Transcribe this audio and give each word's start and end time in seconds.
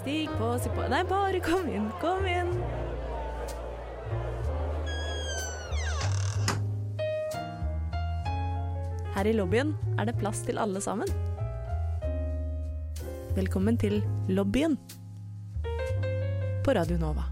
Stig 0.00 0.30
på, 0.38 0.46
si 0.56 0.70
på 0.72 0.86
Nei, 0.88 1.02
bare 1.04 1.40
kom 1.44 1.66
inn, 1.68 1.90
kom 2.00 2.24
inn. 2.24 2.54
Her 9.12 9.28
i 9.28 9.34
lobbyen 9.36 9.74
er 10.00 10.08
det 10.08 10.14
plass 10.22 10.40
til 10.46 10.56
alle 10.62 10.80
sammen. 10.80 11.10
Velkommen 13.36 13.76
til 13.76 14.00
lobbyen 14.32 14.78
på 16.64 16.78
Radio 16.80 16.96
Nova. 17.02 17.26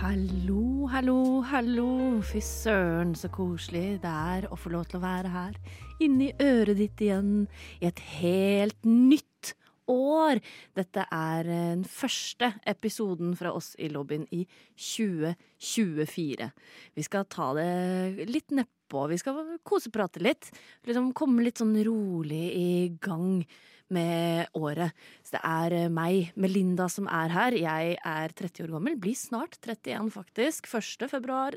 Hallo, 0.00 0.88
hallo, 0.90 1.20
hallo. 1.46 1.90
Fy 2.26 2.42
søren, 2.42 3.14
så 3.14 3.30
koselig 3.30 4.00
det 4.02 4.10
er 4.10 4.50
å 4.50 4.58
få 4.58 4.74
lov 4.74 4.90
til 4.90 4.98
å 4.98 5.06
være 5.06 5.30
her. 5.30 5.62
Inni 6.04 6.32
øret 6.38 6.78
ditt 6.78 7.00
igjen, 7.02 7.48
i 7.82 7.88
et 7.88 8.02
helt 8.20 8.84
nytt 8.86 9.54
år. 9.90 10.40
Dette 10.76 11.04
er 11.14 11.48
den 11.48 11.84
første 11.88 12.52
episoden 12.68 13.34
fra 13.38 13.52
oss 13.56 13.72
i 13.80 13.88
lobbyen 13.92 14.26
i 14.34 14.44
2024. 14.78 16.50
Vi 16.94 17.06
skal 17.06 17.26
ta 17.32 17.50
det 17.58 18.28
litt 18.28 18.54
nedpå. 18.54 19.08
Vi 19.10 19.18
skal 19.20 19.56
koseprate 19.66 20.22
litt. 20.22 20.52
Liksom 20.86 21.10
komme 21.16 21.44
litt 21.46 21.60
sånn 21.62 21.74
rolig 21.88 22.44
i 22.54 22.70
gang 23.02 23.42
med 23.88 24.48
året. 24.58 24.96
Så 25.24 25.38
det 25.38 25.44
er 25.48 25.76
eh, 25.76 25.92
meg, 25.92 26.32
Melinda, 26.36 26.90
som 26.92 27.08
er 27.08 27.32
her. 27.32 27.56
Jeg 27.56 27.94
er 27.96 28.34
30 28.36 28.66
år 28.66 28.74
gammel. 28.76 28.98
Blir 29.00 29.16
snart 29.16 29.56
31, 29.64 30.10
faktisk. 30.12 30.68
1. 30.68 31.08
februar. 31.08 31.56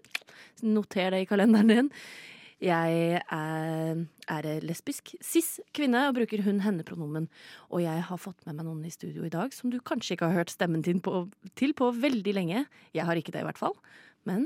Noter 0.64 1.12
det 1.12 1.26
i 1.26 1.28
kalenderen 1.30 1.74
din. 1.76 1.92
Jeg 2.62 3.22
er, 3.34 4.02
er 4.30 4.48
lesbisk 4.62 5.16
cis-kvinne 5.26 6.04
og 6.12 6.18
bruker 6.20 6.44
hun-henne-pronomen. 6.46 7.26
Og 7.74 7.82
jeg 7.82 8.04
har 8.06 8.22
fått 8.22 8.46
med 8.46 8.60
meg 8.60 8.68
noen 8.68 8.84
i 8.86 8.94
studio 8.94 9.26
i 9.26 9.34
dag 9.34 9.54
som 9.56 9.74
du 9.74 9.80
kanskje 9.82 10.14
ikke 10.14 10.30
har 10.30 10.44
hørt 10.44 10.54
stemmen 10.54 10.84
din 10.86 11.02
på, 11.02 11.24
til 11.58 11.74
på 11.74 11.90
veldig 11.98 12.36
lenge. 12.38 12.66
Jeg 12.94 13.08
har 13.08 13.18
ikke 13.18 13.34
det, 13.34 13.42
i 13.42 13.48
hvert 13.50 13.62
fall. 13.62 13.74
Men 14.30 14.46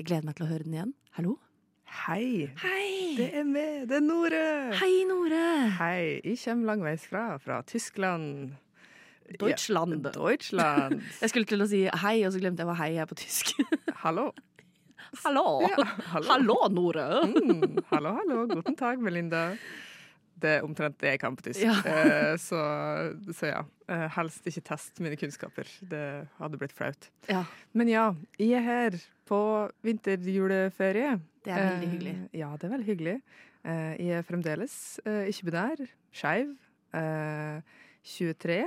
jeg 0.00 0.08
gleder 0.08 0.30
meg 0.30 0.38
til 0.38 0.46
å 0.46 0.52
høre 0.54 0.64
den 0.64 0.78
igjen. 0.78 0.94
Hallo? 1.18 1.36
Hei! 1.92 2.48
Hei! 2.62 3.12
Det 3.18 3.28
er 3.36 3.44
meg, 3.44 3.82
det 3.90 3.98
er 3.98 4.04
Nore! 4.06 4.44
Hei, 4.80 5.02
Nore! 5.10 5.44
Hei, 5.76 6.22
jeg 6.24 6.38
kommer 6.40 6.72
langveisfra, 6.72 7.26
fra 7.42 7.60
Tyskland. 7.68 8.54
Deutschland. 9.36 9.98
Ja, 10.00 10.14
Deutschland. 10.16 11.02
Jeg 11.20 11.34
skulle 11.34 11.48
til 11.52 11.64
å 11.64 11.68
si 11.68 11.84
hei, 11.84 12.16
og 12.24 12.32
så 12.32 12.40
glemte 12.40 12.64
jeg 12.64 12.68
hva 12.68 12.78
hei 12.80 12.90
er 13.00 13.08
på 13.08 13.16
tysk. 13.20 13.54
hallo. 14.04 14.30
Hallo. 15.24 15.44
Ja, 15.62 15.84
hallo. 16.12 16.26
hallo, 16.28 16.56
Nore! 16.72 17.06
Mm, 17.28 17.78
hallo, 17.90 18.12
hallo. 18.18 18.46
Guten 18.50 18.76
tag, 18.78 19.00
Melinda. 19.02 19.52
Det 20.42 20.56
er 20.58 20.64
omtrent 20.66 20.96
det 20.98 21.12
jeg 21.12 21.20
kan 21.22 21.36
på 21.38 21.44
tysk. 21.46 21.60
Ja. 21.62 21.74
Eh, 21.86 22.32
så, 22.42 22.58
så 23.36 23.50
ja. 23.52 23.60
Eh, 23.92 24.06
helst 24.16 24.46
ikke 24.50 24.62
test 24.72 24.98
mine 25.04 25.14
kunnskaper. 25.20 25.68
Det 25.86 26.02
hadde 26.40 26.58
blitt 26.58 26.74
flaut. 26.74 27.10
Ja, 27.30 27.44
Men 27.78 27.90
ja, 27.92 28.08
jeg 28.40 28.56
er 28.58 28.66
her 28.66 28.96
på 29.28 29.38
vinterjuleferie. 29.86 31.18
det 31.44 31.52
er 31.54 31.62
veldig 31.68 31.86
Eh, 31.86 31.92
hyggelig. 31.94 32.16
Ja, 32.42 32.50
det 32.58 32.66
er 32.68 32.74
veldig 32.74 32.88
hyggelig. 32.90 33.16
Eh, 33.64 33.92
jeg 34.02 34.18
er 34.18 34.26
fremdeles 34.26 34.74
eh, 35.06 35.28
ikke-binær, 35.30 35.84
skeiv. 36.10 36.56
Eh, 36.98 37.60
23. 38.02 38.58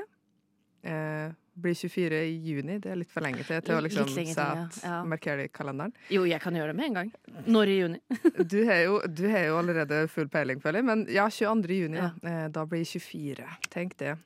Eh, 1.55 1.61
blir 1.61 1.73
24 1.73 2.19
i 2.25 2.35
juni. 2.43 2.79
Det 2.79 2.91
er 2.91 2.95
litt 2.99 3.11
for 3.11 3.21
lenge 3.23 3.43
til 3.47 3.61
til 3.61 3.75
å 3.75 3.81
liksom 3.81 4.07
lenge 4.11 4.33
til, 4.35 4.43
ja. 4.43 4.67
Ja. 4.83 5.03
markere 5.07 5.37
det 5.37 5.45
i 5.49 5.53
kalenderen. 5.55 5.93
Jo, 6.11 6.25
jeg 6.27 6.41
kan 6.41 6.53
gjøre 6.53 6.67
det 6.73 6.75
med 6.75 6.85
en 6.85 6.93
gang. 6.93 7.11
Når 7.47 7.67
i 7.67 7.77
juni? 7.79 7.99
Du 8.51 8.57
har 8.67 8.81
jo, 8.83 8.99
du 9.07 9.23
har 9.31 9.45
jo 9.47 9.57
allerede 9.61 10.07
full 10.11 10.27
peiling, 10.27 10.59
føler 10.61 10.81
jeg. 10.81 10.85
Men 10.85 11.05
ja, 11.09 11.27
22. 11.29 11.79
juni, 11.85 11.97
da. 11.97 12.11
Eh, 12.27 12.47
da 12.49 12.65
blir 12.65 12.83
24. 12.85 13.45
Tenk 13.73 13.95
det. 13.97 14.17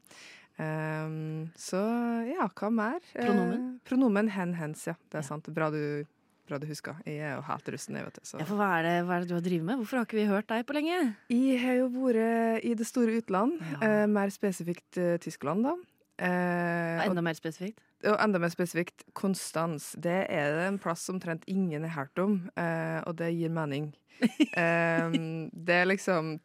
Um, 0.59 1.49
så 1.55 1.79
ja, 2.27 2.49
hva 2.51 2.69
mer? 2.73 2.99
Eh, 3.15 3.23
Pronomen? 3.25 3.67
pronomen 3.87 4.27
hen, 4.35 4.53
hens, 4.59 4.87
ja. 4.89 4.95
Det 5.09 5.19
er 5.21 5.23
Ja. 5.23 5.27
sant. 5.29 5.45
Bra 5.55 5.69
du, 5.71 6.03
bra 6.49 6.57
du 6.59 6.65
husker. 6.67 6.97
Jeg 7.05 7.19
er 7.21 7.35
jo 7.37 7.41
helt 7.47 7.69
russen, 7.71 7.95
jeg, 7.95 8.03
vet. 8.09 8.19
Så. 8.27 8.39
Ja, 8.41 8.45
hva 8.49 8.67
er, 8.79 8.83
det, 8.83 8.95
hva 9.07 9.15
er 9.15 9.19
det 9.23 9.29
du 9.29 9.35
har 9.37 9.45
drevet 9.45 9.63
med? 9.69 9.77
Hvorfor 9.79 9.97
har 10.01 10.05
ikke 10.09 10.17
vi 10.19 10.25
hørt 10.27 10.47
deg 10.51 10.65
på 10.67 10.73
lenge? 10.75 11.15
Jeg 11.31 11.61
har 11.63 11.75
jo 11.79 11.87
vært 11.93 12.65
i 12.65 12.73
det 12.73 12.87
store 12.89 13.21
utland, 13.21 13.61
Ja. 13.61 13.79
eh, 13.87 14.05
mer 14.07 14.27
spesifikt 14.35 14.97
eh, 14.97 15.15
Tyskland, 15.23 15.63
da. 15.63 15.77
Eh, 16.19 17.05
Enda 17.05 17.21
mer 17.23 17.37
spesifikt. 17.37 17.79
og 18.03 18.17
enda 18.19 18.39
mer 18.39 18.51
spesifikt 18.51 19.05
Konstans. 19.15 19.93
Det 19.95 20.25
er 20.29 20.51
det 20.57 20.67
en 20.67 20.79
plass 20.79 21.07
omtrent 21.09 21.43
ingen 21.47 21.83
har 21.87 21.95
hørt 22.03 22.19
om, 22.19 22.49
eh, 22.59 22.99
og 23.07 23.15
det 23.17 23.31
gir 23.37 23.49
mening. 23.49 23.93
Eh, 24.59 25.11
det 25.53 25.75
er 25.81 25.87
liksom 25.87 26.39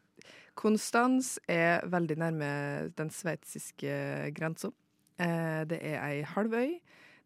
Konstans 0.55 1.39
er 1.51 1.83
veldig 1.91 2.17
nærme 2.23 2.51
den 2.95 3.11
sveitsiske 3.11 4.31
grensa. 4.37 4.71
Eh, 5.19 5.65
det 5.67 5.81
er 5.83 5.99
ei 6.07 6.23
halvøy. 6.23 6.77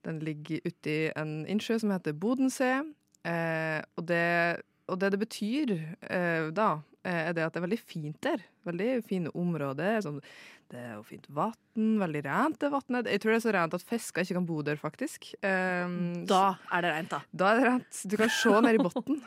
Den 0.06 0.20
ligger 0.24 0.64
uti 0.64 1.10
en 1.16 1.42
innsjø 1.46 1.76
som 1.82 1.92
heter 1.92 2.16
Bodensee. 2.16 2.80
Eh, 3.28 3.82
og, 3.96 4.06
det, 4.08 4.62
og 4.88 5.00
det 5.02 5.12
det 5.12 5.20
betyr 5.20 5.74
eh, 6.08 6.48
da, 6.56 6.78
er 7.04 7.32
det 7.36 7.44
at 7.44 7.52
det 7.52 7.60
er 7.60 7.66
veldig 7.66 7.80
fint 7.84 8.18
der. 8.24 8.40
Veldig 8.64 8.90
fine 9.04 9.32
områder. 9.36 10.00
Sånn, 10.04 10.22
det 10.68 10.80
er 10.82 10.96
jo 10.98 11.02
fint 11.06 11.24
vann, 11.32 11.54
veldig 12.02 12.20
rent 12.26 12.58
det 12.60 12.68
vannet. 12.72 13.06
Jeg 13.08 13.22
tror 13.22 13.32
det 13.32 13.36
er 13.38 13.44
så 13.46 13.52
rent 13.56 13.76
at 13.78 13.84
fisker 13.88 14.24
ikke 14.24 14.36
kan 14.36 14.48
bo 14.50 14.58
der, 14.66 14.76
faktisk. 14.76 15.30
Um, 15.40 16.26
Da 16.28 16.58
er 16.76 16.84
det 16.84 16.90
rent, 16.92 17.14
da. 17.14 17.20
da 17.32 17.48
er 17.54 17.56
det 17.60 17.66
rent. 17.70 18.00
Du 18.04 18.16
kan 18.20 18.32
se 18.36 18.52
ned 18.66 18.76
i 18.76 18.82
bunnen 18.84 19.22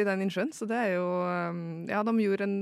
i 0.00 0.06
den 0.08 0.24
innsjøen. 0.24 0.54
Så 0.56 0.68
det 0.70 0.78
er 0.80 0.94
jo 0.94 1.04
um, 1.28 1.60
Ja, 1.90 2.00
de 2.08 2.14
gjorde 2.24 2.48
en 2.48 2.56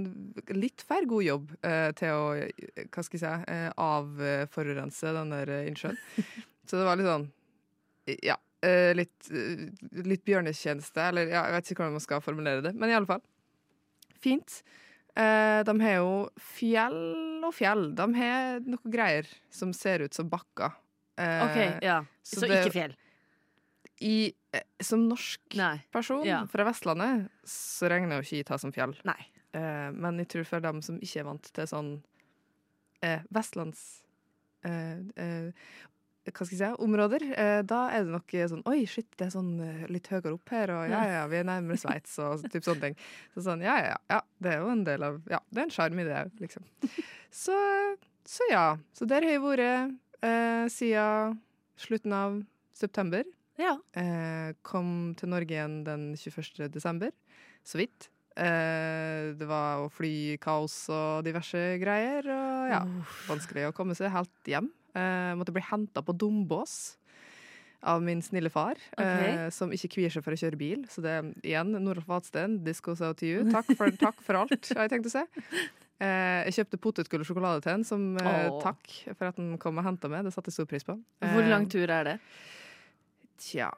litt 0.58 0.82
for 0.88 1.06
god 1.14 1.26
jobb 1.28 1.54
uh, 1.62 1.90
til 2.00 2.16
å 2.16 2.24
hva 2.34 3.06
skal 3.06 3.20
jeg 3.20 3.22
si, 3.22 3.54
uh, 3.54 3.70
avforurense 3.86 5.14
den 5.20 5.34
der 5.36 5.54
innsjøen. 5.70 6.00
Så 6.66 6.80
det 6.80 6.88
var 6.88 6.98
litt 6.98 7.10
sånn 7.12 7.28
Ja. 8.26 8.40
litt, 8.96 9.26
litt 10.08 10.22
bjørnetjeneste, 10.24 11.02
eller 11.12 11.28
ja, 11.28 11.42
jeg 11.46 11.52
vet 11.52 11.70
ikke 11.70 11.82
hvordan 11.82 11.98
man 11.98 12.02
skal 12.04 12.22
formulere 12.24 12.62
det. 12.64 12.70
Men 12.74 12.88
i 12.88 12.94
alle 12.96 13.08
fall. 13.08 13.20
Fint. 14.24 14.62
Eh, 15.16 15.60
de 15.62 15.74
har 15.80 15.94
jo 16.00 16.28
fjell 16.42 17.44
og 17.46 17.52
fjell. 17.54 17.94
De 17.94 18.06
har 18.18 18.60
noe 18.66 18.90
greier 18.90 19.28
som 19.54 19.72
ser 19.72 20.02
ut 20.02 20.14
som 20.14 20.28
bakker. 20.30 20.72
Eh, 21.16 21.42
Ok, 21.44 21.82
ja. 21.84 22.00
så 22.24 22.40
Så, 22.40 22.48
det- 22.48 22.64
ikke 22.66 22.72
fjell. 22.72 22.94
i, 24.02 24.34
eh, 24.52 24.62
som 24.82 25.08
norsk 25.08 25.54
Nei. 25.54 25.82
person 25.92 26.24
Ja. 26.26 26.44
fra 26.46 26.64
Vestlandet, 26.64 27.28
så 27.46 27.88
regner 27.88 28.16
jo 28.16 28.22
ikke 28.22 28.40
Ita 28.44 28.58
som 28.58 28.72
fjell. 28.72 28.96
Nei. 29.04 29.26
Eh, 29.54 29.90
men 29.92 30.18
jeg 30.18 30.28
tror 30.28 30.44
for 30.46 30.60
dem 30.60 30.82
som 30.82 30.98
ikke 30.98 31.20
er 31.20 31.24
vant 31.24 31.42
til 31.52 31.64
sånn 31.66 32.02
eh, 33.02 33.20
vestlands 33.30 34.02
eh, 34.64 34.98
eh, 35.16 35.52
hva 36.32 36.46
skal 36.46 36.54
jeg 36.56 36.60
si, 36.60 36.84
områder, 36.84 37.24
eh, 37.36 37.58
da 37.68 37.80
er 37.92 38.06
det 38.06 38.14
nok 38.14 38.34
eh, 38.34 38.46
sånn 38.48 38.62
Oi, 38.70 38.78
shit, 38.88 39.10
det 39.18 39.26
er 39.26 39.34
sånn 39.34 39.52
eh, 39.60 39.82
litt 39.92 40.08
høyere 40.08 40.32
opp 40.36 40.52
her, 40.54 40.72
og 40.72 40.86
ja, 40.88 41.02
ja, 41.10 41.22
vi 41.28 41.40
er 41.40 41.48
nærmere 41.48 41.80
Sveits, 41.80 42.16
og 42.22 42.46
typ 42.48 42.64
sånne 42.64 42.88
ting. 42.88 42.96
Så 43.34 43.44
sånn, 43.48 43.64
ja, 43.64 43.76
ja, 43.84 43.98
ja, 44.12 44.22
det 44.40 44.54
er 44.54 44.64
jo 44.64 44.72
en 44.72 44.86
del 44.86 45.04
av 45.04 45.20
Ja, 45.30 45.42
det 45.50 45.60
er 45.60 45.68
en 45.68 45.74
sjarm 45.74 46.00
i 46.00 46.06
det 46.08 46.16
òg, 46.22 46.32
liksom. 46.40 46.64
Så, 47.34 47.58
så 48.24 48.48
ja. 48.50 48.66
Så 48.96 49.08
der 49.10 49.26
har 49.26 49.36
jeg 49.36 49.44
vært 49.44 49.64
eh, 50.24 50.64
siden 50.72 51.40
slutten 51.82 52.14
av 52.16 52.40
september. 52.74 53.26
Ja. 53.60 53.76
Eh, 53.98 54.54
kom 54.66 55.14
til 55.18 55.30
Norge 55.32 55.56
igjen 55.56 55.80
den 55.86 56.12
21. 56.16 56.68
desember, 56.72 57.12
så 57.66 57.82
vidt. 57.82 58.08
Eh, 58.34 59.34
det 59.38 59.46
var 59.46 59.82
jo 59.82 59.90
flykaos 59.94 60.78
og 60.90 61.26
diverse 61.26 61.60
greier, 61.82 62.26
og 62.34 62.72
ja, 62.72 62.80
vanskelig 63.28 63.68
å 63.68 63.76
komme 63.76 63.94
seg 63.98 64.14
helt 64.14 64.50
hjem. 64.50 64.72
Eh, 64.94 65.32
måtte 65.38 65.52
bli 65.54 65.62
henta 65.66 66.02
på 66.06 66.14
Dombås 66.16 66.96
av 67.84 68.00
min 68.00 68.22
snille 68.24 68.48
far, 68.48 68.78
eh, 68.96 69.50
som 69.52 69.68
ikke 69.74 69.90
kvier 69.98 70.12
seg 70.14 70.22
for 70.24 70.32
å 70.32 70.38
kjøre 70.40 70.56
bil. 70.56 70.86
Så 70.88 71.02
det 71.04 71.10
er 71.18 71.26
igjen, 71.44 71.74
Noralf 71.84 72.06
Vadsten, 72.08 72.62
disco 72.64 72.94
so 72.96 73.10
to 73.12 73.26
you. 73.28 73.42
Takk 73.52 73.74
for, 73.76 73.90
takk 74.06 74.22
for 74.24 74.38
alt, 74.40 74.70
har 74.72 74.86
jeg 74.86 74.94
tenkt 74.94 75.10
å 75.10 75.12
si. 75.18 75.24
Eh, 76.00 76.40
jeg 76.48 76.54
kjøpte 76.56 76.80
potetgull 76.80 77.20
og 77.22 77.28
sjokolade 77.28 77.60
til 77.62 77.74
han, 77.74 77.84
som 77.84 78.06
eh, 78.22 78.48
takk 78.64 78.88
for 79.18 79.28
at 79.28 79.36
han 79.42 79.58
kom 79.62 79.78
og 79.82 79.84
henta 79.84 80.08
meg. 80.08 80.24
Det 80.24 80.32
satte 80.34 80.48
jeg 80.50 80.56
stor 80.62 80.70
pris 80.70 80.86
på. 80.88 80.96
Hvor 81.20 81.42
Eh, 81.44 81.50
lang 81.52 81.68
tur 81.70 81.84
er 81.92 82.04
det? 82.08 82.16
Tja. 83.44 83.68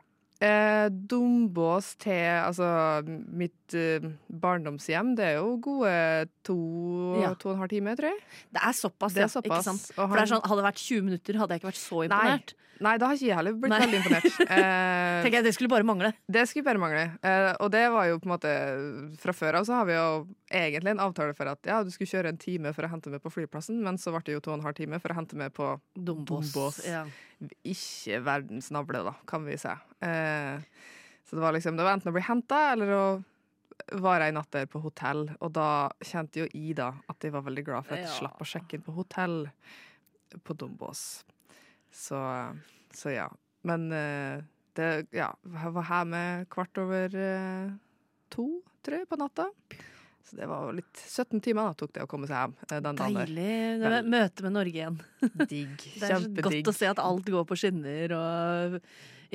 Eh, 0.44 0.88
Dombås 0.92 1.94
til 2.02 2.12
altså 2.44 2.66
mitt 3.06 3.72
eh, 3.74 4.04
barndomshjem, 4.28 5.14
det 5.16 5.24
er 5.30 5.38
jo 5.38 5.54
gode 5.64 6.28
to, 6.44 6.56
Ja. 7.22 7.32
to 7.40 7.48
og 7.48 7.54
en 7.54 7.60
halv 7.64 7.72
time, 7.72 7.96
tror 7.96 8.10
jeg. 8.12 8.20
Det 8.52 8.60
er 8.62 8.76
såpass, 8.76 9.14
Det 9.16 9.24
er 9.24 9.32
ja. 9.32 9.40
Ikke 9.48 9.62
sant? 9.64 9.90
For 9.96 10.12
det 10.12 10.26
er 10.26 10.32
sånn, 10.34 10.44
Hadde 10.44 10.60
det 10.62 10.68
vært 10.68 10.82
20 10.84 11.02
minutter, 11.08 11.38
hadde 11.40 11.56
jeg 11.56 11.60
ikke 11.62 11.70
vært 11.72 11.80
så 11.80 11.96
Nei. 12.02 12.08
imponert. 12.10 12.54
Nei, 12.78 12.98
da 13.00 13.06
har 13.08 13.14
ikke 13.16 13.26
jeg 13.30 13.36
heller 13.38 13.54
blitt 13.56 13.72
Nei. 13.72 13.78
veldig 13.86 14.00
imponert. 14.02 14.26
Eh, 14.56 15.22
Tenker 15.24 15.38
jeg, 15.38 15.44
Det 15.48 15.54
skulle 15.56 15.70
bare 15.72 15.84
mangle. 15.88 16.12
det 16.28 16.42
skulle 16.50 16.64
bare 16.68 16.78
mangle. 16.78 17.06
Eh, 17.24 17.54
og 17.64 17.70
det 17.72 17.86
var 17.90 18.04
jo 18.10 18.18
på 18.20 18.28
en 18.28 18.34
måte 18.36 18.52
Fra 19.18 19.32
før 19.32 19.54
av 19.62 19.64
så 19.64 19.78
har 19.80 19.86
vi 19.88 19.94
jo 19.96 20.26
egentlig 20.50 20.92
en 20.94 21.00
avtale 21.02 21.34
for 21.34 21.48
at 21.50 21.66
ja, 21.66 21.80
du 21.82 21.90
skulle 21.90 22.10
kjøre 22.10 22.30
en 22.32 22.38
time 22.38 22.72
for 22.76 22.86
å 22.86 22.90
hente 22.92 23.10
meg 23.10 23.22
på 23.24 23.32
flyplassen, 23.34 23.80
men 23.82 23.98
så 23.98 24.12
ble 24.14 24.22
det 24.28 24.36
jo 24.36 24.42
to 24.44 24.52
og 24.52 24.58
en 24.60 24.66
halv 24.66 24.76
time 24.78 25.00
for 25.02 25.10
å 25.14 25.16
hente 25.18 25.38
meg 25.38 25.52
på 25.56 25.72
Dombås. 25.94 26.52
Dombås. 26.52 26.78
Ja. 26.86 27.04
ikke 27.66 28.20
verdens 28.24 28.70
navle, 28.74 29.02
da, 29.06 29.14
kan 29.26 29.44
vi 29.44 29.56
si. 29.60 29.72
Eh, 30.06 30.60
så 31.26 31.36
det 31.36 31.42
var 31.42 31.52
liksom 31.56 31.76
Det 31.76 31.82
var 31.84 31.96
enten 31.96 32.12
å 32.12 32.14
bli 32.14 32.22
henta 32.22 32.60
eller 32.72 32.92
å 32.94 33.06
var 34.00 34.22
ei 34.24 34.30
natt 34.32 34.48
der 34.54 34.64
på 34.72 34.80
hotell, 34.80 35.26
og 35.44 35.50
da 35.52 35.90
kjente 36.00 36.40
jo 36.40 36.46
Ida 36.56 36.86
at 37.12 37.22
jeg 37.26 37.34
var 37.34 37.42
veldig 37.44 37.64
glad 37.66 37.84
for 37.84 37.92
at 37.94 38.06
jeg 38.06 38.08
Ja. 38.08 38.14
slapp 38.22 38.40
å 38.40 38.46
sjekke 38.48 38.78
inn 38.78 38.82
på 38.86 38.94
hotell 38.96 39.50
på 40.42 40.56
Dombås. 40.56 41.24
Så, 41.92 42.16
så 42.94 43.12
ja. 43.12 43.26
Men 43.68 43.90
eh, 43.92 44.40
det 44.76 45.06
Ja, 45.12 45.28
jeg 45.44 45.72
var 45.76 45.86
her 45.90 46.04
med 46.08 46.48
kvart 46.52 46.78
over 46.80 47.12
eh, 47.14 47.70
to, 48.32 48.62
tror 48.82 48.98
jeg, 49.00 49.08
på 49.08 49.16
natta. 49.20 49.50
Så 50.26 50.36
det 50.40 50.46
var 50.50 50.72
litt 50.74 51.02
17 51.06 51.40
timer 51.44 51.68
da 51.68 51.74
tok 51.78 51.92
det 51.94 52.02
å 52.02 52.08
komme 52.10 52.26
seg 52.26 52.40
hjem 52.40 52.54
eh, 52.66 52.80
den 52.82 52.96
dagen. 52.98 53.18
Deilig. 53.20 53.50
Det 53.82 53.90
var 53.92 54.08
møte 54.16 54.46
med 54.46 54.56
Norge 54.56 54.80
igjen. 54.80 54.96
Digg. 55.46 55.76
Det 56.00 56.08
er 56.08 56.16
Kjempedigg. 56.16 56.48
godt 56.64 56.72
å 56.72 56.78
se 56.80 56.88
at 56.90 57.02
alt 57.02 57.30
går 57.36 57.46
på 57.46 57.58
skinner, 57.60 58.16
og 58.16 58.80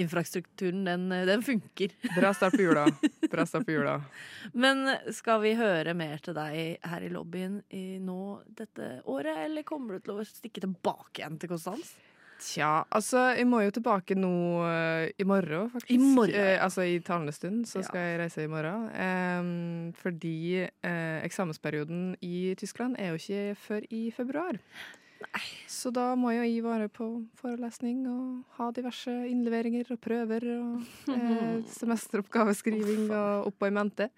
infrastrukturen, 0.01 0.83
den, 0.87 1.07
den 1.27 1.41
funker. 1.43 1.95
Bra 2.15 2.33
start 2.35 2.55
på 2.55 2.63
jula. 2.67 2.85
Bra 3.31 3.45
start 3.47 3.65
på 3.67 3.75
jula. 3.75 3.97
Men 4.53 4.83
skal 5.15 5.41
vi 5.43 5.55
høre 5.59 5.95
mer 5.97 6.21
til 6.23 6.35
deg 6.37 6.83
her 6.91 7.07
i 7.07 7.11
lobbyen 7.11 7.59
i 7.75 7.99
nå 8.03 8.19
dette 8.47 8.97
året, 9.11 9.45
eller 9.47 9.67
kommer 9.67 9.97
du 9.99 10.07
til 10.07 10.19
å 10.19 10.27
stikke 10.27 10.63
tilbake 10.63 11.23
igjen 11.23 11.39
til 11.41 11.51
Konstans? 11.51 11.95
Tja, 12.41 12.83
altså, 12.89 13.21
jeg 13.37 13.45
må 13.45 13.59
jo 13.61 13.73
tilbake 13.75 14.15
nå 14.17 14.31
uh, 14.65 15.03
i 15.21 15.25
morgen, 15.29 15.67
faktisk. 15.69 15.91
I 15.93 15.99
morgen. 16.01 16.33
Eh, 16.41 16.57
altså 16.63 16.81
i 16.89 16.95
talende 17.05 17.33
stund, 17.35 17.67
så 17.69 17.79
Ja. 17.83 17.85
skal 17.85 18.01
jeg 18.07 18.19
reise 18.23 18.41
i 18.43 18.49
morgen. 18.49 18.87
Em, 18.97 19.93
fordi 19.93 20.63
eh, 20.65 21.19
eksamensperioden 21.21 22.15
i 22.25 22.55
Tyskland 22.57 22.97
er 22.97 23.13
jo 23.13 23.19
ikke 23.21 23.55
før 23.67 23.85
i 23.93 24.09
februar. 24.15 24.57
Så 25.69 25.91
da 25.93 26.15
må 26.17 26.31
jeg 26.33 26.63
være 26.65 26.89
på 26.89 27.05
forelesning 27.37 28.07
og 28.09 28.41
ha 28.57 28.71
diverse 28.73 29.13
innleveringer 29.29 29.91
og 29.93 30.01
prøver 30.01 30.47
og 30.57 30.81
eh, 31.13 31.61
semesteroppgaveskriving 31.77 33.05
og 33.13 33.51
oppå 33.51 33.69
i 33.69 33.75
mente. 33.77 34.09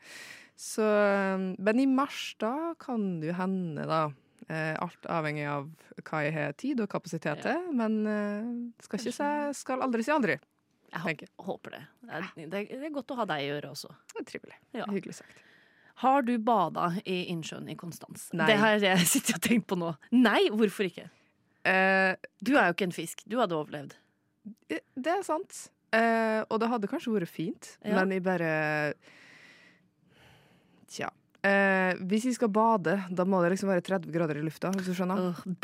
Så, 0.56 0.86
eh, 0.88 1.50
men 1.60 1.80
i 1.84 1.86
mars, 1.92 2.36
da 2.40 2.72
kan 2.80 3.20
det 3.20 3.34
jo 3.34 3.40
hende, 3.42 3.84
da. 3.90 4.06
Eh, 4.50 4.74
alt 4.84 5.06
avhengig 5.08 5.46
av 5.48 5.70
hva 6.04 6.24
jeg 6.26 6.34
har 6.36 6.54
tid 6.60 6.82
og 6.84 6.90
kapasitet 6.92 7.44
til. 7.46 7.70
Men 7.76 8.00
eh, 8.10 8.50
skal, 8.84 9.00
si, 9.00 9.14
skal 9.56 9.86
aldri 9.86 10.04
si 10.04 10.12
aldri. 10.12 10.40
Jeg 10.94 11.26
håper 11.42 11.74
det. 11.74 11.82
Det 12.38 12.60
er, 12.60 12.68
det 12.84 12.92
godt 12.94 13.12
å 13.16 13.18
ha 13.22 13.26
deg 13.32 13.46
i 13.48 13.50
øret 13.56 13.72
også. 13.72 13.90
Det 14.14 14.20
er 14.22 14.28
trivelig. 14.30 14.58
Ja. 14.78 14.86
Hyggelig 14.92 15.16
sagt. 15.24 15.40
Har 16.04 16.22
du 16.26 16.36
bada 16.42 16.92
i 17.06 17.24
innsjøen 17.32 17.68
i 17.70 17.76
Konstans? 17.78 18.28
Nei. 18.34 18.46
Det 18.50 18.58
har 18.62 18.78
jeg 18.82 19.06
sittet 19.14 19.38
og 19.40 19.44
tenkt 19.48 19.68
på 19.72 19.78
nå. 19.80 19.94
Nei, 20.14 20.42
hvorfor 20.54 20.90
ikke? 20.90 21.08
Eh, 21.66 22.14
Du 22.44 22.54
er 22.58 22.68
jo 22.70 22.76
ikke 22.76 22.90
en 22.90 22.96
fisk. 22.96 23.24
Du 23.30 23.38
hadde 23.42 23.56
overlevd. 23.58 23.96
det 24.70 25.12
er 25.14 25.24
sant. 25.26 25.68
Eh, 25.94 26.42
og 26.50 26.58
det 26.62 26.70
hadde 26.72 26.90
kanskje 26.92 27.14
vært 27.14 27.30
fint, 27.32 27.76
Ja. 27.86 27.96
men 28.00 28.12
jeg 28.18 28.24
bare 28.26 28.52
Tja. 30.94 31.10
Eh, 31.44 31.94
hvis 32.08 32.26
vi 32.30 32.34
skal 32.38 32.52
bade, 32.56 32.98
da 33.12 33.26
må 33.28 33.42
det 33.44 33.54
liksom 33.54 33.72
være 33.72 33.84
30 33.84 34.12
grader 34.16 34.40
i 34.40 34.44
lufta, 34.46 34.72
hvis 34.76 34.88
du 34.88 34.94
skjønner. 34.96 35.34
Uh. 35.44 35.56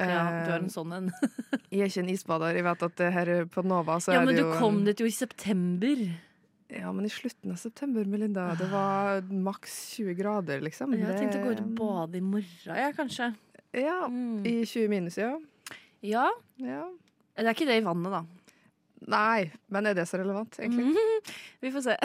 ja, 0.00 0.22
du 0.46 0.52
er 0.54 0.60
en 0.62 0.70
sånn 0.72 0.94
en. 0.96 1.10
Jeg 1.72 1.82
er 1.82 1.90
ikke 1.90 2.04
en 2.04 2.12
isbader. 2.14 2.56
Jeg 2.56 2.64
vet 2.64 2.86
at 2.88 3.02
her 3.18 3.32
på 3.52 3.64
Nova 3.66 3.98
så 4.00 4.14
Ja, 4.16 4.22
er 4.22 4.30
men 4.30 4.38
du 4.38 4.46
kom 4.56 4.82
dit 4.86 5.00
jo 5.02 5.08
i 5.08 5.12
september. 5.14 6.06
Ja, 6.72 6.90
men 6.90 7.06
i 7.06 7.12
slutten 7.12 7.52
av 7.54 7.60
september, 7.60 8.04
Melinda. 8.10 8.48
Det 8.58 8.66
var 8.72 9.20
maks 9.30 9.76
20 10.00 10.16
grader, 10.18 10.64
liksom. 10.64 10.96
Jeg 10.98 11.14
tenkte 11.20 11.38
å 11.38 11.44
gå 11.44 11.52
ut 11.54 11.62
og 11.62 11.74
bade 11.78 12.18
i 12.18 12.24
morgen, 12.24 12.80
jeg, 12.80 12.96
kanskje. 12.96 13.34
Ja, 13.76 14.06
Mm. 14.08 14.40
i 14.46 14.64
20 14.64 14.88
minus, 14.88 15.18
ja. 15.20 15.36
Ja, 16.02 16.30
ja. 16.58 16.86
det 17.36 17.44
er 17.46 17.54
ikke 17.54 17.68
det 17.68 17.78
i 17.82 17.84
vannet, 17.84 18.10
da. 18.10 18.24
Nei, 19.06 19.50
men 19.70 19.86
er 19.86 19.94
det 19.94 20.06
så 20.08 20.16
relevant, 20.18 20.56
egentlig? 20.58 20.86
Mm, 20.88 21.32
Vi 21.62 21.70
får 21.74 21.84
se. 21.84 21.96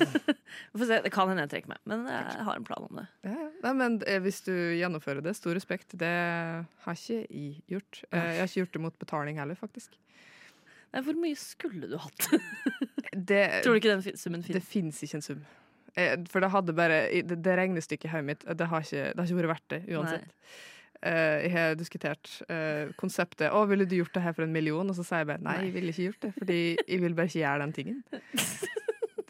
Vi 0.74 0.80
får 0.80 0.86
se. 0.90 0.98
Det 1.06 1.12
kan 1.14 1.30
hende 1.30 1.44
jeg 1.46 1.52
trekker 1.54 1.70
meg, 1.72 1.80
men 1.88 2.02
jeg 2.10 2.44
har 2.48 2.58
en 2.58 2.66
plan 2.66 2.84
om 2.88 2.98
det. 3.00 3.04
Ja, 3.24 3.34
ja. 3.38 3.48
Nei, 3.64 3.72
men 3.80 3.98
eh, 4.10 4.18
hvis 4.24 4.42
du 4.46 4.52
gjennomfører 4.52 5.22
det, 5.24 5.36
stor 5.38 5.54
respekt. 5.56 5.94
Det 6.00 6.10
har 6.84 6.98
ikke 6.98 7.20
jeg 7.22 7.62
gjort. 7.70 8.02
Eh, 8.10 8.18
Jeg 8.34 8.42
har 8.42 8.50
ikke 8.50 8.62
gjort 8.64 8.74
det 8.78 8.82
mot 8.88 8.98
betaling 9.06 9.38
heller, 9.40 9.58
faktisk. 9.60 9.94
Nei, 10.94 11.02
Hvor 11.06 11.16
mye 11.22 11.38
skulle 11.38 11.88
du 11.90 11.96
hatt? 12.02 12.28
Det, 13.14 13.44
Tror 13.62 13.76
du 13.76 13.78
ikke 13.78 13.92
den 13.94 14.02
summen 14.18 14.42
finnes? 14.42 14.56
det 14.58 14.66
fins 14.66 14.98
ikke 15.06 15.20
en 15.20 15.22
sum. 15.22 15.42
Eh, 15.94 16.16
For 16.30 16.42
det 16.42 16.48
hadde 16.50 16.74
bare 16.74 16.96
Det, 17.22 17.36
det 17.46 17.52
regnestykket 17.60 18.08
i 18.08 18.10
hodet 18.10 18.26
mitt, 18.32 18.42
det 18.58 18.66
har, 18.72 18.82
ikke, 18.82 19.04
det 19.14 19.20
har 19.22 19.28
ikke 19.30 19.38
vært 19.38 19.52
verdt 19.52 19.68
det 19.70 19.80
uansett. 19.94 20.24
Eh, 20.26 20.62
jeg 21.02 21.50
har 21.52 21.74
diskutert 21.76 22.30
eh, 22.48 22.92
konseptet. 23.00 23.50
'Å, 23.50 23.64
ville 23.68 23.84
du 23.84 23.96
gjort 23.98 24.14
det 24.14 24.22
her 24.22 24.32
for 24.32 24.46
en 24.46 24.52
million?' 24.54 24.88
Og 24.88 24.96
så 24.96 25.04
sier 25.04 25.24
jeg 25.24 25.26
bare 25.32 25.42
nei, 25.44 25.58
jeg 25.66 25.74
ville 25.74 25.92
ikke 25.92 26.08
gjort 26.10 26.22
det. 26.22 26.32
Fordi 26.38 26.60
jeg 26.88 27.00
vil 27.02 27.14
bare 27.18 27.26
ikke 27.26 27.42
gjøre 27.42 27.60
den 27.66 27.72
tingen. 27.76 28.02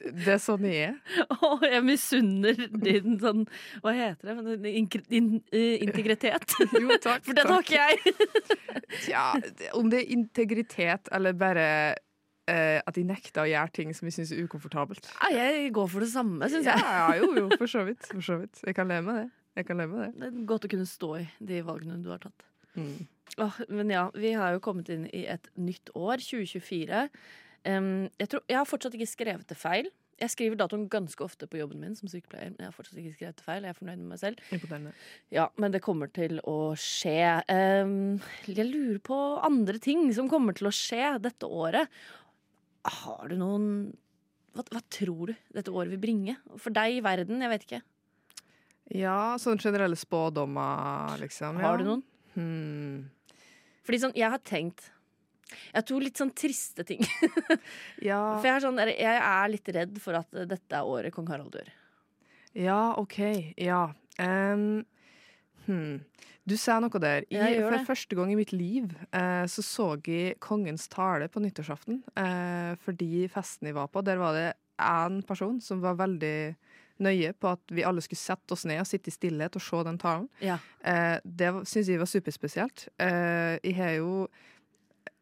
Det 0.04 0.34
er 0.34 0.38
sånn 0.38 0.64
jeg 0.68 0.90
er. 0.92 1.22
Å, 1.32 1.54
jeg 1.64 1.80
misunner 1.82 2.58
din 2.76 3.14
sånn 3.18 3.46
Hva 3.82 3.94
heter 3.96 4.28
det? 4.28 4.34
Men 4.36 4.66
in, 4.68 4.88
in, 5.08 5.28
eh, 5.50 5.80
integritet. 5.82 6.52
Jo, 6.76 6.98
takk. 7.00 7.24
For 7.24 7.32
den 7.38 7.48
har 7.48 7.64
ikke 7.64 7.80
jeg. 7.80 8.12
Tja, 9.06 9.22
om 9.80 9.88
det 9.90 10.02
er 10.02 10.12
integritet 10.14 11.08
eller 11.10 11.32
bare 11.40 11.66
eh, 12.46 12.78
at 12.84 12.94
de 12.94 13.06
nekter 13.08 13.46
å 13.46 13.48
gjøre 13.48 13.74
ting 13.80 13.94
som 13.96 14.06
jeg 14.10 14.18
syns 14.18 14.34
er 14.36 14.44
ukomfortabelt. 14.44 15.08
Ja, 15.24 15.32
jeg 15.40 15.72
går 15.74 15.88
for 15.96 16.04
det 16.04 16.10
samme, 16.12 16.52
syns 16.52 16.68
Ja, 16.68 16.76
jeg. 16.76 16.84
ja, 17.00 17.08
jo, 17.24 17.32
jo, 17.40 17.48
for 17.56 17.72
så 17.72 17.86
vidt. 17.88 18.04
For 18.12 18.20
så 18.28 18.38
vidt. 18.44 18.60
Jeg 18.68 18.76
kan 18.76 18.92
leve 18.92 19.08
med 19.08 19.22
det. 19.22 19.26
Jeg 19.54 19.68
kan 19.68 19.78
leve 19.78 19.94
med 19.94 20.04
det. 20.04 20.12
Det 20.20 20.28
er 20.30 20.46
godt 20.50 20.66
å 20.66 20.70
kunne 20.72 20.88
stå 20.88 21.10
i 21.20 21.26
de 21.50 21.60
valgene 21.66 22.02
du 22.02 22.10
har 22.10 22.22
tatt. 22.22 22.46
Mm. 22.74 23.06
Oh, 23.42 23.58
men 23.70 23.90
ja, 23.92 24.08
vi 24.18 24.34
har 24.36 24.54
jo 24.54 24.62
kommet 24.62 24.90
inn 24.92 25.06
i 25.14 25.24
et 25.30 25.46
nytt 25.58 25.92
år, 25.94 26.22
2024. 26.22 27.04
Um, 27.64 28.08
jeg, 28.20 28.30
tror, 28.30 28.42
jeg 28.50 28.58
har 28.58 28.68
fortsatt 28.68 28.96
ikke 28.98 29.10
skrevet 29.10 29.46
det 29.50 29.58
feil. 29.58 29.88
Jeg 30.20 30.30
skriver 30.30 30.58
datoen 30.58 30.84
ganske 30.90 31.24
ofte 31.24 31.48
på 31.50 31.58
jobben 31.58 31.80
min 31.82 31.96
som 31.98 32.10
sykepleier. 32.10 32.52
Men 32.54 32.66
jeg 32.66 32.70
har 32.70 32.76
fortsatt 32.76 33.00
ikke 33.00 33.14
skrevet 33.16 33.40
det 33.40 33.46
feil. 33.46 33.66
Jeg 33.66 33.74
er 33.74 33.78
fornøyd 33.78 34.02
med 34.02 34.10
meg 34.12 34.20
selv. 34.20 34.44
Imponerende. 34.54 34.92
Ja, 35.34 35.48
men 35.62 35.74
det 35.74 35.82
kommer 35.86 36.10
til 36.14 36.38
å 36.50 36.58
skje. 36.78 37.18
Um, 37.50 38.20
jeg 38.46 38.68
lurer 38.68 39.00
på 39.06 39.20
andre 39.46 39.80
ting 39.82 40.06
som 40.14 40.30
kommer 40.30 40.54
til 40.56 40.70
å 40.70 40.74
skje 40.74 41.16
dette 41.24 41.50
året. 41.50 41.90
Har 43.02 43.30
du 43.30 43.38
noen 43.40 43.68
hva, 44.54 44.62
hva 44.70 44.84
tror 44.92 45.32
du 45.32 45.34
dette 45.54 45.72
året 45.72 45.90
vil 45.96 46.02
bringe? 46.02 46.36
For 46.62 46.74
deg 46.74 47.00
i 47.00 47.02
verden, 47.02 47.42
jeg 47.42 47.50
vet 47.50 47.66
ikke. 47.66 47.82
Ja, 48.92 49.36
sånn 49.40 49.60
generelle 49.62 49.96
spådommer, 49.96 51.16
liksom. 51.22 51.60
Har 51.62 51.80
du 51.80 51.86
noen? 51.86 52.02
Hmm. 52.34 53.06
Fordi 53.86 54.00
sånn, 54.02 54.14
jeg 54.18 54.32
har 54.32 54.40
tenkt 54.42 54.88
Jeg 55.70 55.86
to 55.86 56.00
litt 56.02 56.18
sånn 56.18 56.32
triste 56.34 56.82
ting. 56.88 57.04
Ja, 58.08 58.36
For 58.40 58.48
jeg 58.48 58.56
er, 58.56 58.64
sånn, 58.64 58.80
jeg 58.90 59.20
er 59.20 59.52
litt 59.52 59.70
redd 59.76 60.00
for 60.02 60.18
at 60.18 60.28
eh, 60.34 60.48
dette 60.50 60.76
er 60.76 60.88
året 60.88 61.14
kong 61.14 61.28
Harald 61.30 61.54
dør. 61.54 61.68
ja 62.58 62.94
OK. 63.00 63.54
Ja. 63.60 63.86
Um, 64.18 64.82
hmm. 65.66 66.02
Du 66.44 66.56
sa 66.60 66.76
noe 66.82 67.00
der. 67.00 67.24
I, 67.32 67.38
for 67.56 67.72
det. 67.72 67.84
første 67.88 68.18
gang 68.18 68.32
i 68.34 68.36
mitt 68.36 68.52
liv 68.52 68.90
eh, 69.16 69.46
så 69.48 69.64
så 69.64 69.86
jeg 70.04 70.36
kongens 70.44 70.88
tale 70.92 71.30
på 71.32 71.40
nyttårsaften. 71.40 72.02
Eh, 72.20 72.74
fordi 72.84 73.24
festen 73.32 73.70
jeg 73.70 73.78
var 73.78 73.88
på, 73.88 74.04
der 74.04 74.20
var 74.20 74.36
det 74.36 74.50
én 74.76 75.22
person 75.24 75.60
som 75.64 75.80
var 75.80 75.96
veldig 75.96 76.36
nøye 77.02 77.32
på 77.34 77.50
at 77.56 77.74
vi 77.74 77.84
alle 77.86 78.02
skulle 78.04 78.20
sette 78.20 78.54
oss 78.54 78.64
ned 78.68 78.82
og 78.82 78.88
sitte 78.88 79.10
i 79.10 79.14
stillhet 79.14 79.56
og 79.58 79.64
se 79.64 79.82
den 79.88 80.00
talen. 80.00 80.28
Ja. 80.44 80.58
Eh, 80.86 81.16
det 81.24 81.50
syns 81.66 81.90
jeg 81.90 82.02
var 82.02 82.10
superspesielt. 82.10 82.88
Eh, 83.02 83.56
jeg 83.64 83.76
har 83.78 83.96
jo 83.98 84.26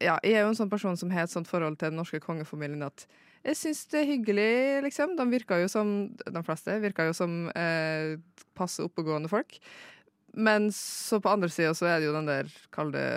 ja, 0.02 0.16
jeg 0.24 0.34
er 0.34 0.42
jo 0.42 0.50
en 0.50 0.58
sånn 0.58 0.72
person 0.72 0.96
som 0.98 1.12
har 1.14 1.28
et 1.28 1.32
sånt 1.32 1.50
forhold 1.50 1.78
til 1.78 1.92
den 1.92 2.00
norske 2.00 2.18
kongefamilien 2.22 2.82
at 2.86 3.06
jeg 3.42 3.58
syns 3.58 3.86
det 3.90 4.02
er 4.02 4.06
hyggelig, 4.06 4.50
liksom. 4.84 5.16
De 5.18 5.24
virker 5.30 5.64
jo 5.64 5.70
som, 5.70 5.88
de 6.14 6.42
fleste 6.46 6.76
virker 6.82 7.08
jo 7.08 7.16
som 7.16 7.32
eh, 7.58 8.14
passe 8.58 8.84
oppegående 8.84 9.30
folk. 9.30 9.58
Men 10.32 10.70
så 10.72 11.18
på 11.20 11.28
andre 11.28 11.50
sida 11.52 11.74
så 11.76 11.88
er 11.90 11.98
det 12.00 12.06
jo 12.06 12.14
den 12.14 12.28
der, 12.28 12.48
kall 12.72 12.92
det 12.94 13.08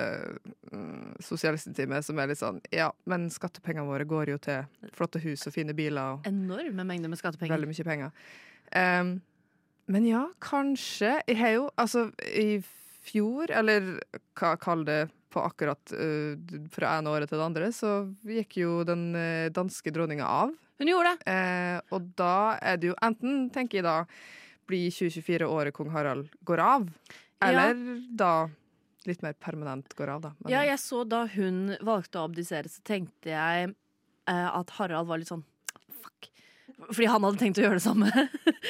mm, 0.71 1.15
sosialistetimen, 1.23 2.03
som 2.03 2.19
er 2.19 2.31
litt 2.31 2.41
sånn 2.41 2.59
Ja, 2.75 2.89
men 3.07 3.29
skattepengene 3.31 3.87
våre 3.87 4.07
går 4.09 4.33
jo 4.33 4.41
til 4.43 4.89
flotte 4.97 5.21
hus 5.23 5.45
og 5.47 5.55
fine 5.55 5.75
biler 5.77 6.17
og 6.17 6.27
Enorme 6.27 6.83
mengder 6.83 7.11
med 7.11 7.21
skattepenger. 7.21 7.55
Veldig 7.55 7.71
mye 7.71 7.87
penger. 7.87 8.27
Um, 8.75 9.13
men 9.91 10.07
ja, 10.09 10.25
kanskje. 10.43 11.19
Jeg 11.29 11.39
har 11.39 11.55
jo 11.55 11.69
altså 11.79 12.09
i 12.25 12.59
fjor, 13.05 13.51
eller 13.53 13.95
hva 14.35 14.55
kall 14.59 14.83
det 14.87 15.05
på 15.31 15.43
akkurat 15.45 15.95
uh, 15.95 16.35
fra 16.73 16.97
ene 16.97 17.11
året 17.13 17.31
til 17.31 17.39
det 17.39 17.47
andre, 17.47 17.71
så 17.75 17.97
gikk 18.27 18.59
jo 18.63 18.79
den 18.87 19.11
uh, 19.15 19.51
danske 19.55 19.93
dronninga 19.93 20.27
av. 20.27 20.55
Hun 20.81 20.91
gjorde 20.91 21.13
det! 21.15 21.31
Uh, 21.31 21.95
og 21.95 22.09
da 22.19 22.57
er 22.59 22.81
det 22.81 22.91
jo 22.91 22.97
enten, 23.05 23.45
tenker 23.53 23.79
jeg 23.79 23.87
da, 23.87 24.01
blir 24.67 24.89
2024 24.91 25.47
året 25.47 25.73
kong 25.73 25.89
Harald 25.93 26.29
går 26.45 26.59
av, 26.59 26.89
Ja. 27.41 27.47
eller 27.49 28.01
da 28.15 28.49
litt 29.05 29.21
mer 29.21 29.33
permanent 29.33 29.93
går 29.95 30.09
av, 30.09 30.21
da. 30.21 30.31
Men- 30.43 30.51
Ja, 30.53 30.61
jeg 30.63 30.79
så 30.79 31.03
da 31.07 31.25
hun 31.27 31.75
valgte 31.81 32.17
å 32.19 32.25
abdisere, 32.29 32.65
så 32.69 32.81
tenkte 32.83 33.29
jeg 33.29 33.75
eh, 34.27 34.49
at 34.57 34.69
Harald 34.79 35.07
var 35.07 35.17
litt 35.19 35.27
sånn 35.29 35.43
fuck. 36.01 36.29
Fordi 36.91 37.05
han 37.07 37.21
hadde 37.21 37.37
tenkt 37.37 37.57
å 37.59 37.63
gjøre 37.67 37.77
det 37.77 37.85
samme. 37.85 38.09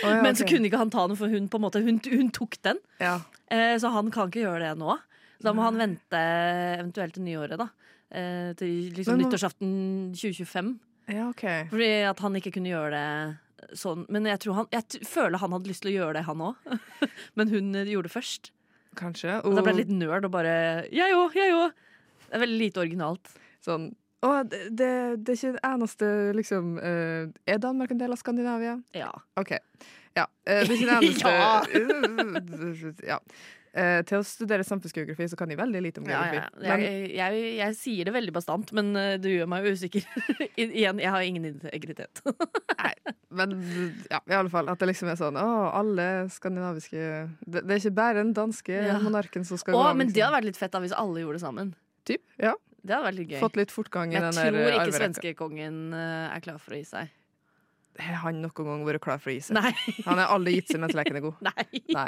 Oh, 0.03 0.09
ja, 0.09 0.21
Men 0.25 0.35
så 0.35 0.45
kunne 0.47 0.67
ikke 0.67 0.77
han 0.77 0.89
ta 0.91 1.07
den, 1.07 1.15
for 1.15 1.27
hun 1.31 1.47
på 1.47 1.55
en 1.55 1.61
måte 1.63 1.81
Hun, 1.83 1.99
hun 2.03 2.29
tok 2.31 2.57
den. 2.61 2.77
ja. 2.99 3.21
Eh, 3.49 3.77
så 3.77 3.91
han 3.93 4.09
kan 4.11 4.27
ikke 4.29 4.41
gjøre 4.43 4.59
det 4.71 4.77
nå. 4.77 4.97
Så 5.39 5.43
da 5.43 5.53
må 5.53 5.61
han 5.63 5.77
vente 5.77 6.19
eventuelt 6.81 7.13
til 7.13 7.23
nyåret, 7.23 7.57
da. 7.57 7.69
Eh, 8.11 8.53
til 8.57 8.91
liksom 8.91 9.15
må- 9.19 9.23
nyttårsaften 9.29 10.11
2025. 10.15 10.79
ja, 11.07 11.29
okay. 11.29 11.65
Fordi 11.69 12.09
at 12.09 12.19
han 12.19 12.33
ikke 12.35 12.51
kunne 12.53 12.71
gjøre 12.73 12.91
det 12.91 13.37
sånn 13.73 14.05
Men 14.13 14.27
jeg, 14.29 14.41
tror 14.43 14.59
han, 14.61 14.69
jeg 14.73 15.05
føler 15.07 15.41
han 15.41 15.55
hadde 15.55 15.71
lyst 15.71 15.85
til 15.85 15.93
å 15.93 15.95
gjøre 15.95 16.19
det, 16.19 16.25
han 16.27 16.43
òg. 16.45 16.77
Men 17.39 17.51
hun 17.51 17.73
eh, 17.75 17.91
gjorde 17.91 18.09
det 18.09 18.15
først. 18.15 18.51
Kanskje. 18.95 19.39
Og 19.43 19.57
da 19.57 19.63
ble 19.63 19.73
det 19.73 19.83
jeg 19.83 19.89
litt 19.89 19.97
nerd 19.99 20.27
og 20.27 20.33
bare 20.35 20.55
Jeg 20.93 21.17
òg, 21.17 21.35
jeg 21.35 21.55
òg. 21.55 21.75
Det 22.25 22.37
er 22.37 22.43
veldig 22.45 22.61
lite 22.61 22.81
originalt. 22.83 23.35
sånn 23.63 23.91
Å, 24.25 24.31
det, 24.47 24.61
det, 24.71 24.89
det 25.25 25.35
er 25.35 25.37
ikke 25.39 25.57
det 25.57 25.65
eneste, 25.69 26.07
liksom 26.37 26.71
uh, 26.79 27.27
Er 27.45 27.61
Danmark 27.61 27.93
en 27.93 28.01
del 28.01 28.15
av 28.15 28.21
Skandinavia? 28.21 28.79
Ja. 28.97 29.11
OK. 29.39 29.57
Ja. 30.15 30.25
Uh, 30.47 30.63
det 30.63 30.63
er 30.63 30.73
ikke 30.77 30.89
det 30.89 30.97
eneste 32.55 32.95
ja. 33.09 33.19
Eh, 33.75 33.99
til 34.07 34.21
å 34.21 34.23
studere 34.23 34.63
samfunnsgeografi 34.63 35.25
så 35.27 35.35
kan 35.35 35.49
de 35.51 35.57
veldig 35.59 35.81
lite 35.83 35.99
om 35.99 36.05
Ja, 36.07 36.21
geografi. 36.31 36.61
Men, 36.63 36.83
Jeg, 36.85 37.09
jeg, 37.17 37.39
jeg, 37.57 37.75
sier 37.75 38.07
det 38.07 38.13
veldig 38.15 38.33
bastant, 38.37 38.69
men 38.77 38.93
eh, 38.95 39.15
du 39.19 39.27
gjør 39.27 39.49
meg 39.51 39.67
usikker. 39.67 40.05
I- 40.61 40.69
Igjen, 40.79 41.01
jeg 41.03 41.11
har 41.11 41.25
ingen 41.27 41.49
integritet. 41.51 42.21
Men 43.35 43.51
ja, 44.07 44.21
i 44.31 44.35
alle 44.37 44.47
fall 44.53 44.69
at 44.71 44.79
det 44.79 44.87
liksom 44.87 45.09
er 45.11 45.17
sånn 45.19 45.35
Å, 45.35 45.47
alle 45.75 46.05
skandinaviske 46.31 46.99
Det, 47.43 47.63
det 47.65 47.73
er 47.73 47.81
ikke 47.81 47.91
bare 47.97 48.21
den 48.21 48.31
danske 48.37 48.71
Ja. 48.71 48.95
monarken 49.03 49.43
som 49.43 49.59
skal 49.59 49.75
Å, 49.75 49.81
gå 49.81 49.89
av, 49.89 49.97
men 49.97 50.07
liksom. 50.07 50.15
det 50.15 50.23
hadde 50.23 50.37
vært 50.37 50.47
litt 50.47 50.59
fett 50.61 50.71
da 50.71 50.79
hvis 50.85 50.95
alle 50.95 51.23
gjorde 51.25 51.41
det 51.41 51.43
sammen. 51.43 51.73
Typ, 52.07 52.23
ja. 52.39 52.53
Det 52.85 52.95
hadde 52.95 53.09
vært 53.09 53.17
litt 53.19 53.33
gøy. 53.33 53.39
Fått 53.43 53.59
litt 53.59 53.73
fortgang 53.75 54.13
i 54.13 54.19
jeg 54.19 54.23
den 54.23 54.39
tror 54.39 54.77
ikke 54.77 54.97
svenskekongen 55.01 55.79
eh, 55.97 56.35
er 56.37 56.45
klar 56.47 56.61
for 56.63 56.77
å 56.77 56.79
gi 56.79 56.87
seg. 56.87 57.11
Har 58.05 58.17
han 58.25 58.41
noen 58.43 58.67
gang 58.71 58.81
vært 58.87 59.03
klar 59.03 59.19
for 59.23 59.31
å 59.31 59.35
gi 59.35 59.43
seg? 59.49 59.57
Nei. 59.59 59.71
Han 60.07 60.19
har 60.21 60.31
aldri 60.35 60.57
gitt 60.59 60.71
seg 60.71 60.81
mens 60.83 60.95
leken 60.95 61.19
er 61.19 61.25
god. 61.27 61.43
Nei. 61.49 61.83
Nei. 61.95 62.07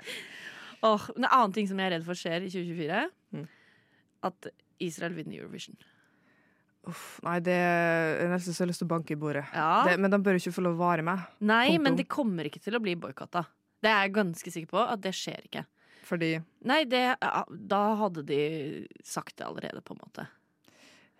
Åh, 0.85 1.09
En 1.17 1.25
annen 1.25 1.53
ting 1.55 1.67
som 1.67 1.77
jeg 1.79 1.89
er 1.91 1.95
redd 1.97 2.05
for 2.05 2.13
skjer 2.17 2.45
i 2.45 2.49
2024, 2.53 3.09
Mm. 3.33 3.47
at 4.23 4.47
Israel 4.79 5.13
vinner 5.17 5.39
Eurovision. 5.41 5.75
Uff, 6.87 7.19
nei, 7.25 7.39
det 7.43 7.51
er 7.57 8.29
nesten 8.31 8.53
så 8.55 8.61
jeg 8.61 8.67
har 8.67 8.69
lyst 8.71 8.79
til 8.83 8.87
å 8.87 8.93
banke 8.93 9.11
i 9.11 9.19
bordet. 9.19 9.43
Ja. 9.53 9.83
Det, 9.83 9.97
men 9.99 10.11
de 10.13 10.19
bør 10.23 10.37
jo 10.37 10.43
ikke 10.45 10.53
få 10.55 10.63
lov 10.63 10.77
å 10.77 10.83
vare 10.85 11.03
med, 11.03 11.19
Nei, 11.41 11.65
punktum. 11.73 11.83
men 11.83 11.95
det 11.99 12.05
kommer 12.07 12.47
ikke 12.47 12.61
til 12.63 12.77
å 12.77 12.79
bli 12.83 12.93
boikotta. 12.95 13.43
Det 13.83 13.89
er 13.91 14.05
jeg 14.07 14.13
ganske 14.15 14.53
sikker 14.53 14.69
på 14.71 14.79
at 14.87 15.01
det 15.03 15.11
skjer 15.13 15.43
ikke. 15.49 15.65
fordi 16.07 16.29
Nei, 16.63 16.83
det, 16.85 17.17
da 17.67 17.81
hadde 17.99 18.23
de 18.25 18.87
sagt 19.03 19.35
det 19.37 19.45
allerede, 19.45 19.81
på 19.83 19.91
en 19.97 19.99
måte. 20.05 20.27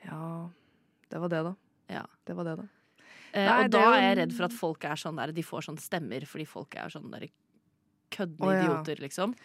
Ja, 0.06 0.50
det 1.12 1.20
var 1.20 1.30
det, 1.34 1.44
da. 1.44 1.56
Ja. 1.92 2.06
Det 2.26 2.36
var 2.38 2.44
det, 2.48 2.56
da. 2.62 2.68
Eh, 3.34 3.46
Nei, 3.50 3.64
og 3.66 3.72
da 3.72 3.82
er 3.98 4.02
jeg 4.08 4.18
redd 4.22 4.34
for 4.38 4.46
at 4.48 4.54
folk 4.56 4.86
er 4.88 4.96
sånn 4.96 5.18
der 5.20 5.34
De 5.36 5.44
får 5.44 5.66
sånn 5.68 5.78
stemmer 5.78 6.24
fordi 6.26 6.46
folk 6.48 6.74
er 6.80 6.88
sånn 6.90 7.12
der 7.12 7.28
køddende 8.14 8.48
oh, 8.48 8.56
ja. 8.56 8.64
idioter, 8.64 9.02
liksom. 9.04 9.36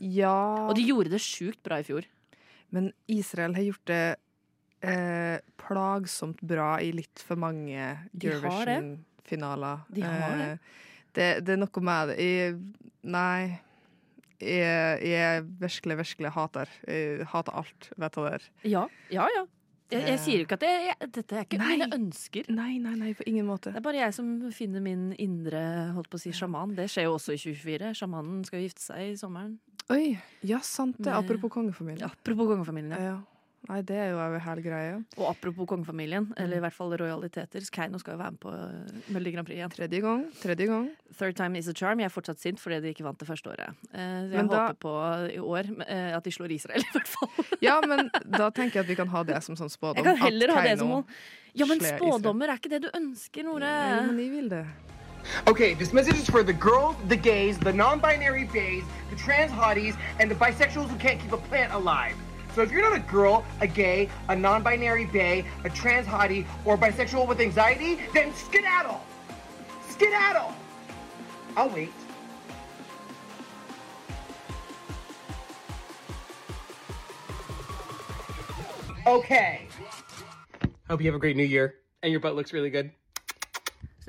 Ja 0.00 0.66
Og 0.68 0.74
de 0.78 0.86
gjorde 0.86 1.12
det 1.12 1.20
sjukt 1.20 1.60
bra 1.66 1.80
i 1.80 1.86
fjor. 1.86 2.06
Men 2.72 2.92
Israel 3.10 3.56
har 3.58 3.66
gjort 3.66 3.86
det 3.90 4.04
eh, 4.86 5.38
plagsomt 5.60 6.40
bra 6.40 6.74
i 6.80 6.92
litt 6.94 7.22
for 7.26 7.40
mange 7.40 7.76
De 8.12 8.30
har 8.30 8.64
det. 8.68 8.76
Eurovision-finaler. 8.78 9.82
De 9.90 10.06
har 10.06 10.38
det. 10.38 10.46
Eh, 10.52 10.78
det. 11.18 11.30
Det 11.46 11.56
er 11.56 11.60
noe 11.60 11.84
med 11.84 12.12
det 12.12 12.20
jeg, 12.22 12.60
Nei. 13.10 13.60
Jeg, 14.40 15.00
jeg 15.04 15.42
virkelig, 15.60 15.96
virkelig 15.98 16.30
hater 16.32 16.70
Jeg 16.88 17.26
hater 17.28 17.56
alt, 17.60 17.90
vet 18.00 18.14
du 18.14 18.22
det. 18.24 18.38
Ja, 18.64 18.86
ja, 19.12 19.26
ja. 19.34 19.42
Jeg, 19.90 20.04
jeg 20.06 20.20
sier 20.22 20.40
jo 20.40 20.46
ikke 20.46 20.58
at 20.58 20.64
det, 20.64 20.70
jeg, 20.86 21.08
dette 21.16 21.36
er 21.36 21.46
ikke 21.46 21.58
Nei. 21.60 21.70
mine 21.74 21.88
ønsker. 21.96 22.50
Nei, 22.54 22.70
nei, 22.82 22.94
nei, 22.98 23.14
på 23.18 23.26
ingen 23.30 23.48
måte. 23.48 23.72
Det 23.74 23.80
er 23.80 23.86
bare 23.86 24.02
jeg 24.04 24.14
som 24.16 24.28
finner 24.54 24.84
min 24.84 25.10
indre 25.18 25.62
holdt 25.96 26.10
på 26.12 26.20
å 26.20 26.22
si, 26.22 26.32
sjaman. 26.36 26.76
Det 26.78 26.86
skjer 26.92 27.08
jo 27.08 27.16
også 27.16 27.34
i 27.34 27.40
2024. 27.42 27.92
Sjamanen 27.98 28.44
skal 28.46 28.60
jo 28.60 28.68
gifte 28.68 28.84
seg 28.84 29.02
i 29.08 29.18
sommeren. 29.18 29.58
Oi, 29.90 30.14
ja, 30.46 30.60
sant 30.62 31.00
det. 31.02 31.10
Apropos 31.10 31.50
kongefamilien. 31.50 32.06
Apropos 32.06 32.52
kongefamilien. 32.52 32.94
Ja. 32.94 33.14
Ja. 33.16 33.18
Nei, 33.68 33.82
det 33.84 33.96
er 34.00 34.06
jo 34.14 34.18
en 34.24 34.40
hel 34.40 34.60
greie. 34.64 34.92
Og 35.18 35.26
apropos 35.28 35.66
kongefamilien, 35.68 36.30
eller 36.40 36.56
i 36.56 36.62
hvert 36.64 36.72
fall 36.74 36.94
rojaliteter. 36.96 37.60
Keiino 37.74 37.98
skal 38.00 38.16
jo 38.16 38.20
være 38.22 38.32
med 38.34 38.40
på 38.40 38.52
eh, 38.56 39.02
Melodi 39.12 39.34
Grand 39.34 39.46
Prix 39.46 39.58
igjen. 39.58 39.74
Tredje 39.74 40.00
gang. 40.00 40.22
Tredje 40.40 40.66
gang. 40.70 40.86
Third 41.18 41.36
time 41.36 41.58
is 41.60 41.68
a 41.68 41.74
charm. 41.76 42.00
Jeg 42.00 42.08
er 42.08 42.14
fortsatt 42.14 42.40
sint 42.40 42.62
fordi 42.62 42.80
de 42.80 42.94
ikke 42.94 43.04
vant 43.04 43.20
det 43.20 43.28
første 43.28 43.52
året. 43.52 43.76
Eh, 43.92 44.00
jeg 44.00 44.32
Men 44.32 44.48
da- 44.48 44.72
på 44.72 44.94
i 45.34 45.38
år 45.38 45.68
eh, 45.86 46.16
at 46.16 46.24
de 46.24 46.32
slår 46.32 46.56
Israel, 46.56 46.80
i 46.88 46.92
hvert 46.96 47.12
fall. 47.12 47.50
Ja, 47.60 47.80
men 47.86 48.08
da 48.24 48.48
tenker 48.48 48.80
jeg 48.80 48.86
at 48.86 48.88
vi 48.94 48.96
kan 49.02 49.12
ha 49.12 49.22
det 49.28 49.42
som 49.44 49.58
sånn 49.60 49.68
spådom. 49.70 50.00
Jeg 50.00 50.08
kan 50.08 50.16
at 50.16 50.24
heller 50.24 50.54
ha 50.56 50.62
det 50.64 50.78
som. 50.80 51.04
Ja, 51.52 51.66
men 51.66 51.84
spådommer 51.84 52.48
er 52.48 52.56
ikke 52.62 52.70
det 52.72 52.82
du 52.86 52.90
ønsker, 52.96 53.44
Nore. 53.44 53.60
Nei, 53.68 54.00
men 54.08 54.18
jeg 54.24 54.30
vil 54.38 54.48
det. 54.48 54.64
Okay, 55.46 55.74
this 55.74 55.92
message 55.92 56.16
is 56.16 56.30
for 56.30 56.42
the 56.42 56.54
girls, 56.54 56.96
the 57.08 57.16
gays, 57.16 57.58
the 57.58 57.72
non-binary 57.74 58.46
bays, 58.54 58.84
the 59.10 59.16
trans 59.16 59.52
hotties, 59.52 59.94
and 60.18 60.30
the 60.30 60.34
bisexuals 60.34 60.88
who 60.88 60.96
can't 60.96 61.20
keep 61.20 61.32
a 61.32 61.36
plant 61.52 61.72
alive. 61.74 62.16
So 62.54 62.62
if 62.62 62.72
you're 62.72 62.82
not 62.82 62.96
a 62.96 63.00
girl, 63.00 63.44
a 63.60 63.66
gay, 63.66 64.08
a 64.28 64.36
non-binary 64.36 65.06
bay, 65.06 65.44
a 65.64 65.70
trans 65.70 66.06
hottie, 66.06 66.46
or 66.64 66.76
bisexual 66.76 67.28
with 67.28 67.40
anxiety, 67.40 68.00
then 68.12 68.34
skedaddle! 68.34 69.00
Skedaddle! 69.88 70.52
I'll 71.56 71.68
wait. 71.68 71.92
Okay. 79.06 79.66
Hope 80.88 81.00
you 81.00 81.06
have 81.06 81.14
a 81.14 81.18
great 81.18 81.36
new 81.36 81.44
year, 81.44 81.76
and 82.02 82.10
your 82.10 82.20
butt 82.20 82.34
looks 82.34 82.52
really 82.52 82.70
good. 82.70 82.90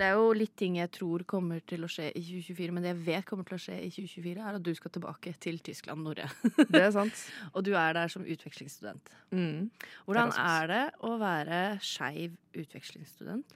Det 0.01 0.07
er 0.09 0.17
jo 0.17 0.31
litt 0.33 0.55
ting 0.57 0.79
jeg 0.79 0.89
tror 0.95 1.21
kommer 1.29 1.59
til 1.69 1.85
å 1.85 1.87
skje 1.91 2.07
i 2.09 2.21
2024, 2.25 2.73
men 2.73 2.81
det 2.81 2.89
jeg 2.89 3.01
vet 3.05 3.25
kommer 3.27 3.45
til 3.45 3.53
å 3.59 3.61
skje 3.61 3.75
i 3.77 3.89
2024, 3.93 4.31
er 4.41 4.57
at 4.57 4.63
du 4.65 4.71
skal 4.73 4.93
tilbake 4.95 5.33
til 5.45 5.59
Tyskland, 5.61 6.01
Norre. 6.07 6.25
Det 6.57 6.81
er 6.81 6.89
sant. 6.95 7.19
Og 7.53 7.67
du 7.67 7.75
er 7.77 7.93
der 7.93 8.09
som 8.09 8.25
utvekslingsstudent. 8.25 9.11
Mm. 9.29 9.69
Hvordan 10.07 10.33
det 10.33 10.47
er 10.47 10.71
det 10.71 10.81
å 11.05 11.13
være 11.21 11.59
skeiv 11.85 12.33
utvekslingsstudent? 12.63 13.53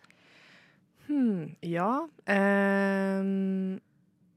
Hmm, 1.07 1.55
ja 1.65 1.89
ehm, 2.29 3.77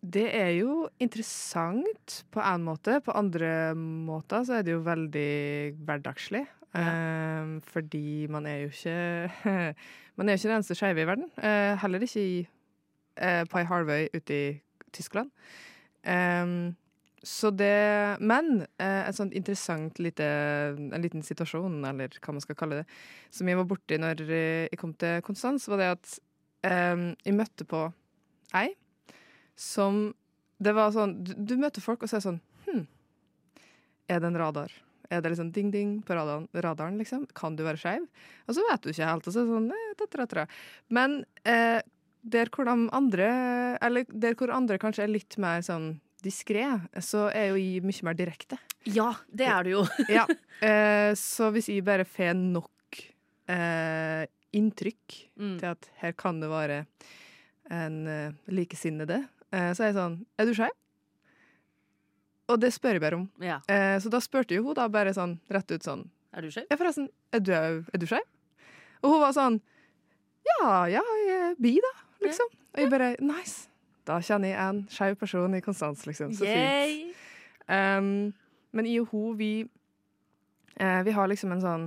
Det 0.00 0.26
er 0.36 0.54
jo 0.58 0.88
interessant 1.04 2.22
på 2.32 2.40
en 2.40 2.64
måte. 2.64 3.02
På 3.04 3.12
andre 3.20 3.74
måter 3.76 4.48
så 4.48 4.58
er 4.58 4.64
det 4.64 4.78
jo 4.78 4.84
veldig 4.88 5.28
hverdagslig. 5.84 6.46
Ehm, 6.76 7.60
fordi 7.64 8.26
man 8.28 8.46
er 8.46 8.56
jo 8.56 8.68
ikke 8.68 9.30
Man 10.16 10.28
er 10.28 10.34
jo 10.34 10.36
ikke 10.36 10.48
den 10.48 10.56
eneste 10.56 10.74
skeive 10.74 11.00
i 11.02 11.06
verden. 11.06 11.30
Uh, 11.38 11.78
heller 11.80 12.02
ikke 12.02 12.20
i 12.26 12.40
uh, 13.22 13.44
Pai 13.50 13.64
Harvey 13.64 14.08
ute 14.14 14.34
i 14.34 14.60
Tyskland. 14.92 15.30
Um, 16.04 16.76
så 17.22 17.50
det 17.50 18.20
Men 18.20 18.66
uh, 18.80 19.08
et 19.08 19.14
sånt 19.14 19.34
interessant 19.34 19.98
lite, 19.98 20.24
en 20.76 21.02
liten 21.02 21.22
situasjon, 21.22 21.84
eller 21.84 22.18
hva 22.18 22.34
man 22.34 22.44
skal 22.44 22.58
kalle 22.58 22.80
det, 22.82 22.86
som 23.30 23.48
jeg 23.48 23.58
var 23.58 23.68
borti 23.70 23.98
når 23.98 24.22
eh, 24.26 24.66
jeg 24.70 24.78
kom 24.78 24.94
til 24.94 25.22
Konstans, 25.22 25.68
var 25.68 25.82
det 25.82 25.88
at 25.96 26.18
um, 26.92 27.14
jeg 27.24 27.34
møtte 27.34 27.64
på 27.68 27.88
ei 28.58 28.74
som 29.58 30.14
Det 30.58 30.72
var 30.74 30.92
sånn 30.94 31.18
Du, 31.22 31.32
du 31.34 31.56
møter 31.58 31.82
folk, 31.82 32.02
og 32.02 32.10
så 32.10 32.20
sånn 32.22 32.40
Hm, 32.66 32.86
er 34.08 34.20
det 34.22 34.30
en 34.30 34.38
radar? 34.38 34.72
Er 35.10 35.22
det 35.24 35.30
liksom 35.32 35.52
ding-ding 35.56 36.02
på 36.04 36.12
radaren, 36.16 36.48
radaren, 36.52 36.98
liksom? 37.00 37.26
Kan 37.34 37.56
du 37.56 37.62
være 37.64 37.80
skeiv? 37.80 38.02
Og 38.46 38.54
så 38.56 38.64
vet 38.68 38.82
du 38.84 38.90
ikke 38.92 39.06
helt. 39.08 39.26
Og 39.26 39.32
så 39.32 39.40
er 39.40 39.46
det 39.48 39.54
sånn 39.56 39.70
eh, 39.72 39.94
tatra, 39.96 40.26
tatra. 40.26 40.44
Men 40.92 41.22
eh, 41.48 41.80
der 42.28 42.50
hvor 42.52 42.66
de 42.68 42.74
andre 42.92 43.28
Eller 43.80 44.04
der 44.12 44.34
hvor 44.36 44.50
andre 44.52 44.76
kanskje 44.82 45.04
er 45.06 45.12
litt 45.14 45.38
mer 45.40 45.62
sånn 45.64 45.94
diskré, 46.20 46.64
så 47.00 47.28
er 47.30 47.52
jo 47.52 47.60
jeg 47.62 47.84
mye 47.86 48.04
mer 48.08 48.16
direkte. 48.18 48.58
Ja, 48.90 49.12
det 49.30 49.46
er 49.46 49.62
du 49.64 49.70
jo. 49.76 49.84
Ja, 50.12 50.26
eh, 50.66 51.12
så 51.16 51.48
hvis 51.54 51.68
jeg 51.70 51.84
bare 51.86 52.04
får 52.04 52.34
nok 52.36 53.04
eh, 53.48 54.26
inntrykk 54.52 55.24
Mm. 55.38 55.52
til 55.60 55.68
at 55.70 55.86
her 56.00 56.12
kan 56.18 56.40
det 56.42 56.48
være 56.50 56.80
en 57.70 57.98
eh, 58.10 58.32
likesinnede, 58.50 59.20
eh, 59.54 59.70
så 59.70 59.84
er 59.84 59.92
jeg 59.92 59.94
sånn 60.00 60.16
Er 60.36 60.48
du 60.48 60.54
skeiv? 60.58 60.74
Og 62.48 62.60
det 62.60 62.70
spør 62.72 62.96
jeg 62.96 63.00
bare 63.04 63.16
om. 63.20 63.26
Ja. 63.44 63.58
Eh, 63.68 63.98
så 64.00 64.08
da 64.12 64.20
spurte 64.24 64.54
jo 64.56 64.62
hun 64.64 64.74
da 64.78 64.86
bare 64.88 65.12
sånn 65.16 65.38
rett 65.52 65.70
ut 65.70 65.84
sånn 65.84 66.06
Er 66.32 66.42
du 66.42 66.50
skeiv? 66.50 66.66
Ja, 66.70 66.76
forresten, 66.76 67.08
er 67.32 67.40
du, 67.44 67.52
er 67.52 67.98
du 68.00 68.06
skeiv? 68.08 68.24
Og 69.02 69.10
hun 69.12 69.20
var 69.20 69.32
sånn 69.36 69.60
Ja, 70.48 70.86
ja, 70.88 71.02
jeg 71.26 71.34
er 71.50 71.54
bi, 71.60 71.74
da, 71.84 71.90
liksom. 72.24 72.48
Og 72.74 72.80
jeg 72.82 72.90
bare 72.92 73.10
Nice. 73.20 73.68
Da 74.08 74.16
kjenner 74.24 74.48
jeg 74.48 74.58
en 74.64 74.78
skeiv 74.88 75.16
person 75.20 75.54
i 75.54 75.60
Konstans, 75.60 76.06
liksom. 76.08 76.32
Så 76.32 76.46
fint. 76.48 77.14
Um, 77.68 78.32
men 78.72 78.86
i 78.88 78.94
og 79.02 79.10
hun, 79.12 79.34
vi 79.36 79.50
eh, 80.80 81.02
Vi 81.04 81.12
har 81.12 81.28
liksom 81.28 81.52
en 81.52 81.60
sånn 81.60 81.84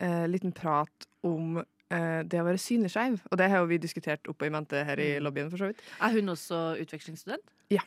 eh, 0.00 0.26
liten 0.30 0.52
prat 0.54 1.08
om 1.26 1.58
eh, 1.58 2.22
det 2.22 2.38
å 2.40 2.46
være 2.46 2.60
synlig 2.62 2.92
skeiv. 2.94 3.18
Og 3.30 3.38
det 3.40 3.48
har 3.50 3.64
jo 3.64 3.70
vi 3.72 3.78
diskutert 3.82 4.30
oppe 4.30 4.46
i 4.46 4.52
mente 4.54 4.84
her 4.86 5.00
i 5.02 5.08
Mm. 5.18 5.24
lobbyen, 5.26 5.50
for 5.50 5.58
så 5.58 5.66
vidt. 5.72 5.82
Er 6.00 6.14
hun 6.14 6.28
også 6.30 6.60
utvekslingsstudent? 6.80 7.42
Ja. 7.74 7.82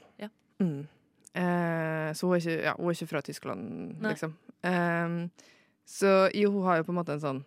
Mm. 0.59 0.83
Eh, 1.33 2.09
så 2.13 2.27
hun 2.27 2.35
er, 2.35 2.43
ikke, 2.43 2.59
ja, 2.61 2.73
hun 2.77 2.91
er 2.91 2.97
ikke 2.97 3.09
fra 3.09 3.21
Tyskland, 3.25 3.63
Nei. 4.01 4.13
liksom. 4.13 4.35
Um, 4.63 5.17
så 5.89 6.29
jo, 6.33 6.51
hun 6.53 6.67
har 6.67 6.77
jo 6.79 6.85
på 6.87 6.93
en 6.93 6.99
måte 7.01 7.15
en 7.17 7.23
sånn 7.23 7.39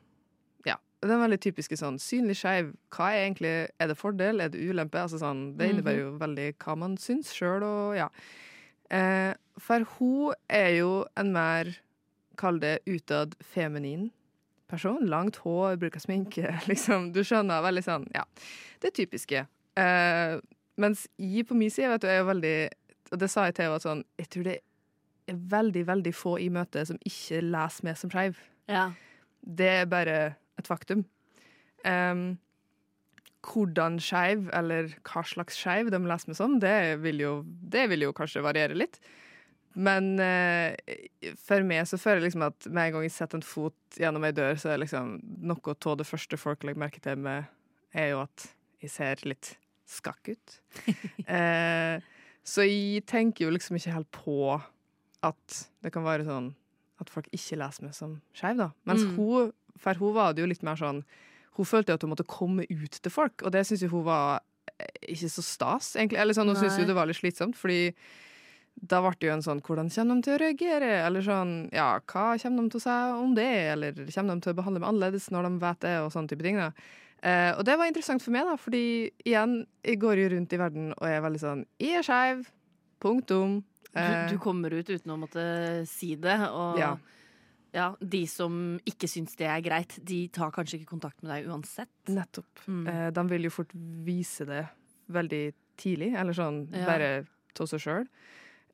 Ja, 0.67 0.75
den 1.01 1.23
veldig 1.23 1.39
typiske 1.41 1.79
sånn 1.81 1.97
synlig 2.03 2.37
skeiv. 2.43 2.75
Hva 2.93 3.13
er 3.15 3.23
egentlig 3.23 3.55
Er 3.81 3.89
det 3.89 3.97
fordel, 3.97 4.43
er 4.43 4.51
det 4.53 4.61
ulempe? 4.61 5.01
Altså 5.01 5.21
sånn, 5.23 5.55
det 5.57 5.71
innebærer 5.71 6.03
jo 6.03 6.11
veldig 6.21 6.51
hva 6.65 6.77
man 6.83 6.99
syns 7.01 7.33
sjøl, 7.33 7.65
og 7.65 7.97
ja. 7.97 8.11
Eh, 8.93 9.33
for 9.57 9.87
hun 9.97 10.35
er 10.53 10.75
jo 10.77 10.91
en 11.17 11.33
mer, 11.35 11.73
kall 12.37 12.61
det 12.61 12.81
utad 12.85 13.33
feminin 13.41 14.11
person. 14.69 15.07
Langt 15.09 15.39
hår, 15.45 15.79
bruker 15.81 16.03
sminke, 16.03 16.51
liksom. 16.71 17.13
Du 17.15 17.23
skjønner, 17.25 17.65
veldig 17.65 17.85
sånn, 17.87 18.07
ja. 18.15 18.27
Det 18.83 18.93
typiske. 18.99 19.47
Eh, 19.79 20.37
mens 20.77 21.07
jeg 21.17 21.47
på 21.49 21.57
min 21.57 21.73
side 21.73 21.89
vet 21.95 22.05
du, 22.05 22.11
er 22.11 22.21
jo 22.21 22.29
veldig 22.29 22.57
Og 23.13 23.21
det 23.21 23.29
sa 23.33 23.47
jeg 23.47 23.57
til 23.57 23.69
henne 23.69 23.83
sånn 23.83 24.05
Jeg 24.19 24.31
tror 24.33 24.47
det 24.49 24.57
er 25.27 25.43
veldig, 25.53 25.85
veldig 25.89 26.15
få 26.15 26.37
i 26.43 26.49
møtet 26.55 26.91
som 26.91 26.99
ikke 27.07 27.43
leser 27.45 27.87
meg 27.87 27.99
som 27.99 28.13
skeiv. 28.13 28.41
Ja. 28.71 28.89
Det 29.43 29.71
er 29.83 29.89
bare 29.91 30.19
et 30.59 30.69
faktum. 30.69 31.05
Um, 31.87 32.39
hvordan 33.47 34.01
skeiv, 34.03 34.49
eller 34.55 34.91
hva 35.07 35.23
slags 35.27 35.59
skeiv 35.59 35.91
de 35.95 36.01
leser 36.03 36.31
meg 36.31 36.39
som, 36.39 36.59
det 36.63 36.77
vil, 37.03 37.23
jo, 37.23 37.33
det 37.45 37.87
vil 37.93 38.07
jo 38.07 38.15
kanskje 38.17 38.45
variere 38.47 38.79
litt. 38.79 39.01
Men 39.77 40.15
eh, 40.23 40.73
for 41.45 41.65
meg 41.69 41.85
så 41.89 41.99
føler 42.01 42.23
jeg 42.23 42.31
liksom 42.31 42.47
at 42.47 42.67
med 42.71 42.89
en 42.89 42.97
gang 42.97 43.05
jeg 43.05 43.15
setter 43.19 43.39
en 43.39 43.45
fot 43.45 44.01
gjennom 44.01 44.25
ei 44.25 44.33
dør, 44.35 44.57
så 44.61 44.73
er 44.73 44.81
liksom 44.81 45.19
noe 45.45 45.75
av 45.77 45.99
det 46.01 46.09
første 46.09 46.39
folk 46.41 46.65
legger 46.65 46.81
merke 46.81 47.03
til 47.05 47.21
meg, 47.21 47.51
er 47.93 48.15
jo 48.15 48.23
at 48.25 48.49
jeg 48.83 48.93
ser 48.95 49.27
litt 49.29 49.53
skakk 49.87 50.33
ut. 50.33 50.57
eh, 51.37 52.01
så 52.47 52.63
jeg 52.63 53.03
tenker 53.11 53.47
jo 53.49 53.53
liksom 53.55 53.77
ikke 53.79 53.93
helt 53.97 54.11
på 54.15 54.37
at 55.27 55.57
det 55.83 55.91
kan 55.95 56.05
være 56.07 56.27
sånn 56.29 56.53
at 57.03 57.11
folk 57.13 57.27
ikke 57.35 57.59
leser 57.61 57.85
meg 57.85 57.95
som 57.97 58.21
skeiv, 58.37 58.57
da. 58.63 58.71
Mens 58.89 59.03
Mm. 59.05 59.17
hun, 59.19 59.53
for 59.77 59.95
hun 60.01 60.15
var 60.15 60.33
det 60.33 60.45
jo 60.45 60.49
litt 60.49 60.63
mer 60.63 60.77
sånn 60.81 61.03
Hun 61.57 61.65
følte 61.65 61.89
jo 61.89 61.95
at 61.97 62.03
hun 62.05 62.11
måtte 62.13 62.27
komme 62.29 62.67
ut 62.69 62.91
til 63.01 63.11
folk, 63.11 63.41
og 63.43 63.51
det 63.51 63.63
syns 63.67 63.81
jo 63.83 63.89
hun 63.89 64.05
var 64.05 64.41
eh, 64.79 64.87
ikke 65.09 65.31
så 65.33 65.41
stas, 65.43 65.95
egentlig. 65.97 66.19
Eller 66.21 66.35
sånn, 66.37 66.47
hun 66.53 66.57
syntes 66.57 66.77
jo 66.79 66.85
det 66.85 66.95
var 66.95 67.07
litt 67.09 67.17
slitsomt, 67.17 67.57
fordi 67.57 67.95
da 68.77 69.01
ble 69.01 69.15
det 69.19 69.29
jo 69.31 69.33
en 69.33 69.41
sånn 69.47 69.63
Hvordan 69.65 69.89
kommer 69.89 70.19
de 70.19 70.23
til 70.27 70.35
å 70.37 70.41
reagere? 70.43 70.91
Eller 71.07 71.23
sånn 71.25 71.71
Ja, 71.73 71.99
hva 72.05 72.37
kommer 72.37 72.63
de 72.67 72.75
til 72.75 72.81
å 72.81 72.85
si 72.85 73.23
om 73.25 73.35
det? 73.35 73.49
Eller 73.73 73.93
kommer 74.13 74.35
de 74.37 74.41
til 74.45 74.53
å 74.53 74.59
behandle 74.59 74.81
meg 74.83 74.89
annerledes 74.91 75.31
når 75.33 75.49
de 75.49 75.59
vet 75.65 75.81
det? 75.81 75.95
Og 76.05 76.13
sånne 76.13 76.29
type 76.29 76.43
ting. 76.45 76.57
da. 76.61 76.71
Eh, 77.23 77.53
og 77.57 77.65
det 77.65 77.77
var 77.81 77.87
interessant 77.89 78.23
for 78.23 78.31
meg, 78.35 78.45
da, 78.47 78.57
fordi 78.61 79.11
igjen, 79.25 79.67
jeg 79.83 79.99
går 80.03 80.21
jo 80.21 80.29
rundt 80.35 80.53
i 80.53 80.59
verden 80.61 80.91
og 80.99 81.07
er 81.09 81.23
veldig 81.25 81.41
sånn 81.41 81.63
Jeg 81.81 81.97
er 81.99 82.03
skeiv. 82.07 82.47
Punktum. 83.01 83.63
Du, 83.63 84.01
Eh, 84.01 84.29
du 84.29 84.37
kommer 84.39 84.71
ut 84.77 84.89
uten 84.91 85.13
å 85.15 85.17
måtte 85.17 85.87
si 85.89 86.15
det, 86.21 86.37
og 86.51 86.77
Ja. 86.79 86.97
ja, 87.73 87.95
de 88.05 88.27
som 88.27 88.79
ikke 88.85 89.09
syns 89.09 89.35
det 89.37 89.47
er 89.49 89.63
greit, 89.65 89.99
de 90.05 90.29
tar 90.29 90.51
kanskje 90.53 90.79
ikke 90.81 90.91
kontakt 90.93 91.23
med 91.23 91.33
deg 91.33 91.49
uansett. 91.51 91.89
Nettopp. 92.09 92.61
Mm. 92.69 92.87
Eh, 92.87 93.11
de 93.11 93.23
vil 93.29 93.43
jo 93.45 93.51
fort 93.51 93.73
vise 93.75 94.45
det 94.45 94.69
veldig 95.09 95.55
tidlig, 95.79 96.15
eller 96.15 96.33
sånn 96.33 96.69
Ja. 96.75 96.85
bare 96.85 97.27
av 97.59 97.67
seg 97.67 97.81
sjøl, 97.81 98.07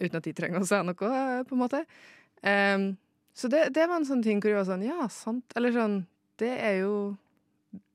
uten 0.00 0.16
at 0.16 0.24
de 0.24 0.32
trenger 0.32 0.58
å 0.58 0.66
si 0.66 0.74
noe, 0.82 1.44
på 1.44 1.52
en 1.52 1.58
måte. 1.58 1.84
Um, 2.42 2.98
så 3.32 3.48
det, 3.48 3.72
det 3.72 3.86
var 3.88 3.96
en 4.00 4.04
sånn 4.04 4.22
ting 4.24 4.40
hvor 4.40 4.50
jeg 4.50 4.58
var 4.66 4.66
sånn, 4.74 4.84
ja, 4.84 5.06
sant. 5.06 5.44
Eller 5.54 5.70
sånn, 5.70 6.06
det 6.38 6.58
er 6.60 6.80
jo 6.80 7.16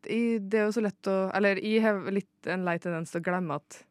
Det 0.08 0.54
er 0.56 0.66
jo 0.68 0.72
så 0.72 0.82
lett 0.82 1.08
å 1.12 1.16
Eller 1.36 1.60
jeg 1.60 1.82
har 1.84 2.00
litt 2.12 2.48
en 2.48 2.64
lei 2.66 2.78
tendens 2.80 3.12
til 3.12 3.20
å 3.22 3.26
glemme 3.26 3.56
at 3.60 3.84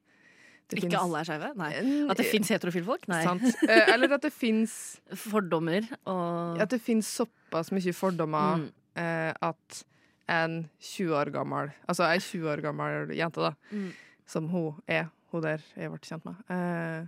det 0.68 0.78
Ikke 0.80 0.88
finnes- 0.88 1.02
alle 1.02 1.18
er 1.20 1.24
skeive? 1.28 1.50
Nei. 1.56 1.72
At 2.10 2.16
det 2.18 2.26
fins 2.26 2.48
heterofile 2.50 2.84
folk? 2.88 3.04
Nei. 3.08 3.22
Sant. 3.22 3.44
Eh, 3.68 3.92
Eller 3.94 4.12
at 4.16 4.22
det 4.22 4.32
fins 4.44 5.00
Fordommer 5.14 5.84
og 6.06 6.58
At 6.64 6.70
det 6.70 6.80
finnes 6.82 7.06
såpass 7.06 7.70
mye 7.70 7.92
fordommer 7.94 8.56
Mm. 8.64 8.72
eh, 8.96 9.32
at 9.42 9.84
en 10.28 10.68
20 10.80 11.12
år 11.14 11.30
gammel 11.30 11.70
Altså 11.88 12.02
ei 12.08 12.18
20 12.18 12.48
år 12.50 12.62
gammel 12.64 13.12
jente, 13.14 13.36
da, 13.44 13.52
Mm. 13.72 13.92
som 14.26 14.48
hun 14.48 14.82
er, 14.88 15.10
hun 15.30 15.42
der 15.42 15.62
jeg 15.76 15.90
ble 15.90 15.98
kjent 16.02 16.24
med 16.24 16.34
eh, 16.50 17.06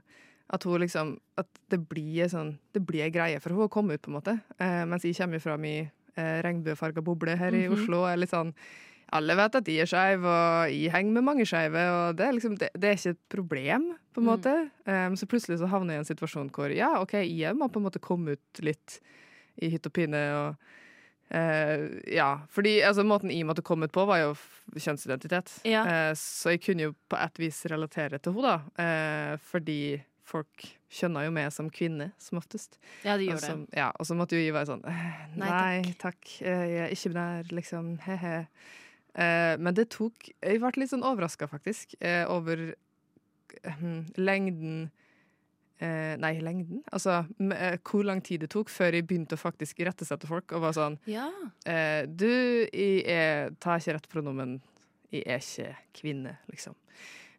At 0.50 0.62
hun 0.62 0.78
liksom 0.80 1.18
At 1.37 1.49
det 1.68 1.80
blir 1.88 2.28
sånn 2.30 2.58
Det 2.73 2.85
blir 2.87 3.02
ei 3.04 3.11
greie 3.11 3.40
for 3.40 3.50
hun 3.50 3.66
å 3.66 3.70
komme 3.70 3.94
ut, 3.94 4.02
på 4.02 4.08
en 4.12 4.20
måte. 4.20 4.40
Eh, 4.61 4.85
mens 4.85 5.02
jeg 5.02 5.16
kommer 5.16 5.40
fra 5.40 5.56
mi 5.58 5.90
eh, 6.19 6.43
regnbuefarga 6.45 7.05
boble 7.07 7.39
her 7.39 7.55
i 7.55 7.65
Mhm. 7.69 7.79
Oslo 7.79 8.05
er 8.11 8.19
litt 8.21 8.35
sånn 8.35 8.53
alle 9.11 9.33
vet 9.39 9.55
at 9.57 9.65
jeg 9.73 9.81
er 9.81 9.89
skeiv, 9.89 10.25
og 10.29 10.69
jeg 10.69 10.91
henger 10.93 11.13
med 11.17 11.25
mange 11.25 11.45
skeive. 11.49 11.81
Det 12.15 12.27
liksom, 12.37 12.59
det, 12.61 12.69
det 12.77 12.91
er 12.91 12.99
ikke 12.99 13.15
et 13.15 13.23
problem, 13.33 13.87
på 14.13 14.21
en 14.21 14.27
Mm. 14.27 14.29
måte. 14.29 14.53
Um, 14.85 15.17
så 15.17 15.25
plutselig 15.31 15.57
så 15.63 15.69
havner 15.73 15.95
jeg 15.97 16.03
i 16.03 16.05
en 16.05 16.11
situasjon 16.11 16.51
hvor 16.53 16.69
ja, 16.77 16.91
OK, 17.01 17.15
jeg 17.25 17.57
må 17.57 17.71
på 17.73 17.81
en 17.81 17.87
måte 17.89 18.03
komme 18.05 18.37
ut 18.37 18.61
litt 18.61 18.99
i 19.63 19.71
hytt 19.73 19.87
og 19.89 19.93
pine. 19.97 20.21
og 20.37 20.57
Uh, 21.28 22.00
ja, 22.09 22.41
fordi 22.49 22.78
altså, 22.81 23.02
Måten 23.04 23.28
jeg 23.31 23.45
måtte 23.45 23.61
komme 23.61 23.85
ut 23.85 23.93
på, 23.93 24.07
var 24.09 24.17
jo 24.23 24.31
kjønnsidentitet. 24.81 25.59
Ja. 25.69 25.83
Uh, 25.85 26.15
så 26.17 26.54
jeg 26.54 26.63
kunne 26.65 26.87
jo 26.87 26.95
på 27.11 27.19
et 27.21 27.37
vis 27.43 27.59
relatere 27.69 28.17
til 28.19 28.33
henne, 28.33 28.54
da. 28.78 29.33
Uh, 29.35 29.37
fordi 29.37 30.00
folk 30.25 30.65
skjønner 30.91 31.25
jo 31.27 31.31
meg 31.37 31.51
som 31.53 31.69
kvinne, 31.71 32.13
som 32.19 32.39
oftest. 32.41 32.79
Ja, 33.05 33.17
de 33.21 33.27
gjør 33.29 33.37
Og 33.37 33.41
det. 33.69 33.77
Ja, 33.77 33.91
og 34.01 34.07
så 34.09 34.17
måtte 34.17 34.37
jo 34.39 34.43
jeg 34.45 34.55
være 34.57 34.71
sånn 34.71 34.85
eh, 34.89 35.25
Nei, 35.37 35.49
Nei, 35.51 35.95
takk. 36.01 36.23
eh, 36.41 36.67
Jeg 36.73 36.85
er 36.87 36.95
ikke 36.97 37.13
binær, 37.15 37.51
liksom. 37.53 37.91
He-he. 38.07 38.37
Eh, 39.15 39.57
Men 39.59 39.75
det 39.75 39.89
tok 39.91 40.31
Jeg 40.43 40.61
ble 40.63 40.71
litt 40.81 40.91
sånn 40.95 41.05
overraska, 41.05 41.49
faktisk, 41.51 41.95
eh, 42.01 42.25
over 42.29 42.71
eh, 43.65 43.85
lengden 44.17 44.91
Nei, 45.81 46.33
lengden? 46.43 46.81
Altså 46.91 47.21
eh, 47.55 47.77
hvor 47.87 48.03
lang 48.03 48.19
tid 48.27 48.41
det 48.43 48.49
tok 48.51 48.67
før 48.69 48.97
jeg 48.97 49.05
begynte 49.07 49.37
å 49.37 49.39
faktisk 49.39 49.79
irettesette 49.79 50.27
folk. 50.27 50.51
Og 50.57 50.65
var 50.65 50.73
sånn 50.75 50.97
Ja. 51.07 51.29
eh, 51.71 52.03
Du, 52.11 52.27
jeg 52.73 53.05
er, 53.07 53.51
tar 53.63 53.79
ikke 53.79 53.95
rett 53.95 54.09
pronomen. 54.11 54.57
Jeg 55.13 55.23
er 55.27 55.39
ikke 55.39 55.77
kvinne, 55.95 56.33
liksom. 56.51 56.75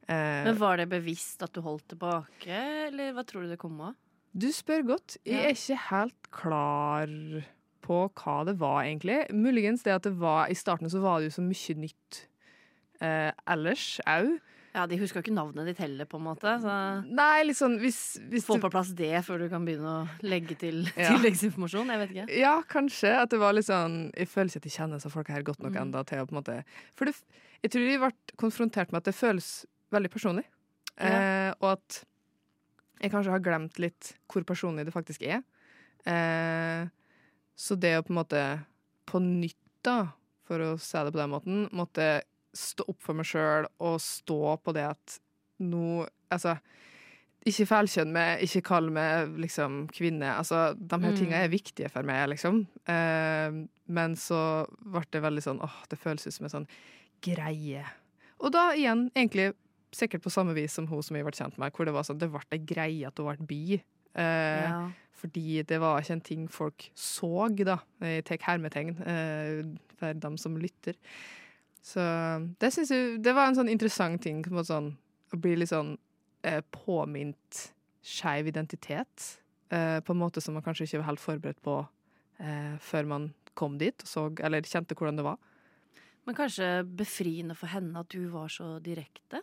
Eh, 0.09 0.43
Men 0.49 0.57
var 0.57 0.77
det 0.81 0.87
bevisst 0.89 1.43
at 1.45 1.53
du 1.53 1.61
holdt 1.61 1.87
tilbake, 1.93 2.49
eller 2.89 3.13
hva 3.13 3.23
tror 3.29 3.45
du 3.45 3.51
det 3.53 3.59
kom 3.61 3.79
av? 3.91 3.95
Du 4.33 4.47
spør 4.53 4.83
godt. 4.95 5.17
Jeg 5.25 5.41
er 5.45 5.55
ikke 5.55 5.77
helt 5.89 6.29
klar 6.33 7.09
på 7.85 8.03
hva 8.17 8.35
det 8.45 8.57
var, 8.61 8.83
egentlig. 8.85 9.23
Muligens 9.33 9.81
det 9.85 9.93
at 9.95 10.05
det 10.05 10.15
var 10.21 10.49
I 10.49 10.57
starten 10.57 10.89
så 10.89 11.01
var 11.01 11.19
det 11.21 11.29
jo 11.31 11.37
så 11.39 11.45
mye 11.45 11.75
nytt 11.85 12.23
eh, 13.01 13.31
ellers 13.49 13.99
au. 14.05 14.37
Ja, 14.75 14.83
De 14.85 14.99
huska 15.01 15.23
ikke 15.23 15.33
navnet 15.33 15.65
ditt 15.65 15.79
heller, 15.81 16.05
på 16.05 16.19
en 16.19 16.27
måte. 16.27 16.51
Så 16.61 16.73
Nei, 17.09 17.49
sånn 17.57 17.79
hvis, 17.81 18.19
hvis 18.29 18.45
Få 18.45 18.59
på 18.61 18.69
plass 18.69 18.91
det 18.93 19.23
før 19.25 19.41
du 19.41 19.47
kan 19.49 19.65
begynne 19.65 19.95
å 20.03 20.27
legge 20.29 20.53
til 20.61 20.83
Ja. 20.93 21.09
tilleggsinformasjon. 21.15 21.89
Jeg 21.89 22.01
vet 22.03 22.13
ikke. 22.13 22.27
Ja, 22.37 22.53
kanskje. 22.69 23.15
At 23.23 23.33
det 23.33 23.39
var 23.41 23.57
litt 23.57 23.65
sånn 23.65 24.11
Jeg 24.13 24.29
føler 24.29 24.51
ikke 24.53 24.61
at 24.61 24.69
jeg 24.69 24.75
kjenner 24.77 25.01
disse 25.01 25.09
folka 25.13 25.33
her 25.33 25.41
godt 25.47 25.63
nok 25.65 25.73
Mm. 25.73 25.81
enda 25.87 26.03
til 26.05 26.21
å 26.21 26.29
på 26.29 26.35
en 26.37 26.41
måte 26.43 26.59
For 26.93 27.09
det, 27.09 27.15
jeg 27.65 27.71
tror 27.73 27.89
de 27.89 27.97
ble 28.05 28.11
konfrontert 28.37 28.93
med 28.93 29.01
at 29.01 29.09
det 29.09 29.17
føles 29.17 29.49
veldig 29.91 30.11
personlig. 30.13 30.45
Eh, 30.99 31.51
og 31.61 31.67
at 31.77 32.01
jeg 32.99 33.11
kanskje 33.13 33.31
har 33.31 33.39
glemt 33.43 33.77
litt 33.79 34.13
hvor 34.27 34.43
personlig 34.43 34.85
det 34.85 34.93
faktisk 34.95 35.21
er. 35.23 35.41
Eh, 36.05 36.87
så 37.59 37.75
det 37.79 37.93
å 37.97 38.03
på 38.03 38.11
en 38.13 38.19
måte 38.19 38.43
på 39.09 39.21
nytt, 39.23 39.55
da, 39.83 40.11
for 40.47 40.59
å 40.59 40.73
si 40.79 40.97
det 41.05 41.13
på 41.15 41.21
den 41.21 41.31
måten, 41.31 41.61
måtte 41.75 42.09
stå 42.55 42.83
opp 42.89 42.99
for 43.05 43.13
meg 43.15 43.27
sjøl 43.29 43.67
og 43.85 43.99
stå 44.03 44.57
på 44.63 44.73
det 44.75 44.87
at 44.95 45.19
nå 45.63 46.05
Altså, 46.29 46.51
ikke 47.49 47.65
feilkjønn 47.65 48.11
meg, 48.13 48.43
ikke 48.45 48.61
kall 48.67 48.91
meg 48.93 49.31
liksom 49.41 49.87
kvinne. 49.89 50.27
Altså, 50.37 50.75
de 50.77 50.99
her 51.01 51.09
Mm. 51.11 51.17
tinga 51.17 51.37
er 51.41 51.49
viktige 51.49 51.89
for 51.89 52.03
meg, 52.05 52.29
liksom. 52.29 52.67
Eh, 52.85 53.49
men 53.87 54.13
så 54.15 54.67
ble 54.79 55.01
det 55.09 55.23
veldig 55.23 55.41
sånn 55.41 55.59
åh, 55.65 55.73
det 55.89 55.97
føles 55.97 56.27
ut 56.27 56.33
som 56.35 56.45
en 56.45 56.49
sånn 56.53 56.67
greie. 57.25 57.81
Og 58.41 58.51
da 58.51 58.73
igjen, 58.75 59.09
egentlig 59.15 59.55
sikkert 59.95 60.23
på 60.23 60.31
samme 60.33 60.53
vis 60.57 60.73
som 60.77 60.87
hun 60.87 61.03
som 61.03 61.17
jeg 61.17 61.25
ble 61.25 61.33
kjent 61.35 61.57
med, 61.61 61.73
hvor 61.73 61.85
det 61.85 61.93
var 61.95 62.05
sånn, 62.07 62.19
det 62.21 62.29
ble 62.31 62.41
ei 62.51 62.59
greie 62.61 63.07
at 63.07 63.17
hun 63.19 63.29
ble 63.29 63.47
bi. 63.49 63.79
Eh, 64.15 64.65
Ja. 64.69 64.89
Fordi 65.19 65.63
det 65.67 65.81
var 65.81 65.99
ikke 65.99 66.13
en 66.15 66.21
ting 66.23 66.47
folk 66.47 66.85
så, 66.95 67.49
da. 67.57 67.81
Jeg 67.99 68.23
tar 68.23 68.37
hermetegn 68.45 68.93
eh, 69.03 69.65
for 69.99 70.13
dem 70.13 70.37
som 70.39 70.55
lytter. 70.55 70.95
Så 71.83 71.99
det 72.59 72.69
syns 72.71 72.89
jeg 72.91 73.17
Det 73.21 73.33
var 73.35 73.49
en 73.49 73.55
sånn 73.57 73.71
interessant 73.71 74.21
ting. 74.23 74.41
På 74.43 74.63
sånn, 74.63 74.93
å 75.33 75.39
bli 75.41 75.57
litt 75.57 75.73
sånn 75.73 75.97
eh, 76.43 76.61
påminnet 76.71 77.65
skeiv 78.01 78.47
identitet. 78.47 79.41
Eh, 79.69 79.99
på 79.99 80.15
en 80.15 80.21
måte 80.23 80.41
som 80.41 80.55
man 80.55 80.63
kanskje 80.63 80.87
ikke 80.87 81.01
var 81.03 81.09
helt 81.11 81.19
forberedt 81.19 81.61
på 81.61 81.75
eh, 82.39 82.77
før 82.79 83.05
man 83.05 83.33
kom 83.59 83.77
dit 83.77 83.99
og 84.01 84.07
så, 84.07 84.23
eller 84.39 84.63
kjente 84.63 84.95
hvordan 84.95 85.19
det 85.19 85.27
var. 85.27 85.37
Men 86.25 86.35
kanskje 86.37 86.85
befriende 86.85 87.55
for 87.59 87.67
henne 87.67 87.99
at 87.99 88.09
du 88.13 88.29
var 88.31 88.47
så 88.47 88.77
direkte? 88.79 89.41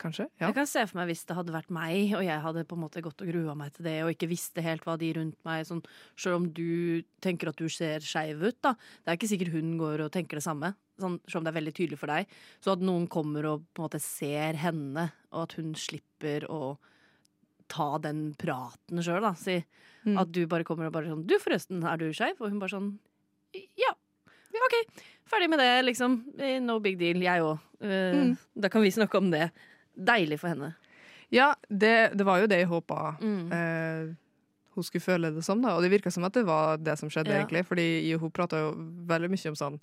Kanskje. 0.00 0.24
Ja. 0.40 0.46
Jeg 0.48 0.54
kan 0.56 0.66
se 0.70 0.80
for 0.88 0.96
meg 0.96 1.10
hvis 1.10 1.26
det 1.28 1.34
hadde 1.36 1.52
vært 1.52 1.68
meg, 1.76 2.14
og 2.16 2.22
jeg 2.24 2.40
hadde 2.40 2.62
på 2.64 2.76
en 2.78 2.80
måte 2.86 3.02
gått 3.04 3.20
og 3.20 3.28
grua 3.28 3.52
meg 3.58 3.74
til 3.76 3.84
det, 3.84 3.98
og 4.02 4.12
ikke 4.14 4.30
visste 4.30 4.62
helt 4.64 4.86
hva 4.88 4.94
de 5.00 5.10
rundt 5.18 5.36
meg 5.44 5.66
sånn, 5.68 5.82
Selv 6.16 6.36
om 6.38 6.46
du 6.56 7.02
tenker 7.20 7.50
at 7.52 7.56
du 7.60 7.68
ser 7.68 8.00
skeiv 8.00 8.40
ut, 8.42 8.56
da. 8.64 8.72
Det 9.04 9.12
er 9.12 9.18
ikke 9.18 9.28
sikkert 9.28 9.52
hun 9.52 9.74
går 9.80 10.00
og 10.06 10.12
tenker 10.14 10.40
det 10.40 10.44
samme. 10.46 10.72
Sånn, 11.00 11.18
selv 11.28 11.40
om 11.42 11.44
det 11.44 11.52
er 11.52 11.58
veldig 11.60 11.74
tydelig 11.76 11.98
for 12.00 12.06
deg. 12.12 12.26
Så 12.64 12.72
at 12.72 12.80
noen 12.84 13.06
kommer 13.12 13.44
og 13.52 13.66
på 13.74 13.82
en 13.82 13.88
måte 13.90 14.00
ser 14.00 14.56
henne, 14.60 15.10
og 15.32 15.42
at 15.44 15.52
hun 15.60 15.74
slipper 15.74 16.48
å 16.48 16.78
ta 17.68 17.98
den 18.02 18.30
praten 18.40 19.04
sjøl, 19.04 19.20
da. 19.22 19.34
Si 19.34 19.60
Mm. 20.00 20.16
at 20.18 20.32
du 20.32 20.46
bare 20.46 20.64
kommer 20.64 20.86
og 20.86 20.92
bare 20.94 21.10
sånn 21.12 21.26
Du, 21.26 21.34
forresten, 21.38 21.84
er 21.84 21.98
du 21.98 22.06
skeiv? 22.16 22.40
Og 22.40 22.48
hun 22.48 22.58
bare 22.58 22.70
sånn 22.72 22.98
Ja. 23.52 23.92
OK. 24.50 24.76
Ferdig 25.28 25.48
med 25.50 25.58
det, 25.60 25.84
liksom. 25.84 26.24
Eh, 26.40 26.58
No 26.58 26.78
big 26.80 26.98
deal. 26.98 27.16
Jeg 27.20 27.40
òg. 27.42 27.60
Mm. 27.82 28.36
Da 28.58 28.68
kan 28.68 28.82
vi 28.82 28.88
snakke 28.90 29.14
om 29.18 29.30
det. 29.30 29.50
Deilig 30.00 30.40
for 30.40 30.48
henne. 30.54 30.72
Ja, 31.30 31.52
det, 31.68 32.16
det 32.18 32.24
var 32.26 32.40
jo 32.40 32.46
det 32.50 32.58
jeg 32.62 32.68
håpa 32.70 33.16
Mm. 33.20 33.52
eh, 33.52 34.14
hun 34.74 34.84
skulle 34.86 35.02
føle 35.02 35.30
det 35.34 35.42
som. 35.44 35.60
da 35.62 35.74
Og 35.76 35.82
det 35.82 35.90
virka 35.90 36.10
som 36.10 36.24
at 36.24 36.32
det 36.32 36.44
var 36.46 36.76
det 36.78 36.96
som 36.98 37.08
skjedde, 37.10 37.28
Ja. 37.34 37.42
egentlig. 37.44 37.66
Fordi 37.66 38.16
hun 38.18 38.30
prata 38.30 38.56
jo 38.62 38.72
veldig 39.06 39.28
mye 39.30 39.48
om 39.52 39.54
sånn 39.58 39.80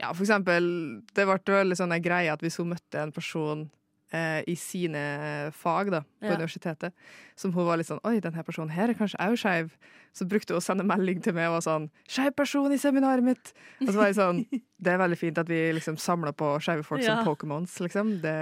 Ja, 0.00 0.12
for 0.14 0.24
eksempel, 0.24 1.02
det 1.14 1.26
ble 1.26 1.36
veldig 1.44 1.76
sånn 1.76 1.92
en 1.92 2.00
greie 2.02 2.32
at 2.32 2.40
hvis 2.40 2.56
hun 2.56 2.70
møtte 2.70 3.02
en 3.02 3.12
person 3.12 3.70
eh, 4.12 4.42
i 4.50 4.54
sine 4.58 5.50
fag 5.54 5.90
da, 5.90 6.00
på 6.20 6.26
Ja. 6.28 6.36
universitetet. 6.36 6.92
Som 7.36 7.52
hun 7.52 7.64
var 7.66 7.76
litt 7.80 7.86
sånn 7.88 8.00
Oi, 8.04 8.18
denne 8.20 8.42
personen 8.44 8.70
her 8.74 8.88
er 8.90 8.94
kanskje 8.98 9.18
òg 9.22 9.36
skeiv. 9.38 9.70
Så 10.12 10.26
brukte 10.26 10.50
hun 10.52 10.58
å 10.58 10.64
sende 10.64 10.82
melding 10.84 11.20
til 11.22 11.32
meg 11.36 11.46
og 11.48 11.60
var 11.60 11.66
sånn 11.66 11.84
Skeiv 12.10 12.34
person 12.34 12.72
i 12.72 12.78
seminaret 12.82 13.22
mitt! 13.22 13.52
Og 13.80 13.88
så 13.92 13.94
var 14.00 14.06
jeg 14.10 14.16
sånn 14.18 14.40
Det 14.82 14.92
er 14.94 14.98
veldig 14.98 15.18
fint 15.20 15.38
at 15.38 15.46
vi 15.48 15.60
liksom 15.76 15.96
samler 16.00 16.32
på 16.34 16.56
skeive 16.60 16.82
folk 16.84 17.02
Ja. 17.04 17.16
som 17.20 17.26
Pokémons, 17.28 17.78
liksom. 17.80 18.20
Det 18.20 18.34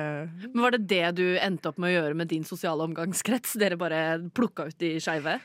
Men 0.55 0.63
Var 0.63 0.71
det 0.79 0.87
det 0.89 1.15
du 1.21 1.27
endte 1.39 1.69
opp 1.69 1.79
med 1.79 1.91
å 1.93 1.97
gjøre 2.03 2.15
med 2.17 2.29
din 2.29 2.45
sosiale 2.45 2.83
omgangskrets? 2.89 3.53
Dere 3.59 3.77
bare 3.77 4.03
plukka 4.33 4.67
ut 4.71 4.79
de 4.79 4.97
skeive? 4.99 5.39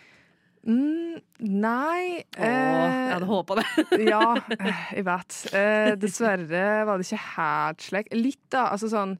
mm, 0.65 1.19
Nei 1.43 2.23
Å, 2.39 2.47
jeg 2.47 3.13
hadde 3.13 3.27
håpa 3.27 3.57
det. 3.59 3.65
Ja, 4.13 4.23
eh, 4.55 4.83
jeg 4.97 5.05
vet. 5.09 5.39
Eh, 5.53 5.91
dessverre 5.99 6.85
var 6.87 6.97
det 7.01 7.07
ikke 7.09 7.23
helt 7.35 7.83
slik. 7.83 8.07
Litt, 8.15 8.39
da. 8.53 8.69
Altså 8.71 8.87
sånn 8.91 9.17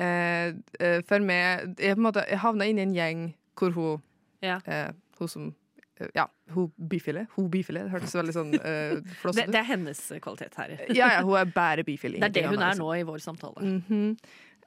eh, 0.00 0.52
eh, 0.80 0.98
For 1.06 1.22
meg 1.24 1.76
Jeg, 1.78 1.96
på 1.96 2.00
en 2.00 2.06
måte, 2.08 2.24
jeg 2.28 2.40
havna 2.42 2.68
inn 2.70 2.80
i 2.80 2.86
en 2.86 2.96
gjeng 2.96 3.24
hvor 3.60 3.74
hun 3.76 4.02
Ja. 4.42 4.60
eh, 4.64 4.92
Hun 5.18 5.28
som 5.28 5.48
eh, 6.00 6.08
Ja, 6.16 6.26
hun 6.54 6.70
bifile. 6.90 7.26
Hun 7.36 7.50
bifile. 7.52 7.84
Det 7.84 7.92
hørtes 7.92 8.14
veldig 8.16 8.34
sånn 8.34 8.54
uh, 8.56 8.94
Det, 8.96 9.16
flåsete 9.20 9.48
ut. 9.48 9.52
det 9.52 9.60
er 9.60 9.66
hennes 9.68 10.04
kvalitet 10.24 10.56
her. 10.56 10.76
Ja, 10.96 11.10
ja, 11.18 11.24
hun 11.26 11.36
er 11.38 11.50
bare 11.54 11.84
bifile. 11.84 12.18
Det 12.22 12.30
er 12.30 12.36
det 12.38 12.46
hun 12.48 12.62
er 12.64 12.78
nå 12.78 12.88
i 12.96 13.04
vår 13.04 13.20
samtale. 13.20 13.60
Mm 13.60 13.82
-hmm. 13.88 14.16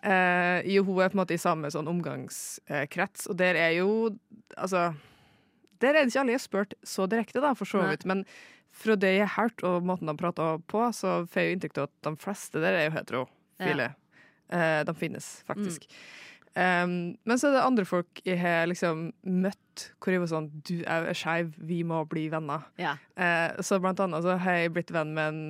uh, 0.06 0.60
jo, 0.76 0.84
hun 0.84 1.02
er 1.02 1.10
på 1.10 1.18
en 1.18 1.24
måte 1.26 1.34
i 1.34 1.42
samme 1.42 1.72
sånn 1.72 1.88
omgangskrets, 1.88 3.28
og 3.28 3.38
der 3.38 3.56
er 3.56 3.72
jo 3.80 4.18
Altså 4.58 4.94
Der 5.82 5.90
er 5.90 6.06
det 6.06 6.14
ikke 6.14 6.20
alle 6.20 6.32
jeg 6.32 6.40
har 6.40 6.48
spurt 6.48 6.74
så 6.84 7.08
direkte, 7.10 7.42
da, 7.42 7.54
for 7.54 7.66
så 7.66 7.90
vidt. 7.90 8.06
Men 8.06 8.26
fra 8.72 8.96
det 8.96 9.18
jeg 9.18 9.28
har 9.28 9.44
hørt, 9.44 9.64
og 9.64 9.84
måten 9.84 10.08
de 10.08 10.18
prater 10.18 10.62
på, 10.68 10.92
så 10.94 11.26
får 11.26 11.42
jeg 11.42 11.50
jo 11.50 11.56
inntrykk 11.56 11.78
av 11.78 11.84
at 11.84 11.92
de 12.04 12.16
fleste 12.18 12.62
der 12.62 12.74
er 12.74 12.86
jo 12.86 12.92
heterofile. 12.92 13.96
Eh, 14.52 14.82
de 14.86 14.96
finnes, 14.96 15.30
faktisk. 15.48 15.88
Um, 16.54 17.16
men 17.26 17.40
så 17.42 17.50
er 17.50 17.56
det 17.56 17.62
andre 17.66 17.86
folk 17.90 18.20
jeg 18.28 18.38
har 18.38 18.68
liksom 18.70 19.08
møtt 19.26 19.88
hvor 19.98 20.14
jeg 20.14 20.22
var 20.22 20.30
sånn 20.30 20.52
Du 20.62 20.84
er 20.86 21.08
skeiv, 21.18 21.56
vi 21.58 21.80
må 21.82 22.04
bli 22.06 22.28
venner. 22.30 22.68
Ja. 22.78 22.92
Uh, 23.18 23.58
så 23.66 23.80
blant 23.82 24.04
annet 24.04 24.22
så 24.22 24.36
har 24.38 24.60
jeg 24.60 24.74
blitt 24.76 24.94
venn 24.94 25.16
med 25.18 25.32
en 25.32 25.42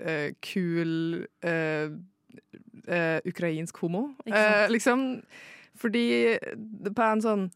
uh, 0.00 0.30
kul 0.40 1.26
ukrainsk 3.26 3.78
homo. 3.82 4.08
Liksom 4.70 5.00
fordi 5.76 6.06
på 6.86 7.04
en 7.04 7.22
sånn 7.24 7.46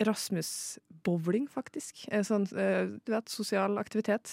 Erasmus-bowling, 0.00 1.48
faktisk. 1.50 2.04
Sånn, 2.24 2.46
du 2.48 3.10
vet, 3.10 3.32
sosial 3.32 3.80
aktivitet. 3.80 4.30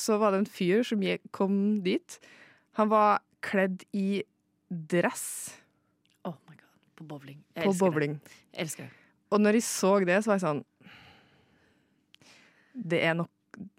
Så 0.00 0.16
var 0.18 0.32
det 0.32 0.40
en 0.40 0.48
fyr 0.48 0.86
som 0.88 1.04
kom 1.36 1.58
dit. 1.84 2.16
Han 2.80 2.88
var 2.90 3.20
kledd 3.44 3.84
i 3.92 4.22
dress 4.68 5.54
Oh 6.28 6.34
my 6.48 6.54
god. 6.58 6.64
På 6.98 7.04
bowling. 7.08 7.38
Jeg 7.54 7.64
på 7.64 7.70
elsker 7.70 7.90
bowling. 7.94 8.18
det. 8.18 8.38
Jeg 8.52 8.66
elsker 8.66 8.88
det. 8.88 8.92
Og 9.30 9.40
når 9.40 9.58
jeg 9.58 9.62
så 9.68 9.90
det, 10.04 10.20
så 10.24 10.30
var 10.32 10.38
jeg 10.38 10.46
sånn 10.46 10.62
Det 12.88 13.02
er 13.04 13.18
nok 13.18 13.30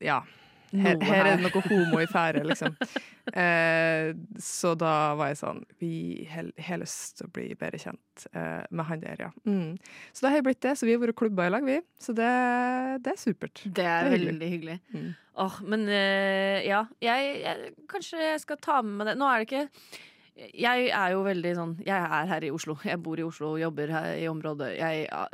Ja. 0.03 0.21
Her, 0.69 0.99
her 1.01 1.25
er 1.25 1.39
det 1.39 1.47
noe 1.47 1.61
homo 1.65 1.97
i 1.97 2.05
ferde, 2.09 2.43
liksom. 2.45 2.75
Eh, 3.29 4.15
så 4.41 4.71
da 4.73 5.13
var 5.13 5.27
jeg 5.29 5.37
sånn 5.37 5.59
Vi 5.77 6.25
har 6.33 6.79
lyst 6.81 7.19
til 7.19 7.27
å 7.27 7.31
bli 7.35 7.43
bedre 7.53 7.77
kjent 7.77 8.23
eh, 8.33 8.63
med 8.73 8.87
han 8.87 9.03
der, 9.03 9.21
ja. 9.21 9.27
Mm. 9.45 9.75
Så 10.09 10.25
da 10.25 10.31
har 10.31 10.39
jeg 10.39 10.47
blitt 10.47 10.63
det. 10.65 10.71
Så 10.79 10.87
vi 10.89 10.95
har 10.95 11.03
vært 11.03 11.17
klubba 11.19 11.45
i 11.45 11.51
lag, 11.53 11.67
vi. 11.67 11.75
Så 12.01 12.15
det, 12.17 12.29
det 13.05 13.13
er 13.13 13.19
supert. 13.21 13.61
Det 13.65 13.85
er 13.85 14.09
Det 14.09 14.15
er 14.15 14.15
veldig 14.15 14.49
hyggelig. 14.55 14.77
Mm. 14.97 15.11
Åh, 15.45 15.59
men 15.69 15.85
eh, 15.93 16.65
ja, 16.65 16.81
jeg, 17.05 17.29
jeg 17.43 17.73
Kanskje 17.93 18.23
jeg 18.31 18.41
skal 18.47 18.61
ta 18.65 18.79
med 18.81 18.97
meg 18.97 19.11
det. 19.11 19.15
Nå 19.21 19.29
er 19.29 19.43
det 19.43 19.49
ikke 19.51 20.01
Jeg 20.55 20.91
er 20.95 21.13
jo 21.13 21.23
veldig 21.25 21.51
sånn 21.57 21.73
Jeg 21.83 21.97
er 21.99 22.29
her 22.29 22.45
i 22.47 22.51
Oslo. 22.53 22.77
Jeg 22.85 23.01
bor 23.03 23.19
i 23.19 23.25
Oslo 23.25 23.53
og 23.55 23.63
jobber 23.63 23.91
her 23.93 24.13
i 24.19 24.29
området. 24.31 24.71
Jeg 24.79 25.03
ja, 25.09 25.25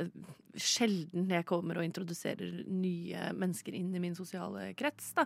Sjelden 0.56 1.28
jeg 1.34 1.44
kommer 1.44 1.82
og 1.82 1.84
introduserer 1.84 2.62
nye 2.72 3.30
mennesker 3.36 3.76
inn 3.76 3.90
i 3.92 4.00
min 4.00 4.14
sosiale 4.16 4.70
krets, 4.80 5.10
da. 5.18 5.26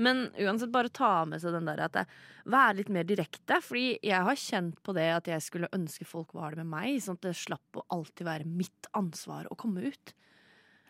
Men 0.00 0.30
uansett, 0.40 0.72
bare 0.72 0.88
ta 0.88 1.26
med 1.28 1.42
seg 1.42 1.52
den 1.52 1.68
der 1.68 1.82
at 1.84 1.98
jeg... 2.00 2.08
Vær 2.48 2.72
litt 2.78 2.88
mer 2.88 3.04
direkte. 3.04 3.58
Fordi 3.60 3.98
jeg 4.00 4.24
har 4.28 4.40
kjent 4.40 4.80
på 4.80 4.94
det 4.96 5.10
at 5.12 5.28
jeg 5.28 5.44
skulle 5.44 5.70
ønske 5.76 6.08
folk 6.08 6.32
var 6.32 6.56
det 6.56 6.64
med 6.64 6.72
meg, 6.72 7.02
sånn 7.04 7.20
at 7.20 7.28
det 7.28 7.36
slapp 7.42 7.78
å 7.78 7.84
alltid 7.92 8.24
være 8.30 8.48
mitt 8.48 8.88
ansvar 8.96 9.50
å 9.52 9.58
komme 9.60 9.84
ut. 9.92 10.14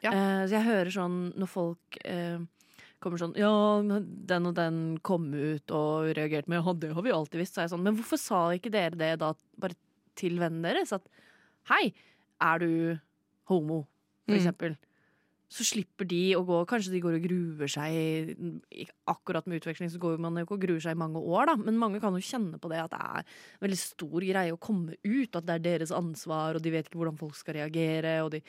Ja. 0.03 0.13
Eh, 0.15 0.45
så 0.47 0.57
jeg 0.57 0.67
hører 0.67 0.95
sånn 0.95 1.19
når 1.39 1.51
folk 1.51 1.99
eh, 2.07 2.39
kommer 3.03 3.21
sånn 3.21 3.35
Ja, 3.39 3.53
den 3.83 4.47
og 4.49 4.55
den 4.59 4.79
kom 5.05 5.29
ut 5.35 5.71
og 5.75 6.13
reagerte 6.17 6.49
med 6.53 6.63
Ja, 6.63 6.73
det 6.75 6.93
har 6.97 7.03
vi 7.07 7.13
alltid 7.15 7.43
visst. 7.43 7.55
Så 7.57 7.63
er 7.63 7.67
jeg 7.69 7.75
sånn 7.75 7.85
Men 7.87 7.99
hvorfor 7.99 8.21
sa 8.21 8.45
ikke 8.55 8.73
dere 8.73 8.97
det 8.99 9.19
da 9.23 9.33
bare 9.59 9.77
til 10.19 10.39
vennen 10.41 10.63
deres? 10.67 10.93
At 10.97 11.05
hei, 11.73 11.93
er 12.41 12.59
du 12.63 12.73
homo, 13.51 13.85
for 14.27 14.35
Mm. 14.35 14.39
eksempel? 14.41 14.77
Så 15.53 15.67
slipper 15.69 16.07
de 16.09 16.33
å 16.35 16.47
gå 16.49 16.63
Kanskje 16.67 16.93
de 16.95 17.01
går 17.05 17.17
og 17.19 17.25
gruer 17.27 17.69
seg 17.69 18.37
Akkurat 19.07 19.47
med 19.47 19.61
utveksling 19.61 19.91
så 19.93 19.99
går 20.01 20.19
man 20.19 20.37
jo 20.41 20.47
ikke 20.47 20.57
og 20.57 20.63
gruer 20.63 20.81
seg 20.81 20.97
i 20.97 21.01
mange 21.03 21.21
år, 21.21 21.47
da. 21.51 21.57
Men 21.57 21.77
mange 21.77 22.01
kan 22.01 22.15
jo 22.17 22.23
kjenne 22.25 22.59
på 22.59 22.71
det 22.73 22.79
at 22.81 22.91
det 22.95 23.01
er 23.01 23.19
en 23.21 23.69
veldig 23.69 23.79
stor 23.79 24.21
greie 24.21 24.55
å 24.55 24.61
komme 24.61 24.97
ut. 25.05 25.37
At 25.37 25.45
det 25.45 25.55
er 25.59 25.67
deres 25.79 25.93
ansvar, 25.93 26.57
og 26.57 26.63
de 26.63 26.71
vet 26.73 26.89
ikke 26.89 26.97
hvordan 27.03 27.19
folk 27.21 27.35
skal 27.37 27.55
reagere, 27.61 28.15
og 28.25 28.31
de 28.33 28.41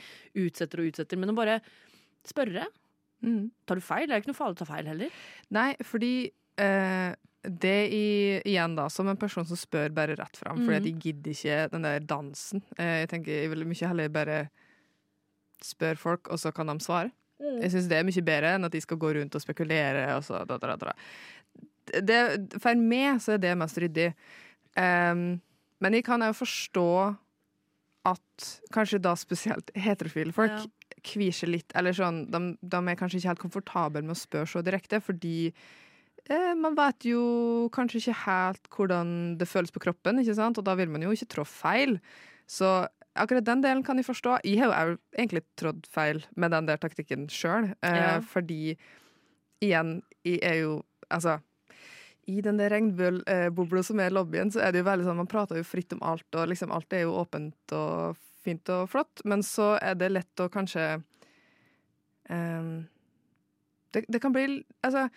utsetter 0.46 0.80
og 0.80 0.94
utsetter. 0.94 1.20
Men 1.20 1.34
å 1.34 1.36
bare 1.36 1.60
spørre. 2.24 2.68
Mm. 3.24 3.52
Tar 3.66 3.76
du 3.80 3.82
feil? 3.82 4.08
Det 4.08 4.16
er 4.18 4.22
ikke 4.24 4.34
noe 4.34 4.40
farlig 4.42 4.58
å 4.58 4.62
ta 4.64 4.66
feil 4.74 4.86
heller. 4.92 5.10
Nei, 5.56 5.70
fordi 5.88 6.10
eh, 6.60 7.16
det 7.44 7.78
i, 7.92 8.04
igjen 8.48 8.76
da, 8.76 8.90
som 8.92 9.08
en 9.12 9.18
person 9.20 9.46
som 9.48 9.58
spør 9.60 9.90
bare 9.96 10.16
rett 10.20 10.38
fram, 10.40 10.62
fordi 10.64 10.76
at 10.78 10.88
Mhm. 10.90 11.00
gidder 11.04 11.32
ikke 11.32 11.72
den 11.72 11.82
der 11.88 12.00
dansen. 12.00 12.62
Eh, 12.78 13.00
jeg 13.04 13.10
tenker 13.10 13.32
jeg 13.42 13.50
vil 13.50 13.66
mye 13.68 13.88
heller 13.88 14.10
bare 14.10 14.38
spørre 15.64 15.98
folk, 16.00 16.28
og 16.32 16.40
så 16.40 16.52
kan 16.56 16.68
de 16.68 16.78
svare. 16.84 17.12
Jeg 17.44 17.72
syns 17.74 17.88
det 17.92 17.98
er 17.98 18.04
mye 18.08 18.24
bedre 18.24 18.54
enn 18.56 18.66
at 18.66 18.72
de 18.72 18.80
skal 18.82 18.98
gå 18.98 19.14
rundt 19.18 19.36
og 19.36 19.42
spekulere. 19.44 20.06
Og 20.16 20.24
så, 20.24 20.46
da, 20.48 20.58
da, 20.58 20.76
da. 20.80 20.94
Det, 22.00 22.20
for 22.62 22.76
meg 22.80 23.20
så 23.20 23.34
er 23.36 23.42
det 23.44 23.58
mest 23.60 23.76
ryddig. 23.78 24.14
Um, 24.78 25.42
men 25.84 25.94
jeg 25.98 26.06
kan 26.08 26.22
jo 26.24 26.32
forstå 26.32 27.18
at 28.06 28.48
kanskje 28.76 29.00
da 29.04 29.14
spesielt 29.20 29.72
heterofile 29.76 30.34
folk 30.36 30.52
Ja. 30.52 30.66
Kvier 31.04 31.36
seg 31.36 31.50
litt, 31.54 31.74
eller 31.76 31.96
sånn, 31.96 32.24
de, 32.32 32.42
de 32.62 32.82
er 32.90 33.00
kanskje 33.00 33.20
ikke 33.20 33.32
helt 33.34 33.44
komfortable 33.44 34.02
med 34.06 34.16
å 34.16 34.20
spørre 34.20 34.50
så 34.50 34.64
direkte, 34.66 35.00
fordi 35.04 35.52
eh, 36.30 36.54
man 36.56 36.76
vet 36.80 37.08
jo 37.10 37.70
kanskje 37.76 38.00
ikke 38.02 38.18
helt 38.26 38.70
hvordan 38.76 39.14
det 39.40 39.48
føles 39.52 39.72
på 39.76 39.84
kroppen, 39.84 40.20
ikke 40.24 40.36
sant? 40.40 40.58
og 40.62 40.68
da 40.68 40.76
vil 40.80 40.92
man 40.94 41.04
jo 41.06 41.12
ikke 41.16 41.30
trå 41.36 41.46
feil. 41.48 42.00
Så 42.50 42.86
akkurat 43.16 43.46
den 43.46 43.62
delen 43.64 43.84
kan 43.86 44.00
jeg 44.00 44.08
forstå. 44.08 44.40
Jeg 44.48 44.64
har 44.64 44.94
jo 44.94 44.98
egentlig 45.14 45.44
trådd 45.60 45.86
feil 45.94 46.24
med 46.36 46.52
den 46.56 46.66
der 46.72 46.80
taktikken 46.82 47.28
sjøl, 47.32 47.74
eh, 47.86 48.00
Ja. 48.00 48.20
fordi 48.22 48.76
igjen, 49.64 50.02
jeg 50.26 50.40
er 50.44 50.60
jo 50.64 50.82
Altså, 51.14 51.36
i 52.26 52.40
den 52.42 52.58
der 52.58 52.72
regnbuebobla 52.72 53.84
som 53.86 54.00
er 54.00 54.10
lobbyen, 54.10 54.50
så 54.50 54.64
er 54.64 54.72
det 54.72 54.80
jo 54.80 54.88
veldig 54.88 55.06
sånn 55.06 55.20
man 55.20 55.28
prater 55.30 55.60
jo 55.60 55.66
fritt 55.68 55.94
om 55.94 56.00
alt, 56.02 56.26
og 56.34 56.48
liksom 56.50 56.72
alt 56.74 56.94
er 56.96 57.04
jo 57.04 57.12
åpent 57.20 57.74
og 57.76 58.16
fint 58.44 58.70
og 58.74 58.90
flott, 58.92 59.24
men 59.30 59.44
så 59.46 59.74
er 59.82 59.96
det 60.00 60.12
lett 60.12 60.44
å 60.44 60.50
kanskje 60.52 60.88
um, 62.30 62.84
det, 63.94 64.04
det 64.08 64.20
kan 64.24 64.34
bli 64.36 64.64
Altså, 64.84 65.08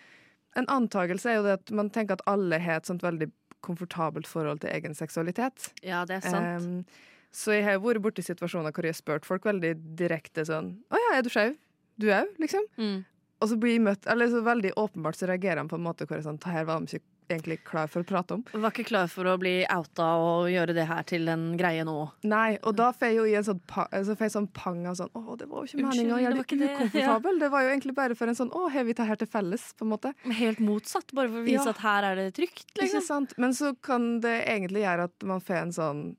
en 0.57 0.69
antakelse 0.71 1.31
er 1.31 1.39
jo 1.39 1.45
det 1.45 1.57
at 1.59 1.75
man 1.75 1.91
tenker 1.93 2.17
at 2.17 2.25
alle 2.29 2.59
har 2.61 2.81
et 2.81 2.89
sånt 2.89 3.05
veldig 3.05 3.29
komfortabelt 3.65 4.29
forhold 4.29 4.61
til 4.63 4.71
egen 4.71 4.95
seksualitet. 4.95 5.71
Ja, 5.85 6.05
det 6.07 6.19
er 6.19 6.29
sant. 6.29 6.63
Um, 6.63 7.13
så 7.33 7.57
jeg 7.57 7.65
har 7.67 7.75
jo 7.75 7.83
vært 7.83 8.03
borti 8.05 8.23
situasjoner 8.25 8.73
hvor 8.73 8.87
jeg 8.87 8.95
har 8.95 8.99
spurt 9.01 9.27
folk 9.27 9.45
veldig 9.45 9.73
direkte 9.99 10.45
sånn 10.47 10.71
Å 10.87 11.01
ja, 11.01 11.09
er 11.17 11.25
du 11.25 11.29
skeiv? 11.29 11.57
Du 11.99 12.07
òg, 12.13 12.31
liksom? 12.41 12.63
Mm. 12.79 13.01
Og 13.41 13.51
så 13.51 13.57
blir 13.59 13.75
jeg 13.75 13.83
møtt 13.85 14.07
Eller 14.09 14.31
så 14.31 14.41
veldig 14.45 14.71
åpenbart 14.79 15.19
så 15.19 15.27
reagerer 15.29 15.61
de 15.61 15.73
på 15.73 15.77
en 15.77 15.85
måte 15.85 16.07
hvor 16.07 16.17
jeg 16.17 16.25
sånn 16.25 16.39
Det 16.41 16.53
her 16.53 16.65
var 16.69 16.79
de 16.79 16.97
ikke 16.97 17.16
egentlig 17.29 17.59
klar 17.67 17.87
for 17.91 18.01
å 18.03 18.07
prate 18.07 18.33
om. 18.37 18.43
Var 18.53 18.71
ikke 18.71 18.85
klar 18.87 19.07
for 19.11 19.27
å 19.29 19.37
bli 19.39 19.65
outa 19.69 20.07
og 20.23 20.47
gjøre 20.51 20.73
det 20.77 20.85
her 20.89 21.03
til 21.09 21.27
en 21.29 21.57
greie 21.59 21.83
nå. 21.87 21.95
Nei, 22.23 22.57
og 22.63 22.75
da 22.79 22.91
får 22.95 23.07
jeg 23.09 23.15
jo 23.19 23.25
i 23.29 23.35
en 23.39 23.43
sånn, 23.47 23.59
pa 23.67 23.87
så 23.91 24.15
jeg 24.17 24.31
sånn 24.31 24.47
pang 24.53 24.85
av 24.87 24.95
sånn 24.99 25.09
Å, 25.13 25.37
det 25.37 25.47
var 25.51 25.65
jo 25.65 25.71
ikke 25.71 25.87
meninga 25.87 26.15
å 26.15 26.21
gjøre 26.23 26.43
det 26.43 26.69
ukomfortabel. 26.73 27.39
det. 27.39 27.45
Det 27.45 27.49
var 27.51 27.61
jo 27.65 27.69
egentlig 27.73 27.95
bare 27.95 28.15
for 28.15 28.27
en 28.31 28.35
sånn 28.39 28.51
Å, 28.55 28.67
har 28.71 28.83
vi 28.87 28.93
det 28.93 29.07
her 29.07 29.15
til 29.19 29.27
felles? 29.27 29.73
på 29.77 29.85
en 29.85 29.91
måte. 29.91 30.13
Helt 30.23 30.59
motsatt, 30.59 31.11
bare 31.13 31.27
for 31.29 31.39
å 31.41 31.47
vise 31.47 31.63
Ja. 31.65 31.69
at 31.75 31.77
her 31.83 32.03
er 32.11 32.15
det 32.15 32.33
trygt. 32.35 32.65
Ikke 32.75 32.83
Liksom. 32.85 33.01
sant? 33.03 33.33
Men 33.37 33.51
så 33.53 33.75
kan 33.81 34.19
det 34.21 34.45
egentlig 34.47 34.83
gjøre 34.85 35.03
at 35.11 35.23
man 35.23 35.39
får 35.41 35.55
en 35.61 35.71
sånn 35.71 36.15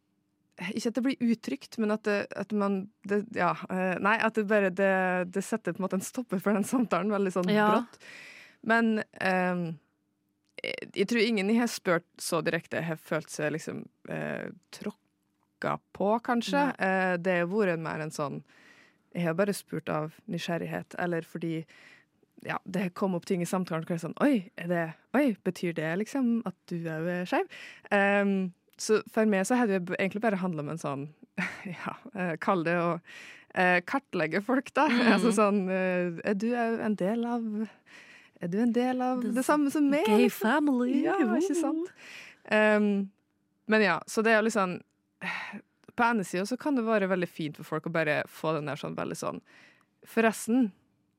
Ikke 0.74 0.88
at 0.88 0.94
det 0.94 1.02
blir 1.04 1.16
utrygt, 1.22 1.78
men 1.78 1.92
at, 1.94 2.02
det, 2.02 2.26
at 2.36 2.50
man 2.52 2.88
det, 3.06 3.24
Ja. 3.36 3.52
eh, 3.70 3.94
Nei, 4.02 4.16
at 4.18 4.34
det 4.34 4.46
bare 4.48 4.70
det, 4.74 5.30
det 5.30 5.44
setter 5.44 5.72
på 5.72 5.78
en 5.78 5.84
måte 5.86 5.94
en 5.94 6.00
stopper 6.00 6.40
for 6.42 6.52
den 6.52 6.64
samtalen 6.64 7.10
veldig 7.14 7.30
sånn 7.32 7.48
Ja. 7.54 7.68
brått. 7.70 7.98
Men 8.66 8.98
eh, 9.20 9.72
jeg, 10.62 11.08
tror 11.08 11.22
ingen 11.22 11.50
jeg 11.52 11.60
har 11.62 11.70
spurt 11.70 12.06
så 12.22 12.40
direkte, 12.44 12.82
har 12.84 13.00
følt 13.00 13.30
seg 13.32 13.54
liksom 13.56 13.84
eh, 14.10 14.48
tråkka 14.74 15.76
på, 15.96 16.10
kanskje. 16.24 16.64
Eh, 16.78 17.14
det 17.22 17.40
har 17.42 17.52
vært 17.52 17.82
mer 17.82 18.04
en 18.04 18.14
sånn 18.14 18.42
Jeg 19.14 19.24
har 19.24 19.38
bare 19.38 19.54
spurt 19.56 19.88
av 19.88 20.12
nysgjerrighet, 20.28 20.98
eller 20.98 21.24
fordi 21.26 21.62
ja, 22.46 22.58
det 22.64 22.90
kom 22.94 23.16
opp 23.18 23.26
ting 23.26 23.42
i 23.42 23.48
samtalen 23.48 23.86
hvor 23.86 23.96
jeg 23.96 24.04
sånn 24.04 24.18
Oi, 24.22 24.50
det, 24.70 24.84
oi 25.16 25.32
betyr 25.44 25.74
det 25.74 25.88
liksom 26.04 26.38
at 26.46 26.54
du 26.70 26.86
er 26.86 27.26
skeiv? 27.26 27.48
Um, 27.90 28.52
så 28.78 29.00
for 29.10 29.26
meg 29.26 29.46
så 29.48 29.58
hadde 29.58 29.80
det 29.80 29.96
egentlig 29.98 30.22
bare 30.22 30.38
handla 30.38 30.62
om 30.62 30.70
en 30.74 30.82
sånn 30.82 31.08
Ja, 31.80 31.96
eh, 32.14 32.36
kall 32.42 32.62
det 32.66 32.76
å 32.78 32.92
uh, 32.98 33.78
kartlegge 33.88 34.42
folk, 34.44 34.70
da. 34.76 34.86
Mm. 34.90 35.02
Altså 35.16 35.34
sånn 35.34 35.64
uh, 35.66 36.20
Er 36.22 36.38
du 36.38 36.50
en 36.54 36.98
del 36.98 37.26
av 37.26 37.48
Er 38.40 38.50
du 38.52 38.58
en 38.62 38.72
del 38.74 39.02
av 39.02 39.22
det, 39.24 39.44
samme 39.46 39.70
som 39.74 39.86
meg? 39.90 40.06
Gay 40.06 40.26
liksom? 40.26 40.46
family. 40.46 41.02
Ja, 41.04 41.16
ikke 41.38 41.56
sant? 41.58 41.90
Um, 42.48 43.08
men 43.68 43.84
ja, 43.84 43.98
så 44.08 44.22
det 44.24 44.32
er 44.32 44.44
liksom 44.46 44.78
På 45.98 46.06
ene 46.06 46.24
sida 46.24 46.46
så 46.48 46.56
kan 46.56 46.78
det 46.78 46.86
være 46.86 47.10
veldig 47.10 47.28
fint 47.28 47.58
for 47.58 47.66
folk 47.66 47.88
å 47.90 47.92
bare 47.92 48.22
få 48.30 48.54
den 48.56 48.70
der 48.70 48.80
sånn 48.80 48.96
veldig 48.96 49.18
sånn 49.18 49.42
Forresten, 50.08 50.70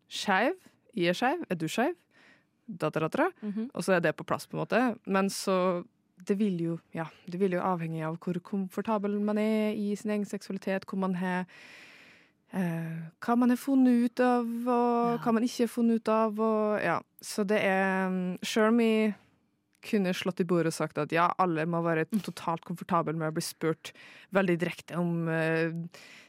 skeiv, 0.10 0.56
jeg 0.98 1.12
er 1.12 1.18
skeiv, 1.18 1.44
er 1.52 1.60
du 1.60 1.68
skeiv? 1.70 1.94
Da. 2.66 2.90
Mhm. 2.90 3.70
Og 3.74 3.84
så 3.86 3.98
er 3.98 4.02
det 4.02 4.16
på 4.18 4.26
plass, 4.26 4.48
på 4.48 4.56
en 4.56 4.62
måte. 4.64 4.80
Men 5.06 5.30
så 5.30 5.84
det 6.26 6.38
vil 6.40 6.60
jo, 6.62 6.80
ja, 6.94 7.06
det 7.30 7.40
vil 7.42 7.54
jo 7.58 7.62
avhenge 7.64 8.02
av 8.08 8.18
hvor 8.24 8.40
komfortabel 8.44 9.20
man 9.24 9.38
er 9.38 9.78
i 9.78 9.96
sin 9.96 10.12
egen 10.12 10.26
seksualitet, 10.26 10.88
hvor 10.90 11.00
man 11.00 11.16
har 11.16 11.46
Hva 12.52 13.36
man 13.38 13.50
har 13.54 13.58
funnet 13.62 14.06
ut 14.10 14.20
av, 14.26 14.46
og 14.68 15.10
Ja. 15.12 15.18
hva 15.24 15.34
man 15.34 15.44
ikke 15.46 15.66
har 15.68 15.68
funnet 15.74 15.96
ut 16.02 16.10
av. 16.10 16.40
Og, 16.40 16.82
ja. 16.82 17.00
Så 17.22 17.46
det 17.46 17.60
er 17.62 18.10
Sjøl 18.42 18.70
om 18.70 18.80
jeg 18.80 19.16
kunne 19.82 20.12
slått 20.14 20.42
i 20.42 20.44
bordet 20.44 20.68
og 20.74 20.74
sagt 20.76 20.98
at 20.98 21.12
ja, 21.16 21.30
alle 21.40 21.64
må 21.66 21.80
være 21.86 22.04
totalt 22.26 22.66
komfortable 22.68 23.14
med 23.16 23.30
å 23.32 23.36
bli 23.38 23.42
spurt 23.46 23.94
veldig 24.36 24.58
direkte 24.60 24.98
om 25.00 25.30
eh, 25.32 25.72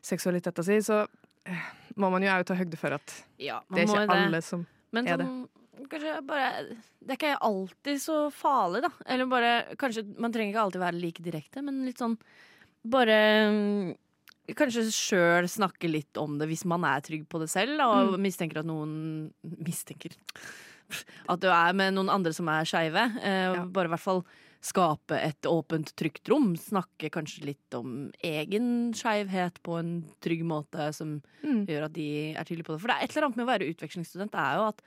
seksualiteten 0.06 0.62
sin, 0.64 0.84
så 0.86 1.00
eh, 1.46 1.64
må 1.96 2.10
man 2.12 2.22
jo 2.22 2.28
òg 2.30 2.44
ta 2.46 2.54
høyde 2.54 2.78
for 2.78 2.94
at 2.94 3.16
Ja, 3.42 3.60
det 3.72 3.82
er 3.82 3.88
ikke 3.88 4.06
det. 4.06 4.20
alle 4.20 4.42
som 4.46 4.66
Men 4.92 5.08
er 5.08 5.16
det. 5.18 5.26
sånn, 5.26 5.48
kanskje 5.90 6.26
bare 6.28 6.46
Det 7.00 7.10
er 7.10 7.18
ikke 7.18 7.40
alltid 7.42 7.98
så 8.04 8.20
farlig, 8.30 8.82
da. 8.82 8.90
Eller 9.06 9.26
bare 9.26 9.50
Kanskje 9.80 10.04
man 10.20 10.30
trenger 10.32 10.52
ikke 10.54 10.62
alltid 10.68 10.80
være 10.84 11.00
like 11.00 11.22
direkte, 11.24 11.62
men 11.64 11.84
litt 11.86 11.98
sånn 11.98 12.18
Bare 12.86 13.18
mm, 13.50 13.96
Kanskje 14.58 14.84
sjøl 14.94 15.48
snakke 15.48 15.88
litt 15.90 16.16
om 16.20 16.38
det 16.38 16.48
hvis 16.48 16.64
man 16.64 16.84
er 16.84 17.00
trygg 17.00 17.26
på 17.28 17.40
det 17.40 17.48
selv, 17.50 17.80
og 17.80 18.12
Mm. 18.14 18.20
mistenker 18.26 18.58
at 18.62 18.66
noen 18.66 19.32
Mistenker 19.44 20.10
At 21.28 21.38
du 21.40 21.46
er 21.48 21.72
med 21.72 21.94
noen 21.94 22.08
andre 22.10 22.32
som 22.34 22.48
er 22.48 22.64
skeive. 22.64 23.04
Eh, 23.22 23.54
Ja. 23.54 23.64
Bare 23.64 23.86
i 23.86 23.88
hvert 23.94 24.00
fall 24.02 24.24
skape 24.60 25.12
et 25.22 25.40
åpent, 25.48 25.94
trygt 25.96 26.28
rom. 26.28 26.54
Snakke 26.56 27.08
kanskje 27.10 27.44
litt 27.46 27.74
om 27.78 28.10
egen 28.22 28.92
skeivhet 28.92 29.62
på 29.62 29.78
en 29.78 30.04
trygg 30.20 30.42
måte 30.44 30.92
som 30.92 31.22
Mm. 31.44 31.64
gjør 31.66 31.84
at 31.84 31.92
de 31.92 32.34
er 32.34 32.44
tydelige 32.44 32.64
på 32.66 32.74
det. 32.74 32.80
For 32.80 32.88
det 32.88 32.96
er 32.96 33.04
et 33.04 33.16
eller 33.16 33.26
annet 33.28 33.36
med 33.36 33.46
å 33.46 33.52
være 33.58 33.70
utvekslingsstudent 33.74 34.30
det 34.32 34.40
er 34.40 34.56
jo 34.56 34.68
at 34.68 34.82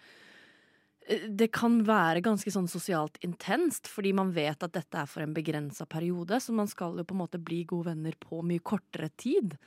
det 1.09 1.49
kan 1.55 1.81
være 1.87 2.23
ganske 2.23 2.51
sånn 2.53 2.69
sosialt 2.71 3.17
intenst, 3.25 3.89
fordi 3.91 4.13
man 4.15 4.31
vet 4.35 4.63
at 4.63 4.75
dette 4.75 4.99
er 4.99 5.09
for 5.09 5.23
en 5.25 5.35
begrensa 5.35 5.87
periode, 5.89 6.39
så 6.39 6.55
man 6.55 6.69
skal 6.71 6.97
jo 6.99 7.07
på 7.07 7.15
en 7.15 7.23
måte 7.23 7.41
bli 7.41 7.63
gode 7.67 7.91
venner 7.91 8.15
på 8.19 8.39
mye 8.45 8.63
kortere 8.63 9.09
tid. 9.19 9.57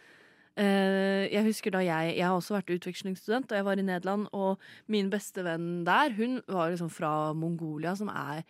Eh, 0.57 1.29
jeg 1.29 1.45
husker 1.45 1.75
da 1.75 1.83
jeg 1.85 2.17
Jeg 2.17 2.25
har 2.25 2.37
også 2.37 2.57
vært 2.57 2.73
utvekslingsstudent, 2.79 3.53
og 3.53 3.57
jeg 3.59 3.67
var 3.67 3.79
i 3.79 3.85
Nederland, 3.85 4.29
og 4.33 4.61
min 4.89 5.11
beste 5.13 5.45
venn 5.45 5.85
der, 5.85 6.15
hun 6.17 6.41
var 6.49 6.71
liksom 6.71 6.89
fra 6.91 7.33
Mongolia, 7.37 7.95
som 7.95 8.09
er 8.09 8.45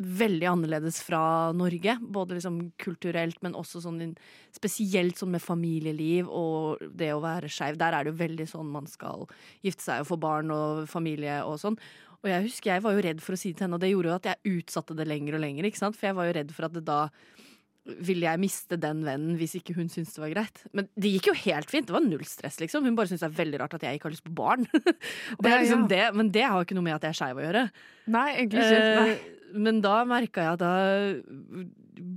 veldig 0.00 0.46
annerledes 0.48 1.00
fra 1.04 1.52
Norge. 1.56 1.96
Både 2.00 2.38
liksom 2.38 2.60
kulturelt, 2.80 3.40
men 3.44 3.56
også 3.58 3.82
sånn 3.84 4.14
spesielt 4.54 5.20
sånn 5.20 5.34
med 5.34 5.44
familieliv 5.44 6.30
og 6.30 6.82
det 6.96 7.12
å 7.14 7.20
være 7.24 7.50
skeiv. 7.52 7.78
Der 7.80 7.96
er 7.96 8.04
det 8.04 8.14
jo 8.14 8.22
veldig 8.22 8.48
sånn 8.48 8.72
man 8.72 8.88
skal 8.90 9.26
gifte 9.64 9.84
seg 9.84 10.02
og 10.04 10.10
få 10.12 10.20
barn 10.22 10.52
og 10.54 10.86
familie 10.90 11.42
og 11.44 11.60
sånn. 11.62 11.78
Og 12.22 12.30
jeg 12.30 12.46
husker 12.46 12.76
jeg 12.76 12.84
var 12.84 12.94
jo 12.94 13.04
redd 13.04 13.22
for 13.22 13.34
å 13.34 13.38
si 13.40 13.50
det 13.50 13.58
til 13.58 13.66
henne, 13.66 13.78
og 13.78 13.82
det 13.82 13.90
gjorde 13.90 14.12
jo 14.12 14.18
at 14.20 14.28
jeg 14.30 14.58
utsatte 14.58 14.96
det 14.98 15.08
lenger 15.10 15.36
og 15.36 15.42
lenger. 15.42 15.66
ikke 15.66 15.82
sant? 15.82 15.98
For 15.98 16.08
jeg 16.08 16.18
var 16.18 16.28
jo 16.28 16.36
redd 16.38 16.54
for 16.54 16.68
at 16.68 16.76
det 16.76 16.84
da 16.86 17.00
ville 17.82 18.28
jeg 18.28 18.38
miste 18.38 18.76
den 18.78 19.00
vennen 19.02 19.34
hvis 19.40 19.56
ikke 19.58 19.74
hun 19.74 19.88
syntes 19.90 20.14
det 20.14 20.22
var 20.22 20.30
greit. 20.30 20.62
Men 20.70 20.86
det 20.94 21.10
gikk 21.16 21.32
jo 21.32 21.36
helt 21.40 21.70
fint. 21.72 21.88
Det 21.88 21.96
var 21.96 22.04
null 22.04 22.22
stress, 22.28 22.60
liksom. 22.62 22.86
Hun 22.86 22.94
bare 22.98 23.10
syntes 23.10 23.24
det 23.24 23.32
er 23.32 23.40
veldig 23.40 23.62
rart 23.64 23.74
at 23.74 23.86
jeg 23.88 23.98
ikke 23.98 24.06
har 24.06 24.14
lyst 24.14 24.26
på 24.26 24.34
barn. 24.38 24.68
det 25.42 25.54
liksom 25.64 25.88
det, 25.90 26.04
men 26.14 26.30
det 26.34 26.46
har 26.46 26.60
jo 26.60 26.68
ikke 26.68 26.78
noe 26.78 26.86
med 26.86 27.00
at 27.00 27.08
jeg 27.08 27.16
er 27.16 27.20
skeiv 27.24 27.40
å 27.40 27.46
gjøre. 27.46 27.64
Nei, 28.14 28.28
egentlig 28.36 28.66
ikke. 28.68 28.92
Nei. 29.02 29.16
Men 29.54 29.80
da 29.84 30.02
merka 30.08 30.46
jeg 30.46 30.58
at 30.58 30.64
jeg 30.66 31.66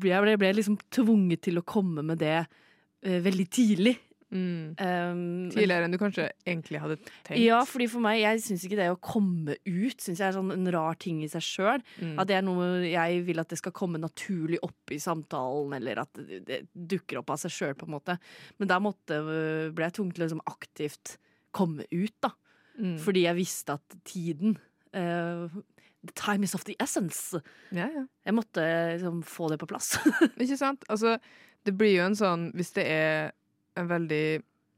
ble, 0.01 0.35
ble 0.39 0.51
liksom 0.57 0.79
tvunget 0.93 1.45
til 1.49 1.61
å 1.61 1.65
komme 1.67 2.05
med 2.05 2.21
det 2.23 2.41
uh, 2.45 3.19
veldig 3.25 3.47
tidlig. 3.53 3.97
Mm. 4.35 4.75
Um, 4.81 5.19
Tidligere 5.53 5.85
enn 5.85 5.93
du 5.93 5.99
kanskje 6.01 6.25
egentlig 6.47 6.79
hadde 6.81 6.97
tenkt. 6.99 7.37
Ja, 7.39 7.59
fordi 7.67 7.87
for 7.91 8.03
meg, 8.03 8.19
jeg 8.23 8.41
syns 8.43 8.65
ikke 8.67 8.79
det 8.79 8.87
å 8.91 8.99
komme 8.99 9.55
ut 9.63 10.01
synes 10.01 10.19
jeg 10.19 10.27
er 10.27 10.35
sånn 10.35 10.51
en 10.55 10.71
rar 10.73 10.97
ting 10.99 11.21
i 11.23 11.29
seg 11.31 11.45
sjøl. 11.45 11.83
Mm. 12.01 12.15
At 12.21 12.29
det 12.31 12.39
er 12.39 12.45
noe 12.45 12.69
jeg 12.87 13.21
vil 13.27 13.43
at 13.43 13.53
det 13.53 13.59
skal 13.61 13.75
komme 13.75 14.01
naturlig 14.01 14.59
opp 14.65 14.95
i 14.95 14.99
samtalen, 15.01 15.77
eller 15.79 16.03
at 16.03 16.23
det, 16.47 16.63
dukker 16.73 17.21
opp 17.21 17.35
av 17.35 17.43
seg 17.45 17.53
sjøl, 17.53 17.77
på 17.79 17.87
en 17.87 17.95
måte. 17.95 18.17
Men 18.59 18.71
da 18.71 18.81
måtte, 18.83 19.21
ble 19.75 19.87
jeg 19.87 19.97
tvunget 19.99 20.17
til 20.17 20.25
å 20.25 20.29
liksom 20.29 20.45
aktivt 20.51 21.15
komme 21.55 21.87
ut, 21.93 22.15
da. 22.25 22.33
Mm. 22.75 22.97
Fordi 22.99 23.23
jeg 23.23 23.37
visste 23.37 23.77
at 23.77 23.99
tiden 24.03 24.57
eh, 24.91 25.61
The 26.05 26.15
time 26.17 26.45
is 26.45 26.55
of 26.55 26.65
the 26.67 26.75
essence. 26.79 27.39
Ja, 27.69 27.87
ja. 27.89 28.05
Jeg 28.25 28.37
måtte 28.37 28.65
liksom 28.95 29.21
få 29.25 29.49
det 29.51 29.59
på 29.61 29.69
plass. 29.69 29.95
Ikke 30.43 30.57
sant? 30.59 30.85
Altså, 30.91 31.17
det 31.65 31.73
blir 31.77 31.95
jo 31.95 32.05
en 32.05 32.17
sånn 32.17 32.49
Hvis 32.55 32.75
det 32.77 32.85
er 32.89 33.31
en 33.79 33.89
veldig 33.89 34.25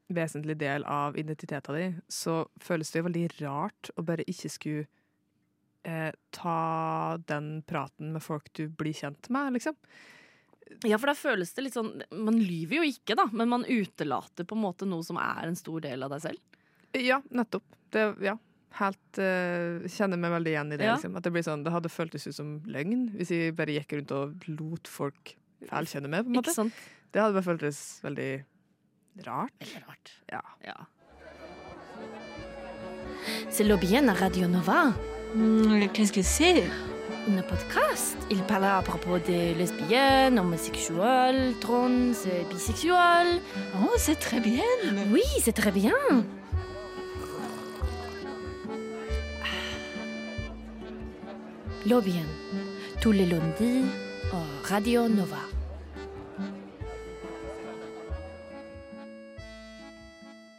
vesentlig 0.07 0.55
del 0.57 0.85
av 0.87 1.17
identiteten 1.19 1.75
din, 1.75 1.95
så 2.07 2.45
føles 2.63 2.91
det 2.91 3.01
jo 3.01 3.07
veldig 3.09 3.25
rart 3.41 3.89
å 3.99 4.05
bare 4.07 4.23
ikke 4.31 4.49
skulle 4.49 4.85
eh, 5.83 6.13
ta 6.31 7.17
den 7.27 7.49
praten 7.67 8.13
med 8.15 8.23
folk 8.23 8.47
du 8.55 8.69
blir 8.71 8.95
kjent 8.95 9.27
med, 9.33 9.57
liksom. 9.57 9.75
Ja, 10.87 10.97
for 10.97 11.11
da 11.11 11.15
føles 11.15 11.53
det 11.55 11.63
litt 11.63 11.77
sånn 11.77 12.01
Man 12.11 12.35
lyver 12.41 12.81
jo 12.81 12.87
ikke, 12.89 13.15
da, 13.15 13.23
men 13.31 13.47
man 13.51 13.63
utelater 13.63 14.43
på 14.47 14.55
en 14.57 14.65
måte 14.65 14.87
noe 14.87 15.05
som 15.05 15.19
er 15.21 15.47
en 15.47 15.55
stor 15.59 15.83
del 15.85 16.03
av 16.03 16.11
deg 16.15 16.25
selv. 16.25 16.57
Ja, 16.97 17.21
nettopp. 17.29 17.67
Det, 17.93 18.03
ja. 18.23 18.35
Helt 18.77 19.19
uh, 19.21 19.85
Kjenner 19.89 20.19
meg 20.21 20.31
veldig 20.35 20.51
igjen 20.53 20.73
i 20.73 20.77
det. 20.77 20.85
Ja. 20.85 20.95
Liksom. 20.97 21.15
At 21.17 21.25
det 21.25 21.31
blir 21.33 21.45
sånn, 21.45 21.63
det 21.65 21.73
hadde 21.73 21.89
føltes 21.89 22.27
ut 22.29 22.35
som 22.37 22.51
løgn 22.69 23.07
hvis 23.17 23.31
jeg 23.33 23.55
bare 23.57 23.73
gikk 23.77 23.97
rundt 23.97 24.13
og 24.17 24.45
lot 24.51 24.87
folk 24.91 25.33
feilkjenne 25.69 26.11
meg. 26.11 26.27
på 26.27 26.33
en 26.33 26.37
måte. 26.39 26.51
Ikke 26.51 26.59
sant? 26.59 26.85
Det 27.11 27.23
hadde 27.23 27.37
bare 27.39 27.47
føltes 27.47 27.79
veldig 28.03 28.29
rart. 29.25 29.57
Veldig 29.63 29.81
rart. 29.87 30.13
Ja. 30.31 30.43
Ja. 30.67 30.77
C'est 33.49 33.63
Lobien 33.63 34.07
à 34.09 34.13
Radio 34.13 34.47
Nova. 34.47 34.93
Qu'est-ce 35.93 36.13
que 36.13 36.21
c'est 36.21 36.63
Un 37.27 37.41
podcast. 37.41 38.15
Il 38.31 38.41
parle 38.43 38.63
à 38.65 38.81
propos 38.81 39.17
des 39.19 39.53
lesbiennes, 39.55 40.39
homosexuels, 40.39 41.53
trans, 41.59 42.13
bisexuels. 42.49 43.41
Oh, 43.81 43.91
c'est 43.97 44.15
très 44.19 44.39
bien. 44.39 44.63
Oui, 45.11 45.23
c'est 45.41 45.51
très 45.51 45.71
bien. 45.71 45.93
Lobbyen. 51.89 52.27
Tous 52.99 53.13
lundis 53.13 53.85
au 54.33 54.43
Radio 54.69 55.07
Nova. 55.07 55.39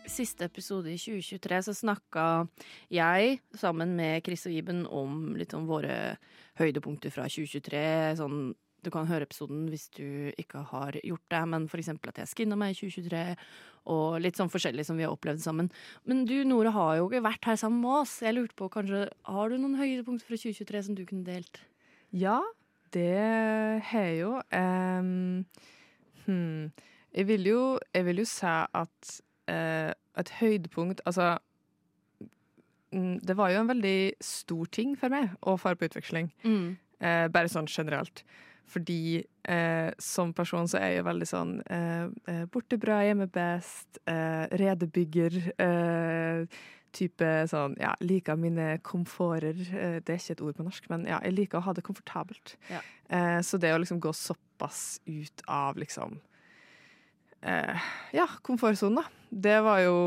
Siste 0.07 0.45
episode 0.45 0.89
i 0.89 0.97
2023 0.97 1.59
så 1.67 1.75
snakka 1.77 2.47
jeg 2.89 3.43
sammen 3.53 3.93
med 3.99 4.25
Chris 4.25 4.47
og 4.49 4.57
Iben 4.57 4.87
om 4.89 5.37
litt 5.37 5.53
om 5.53 5.69
våre 5.69 6.17
høydepunkter 6.63 7.13
fra 7.13 7.29
2023. 7.29 7.85
Sånn, 8.23 8.41
du 8.85 8.91
kan 8.95 9.09
høre 9.09 9.27
episoden 9.27 9.67
hvis 9.73 9.89
du 9.97 10.31
ikke 10.39 10.63
har 10.71 10.99
gjort 11.03 11.25
det, 11.33 11.43
men 11.51 11.67
eksempel 11.69 12.13
at 12.13 12.21
jeg 12.23 12.31
skinna 12.33 12.59
meg 12.59 12.75
i 12.75 12.79
2023, 12.79 13.23
og 13.89 14.19
litt 14.21 14.39
sånn 14.39 14.53
forskjellig 14.53 14.85
som 14.87 14.99
vi 14.99 15.07
har 15.07 15.15
opplevd 15.15 15.43
sammen. 15.43 15.71
Men 16.09 16.25
du 16.29 16.37
Nore 16.47 16.75
har 16.75 16.99
jo 16.99 17.09
ikke 17.09 17.25
vært 17.25 17.49
her 17.49 17.59
sammen 17.61 17.81
med 17.83 18.03
oss. 18.03 18.19
Jeg 18.25 18.37
lurte 18.37 18.57
på, 18.59 18.69
kanskje, 18.73 19.07
Har 19.25 19.49
du 19.49 19.57
noen 19.57 19.79
høydepunkter 19.81 20.29
fra 20.29 20.37
2023 20.37 20.83
som 20.89 20.99
du 20.99 21.05
kunne 21.09 21.25
delt? 21.25 21.63
Ja, 22.13 22.41
det 22.93 23.17
har 23.89 24.05
jeg 24.11 24.21
jo. 24.21 24.35
Um, 24.53 25.47
hmm. 26.27 26.71
Jeg 27.17 27.29
vil 27.29 27.49
jo, 27.49 27.63
jeg 27.95 28.05
vil 28.05 28.23
jo 28.23 28.29
si 28.29 28.47
at 28.83 29.15
uh, 29.49 29.93
et 30.19 30.31
høydepunkt 30.41 31.01
Altså 31.07 31.39
mm, 32.93 33.21
Det 33.25 33.37
var 33.37 33.51
jo 33.51 33.63
en 33.63 33.71
veldig 33.71 34.13
stor 34.21 34.69
ting 34.73 34.93
for 34.99 35.13
meg 35.13 35.33
å 35.41 35.57
fare 35.61 35.79
på 35.79 35.89
utveksling. 35.89 36.31
Eh, 36.99 37.29
bare 37.31 37.51
sånn 37.51 37.69
generelt. 37.71 38.25
Fordi 38.69 39.23
eh, 39.49 39.91
som 40.03 40.33
person 40.37 40.69
så 40.69 40.81
er 40.81 40.93
jeg 40.93 41.01
jo 41.01 41.07
veldig 41.09 41.29
sånn 41.29 41.53
eh, 41.73 42.09
eh, 42.29 42.43
borte 42.53 42.79
bra, 42.81 43.01
hjemme 43.07 43.29
best, 43.33 44.01
eh, 44.11 44.45
redebygger. 44.61 45.39
Eh, 45.57 46.59
type 46.97 47.27
sånn 47.51 47.77
Ja, 47.81 47.93
liker 48.01 48.39
mine 48.41 48.79
komforter. 48.85 49.57
Eh, 49.57 49.99
det 50.01 50.15
er 50.15 50.21
ikke 50.21 50.37
et 50.37 50.45
ord 50.45 50.57
på 50.59 50.67
norsk, 50.67 50.89
men 50.93 51.07
ja, 51.09 51.21
jeg 51.25 51.37
liker 51.37 51.61
å 51.61 51.67
ha 51.69 51.77
det 51.77 51.85
komfortabelt. 51.87 52.57
Ja. 52.73 52.81
Eh, 53.09 53.41
så 53.45 53.61
det 53.61 53.75
å 53.75 53.81
liksom 53.81 54.01
gå 54.05 54.13
såpass 54.17 55.01
ut 55.07 55.45
av 55.47 55.79
liksom 55.81 56.19
eh, 57.43 57.89
Ja, 58.17 58.29
komfortsonen, 58.43 59.03
da. 59.03 59.09
Det 59.31 59.61
var 59.65 59.85
jo 59.85 59.99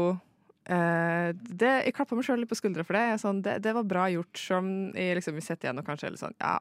eh, 0.66 1.30
det, 1.34 1.72
Jeg 1.86 1.96
klappa 1.98 2.18
meg 2.18 2.26
sjøl 2.28 2.42
litt 2.44 2.52
på 2.52 2.58
skuldra 2.60 2.86
for 2.88 2.98
det. 2.98 3.20
Sånn, 3.22 3.42
det. 3.46 3.60
Det 3.66 3.74
var 3.78 3.88
bra 3.88 4.08
gjort, 4.12 4.34
Som 4.38 4.68
om 4.72 4.98
jeg 4.98 5.18
liksom 5.18 5.40
sitter 5.42 5.70
igjen 5.70 5.82
og 5.82 5.88
kanskje 5.88 6.14
sånn 6.20 6.38
Ja, 6.42 6.58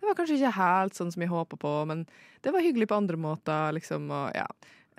det 0.00 0.08
var 0.08 0.18
kanskje 0.18 0.38
ikke 0.38 0.54
helt 0.58 0.96
sånn 0.98 1.12
som 1.14 1.24
jeg 1.24 1.32
håpa 1.32 1.58
på, 1.60 1.74
men 1.90 2.06
det 2.44 2.52
var 2.54 2.64
hyggelig 2.64 2.90
på 2.90 2.98
andre 2.98 3.16
måter, 3.20 3.72
liksom, 3.72 4.10
og 4.12 4.34
ja. 4.36 4.44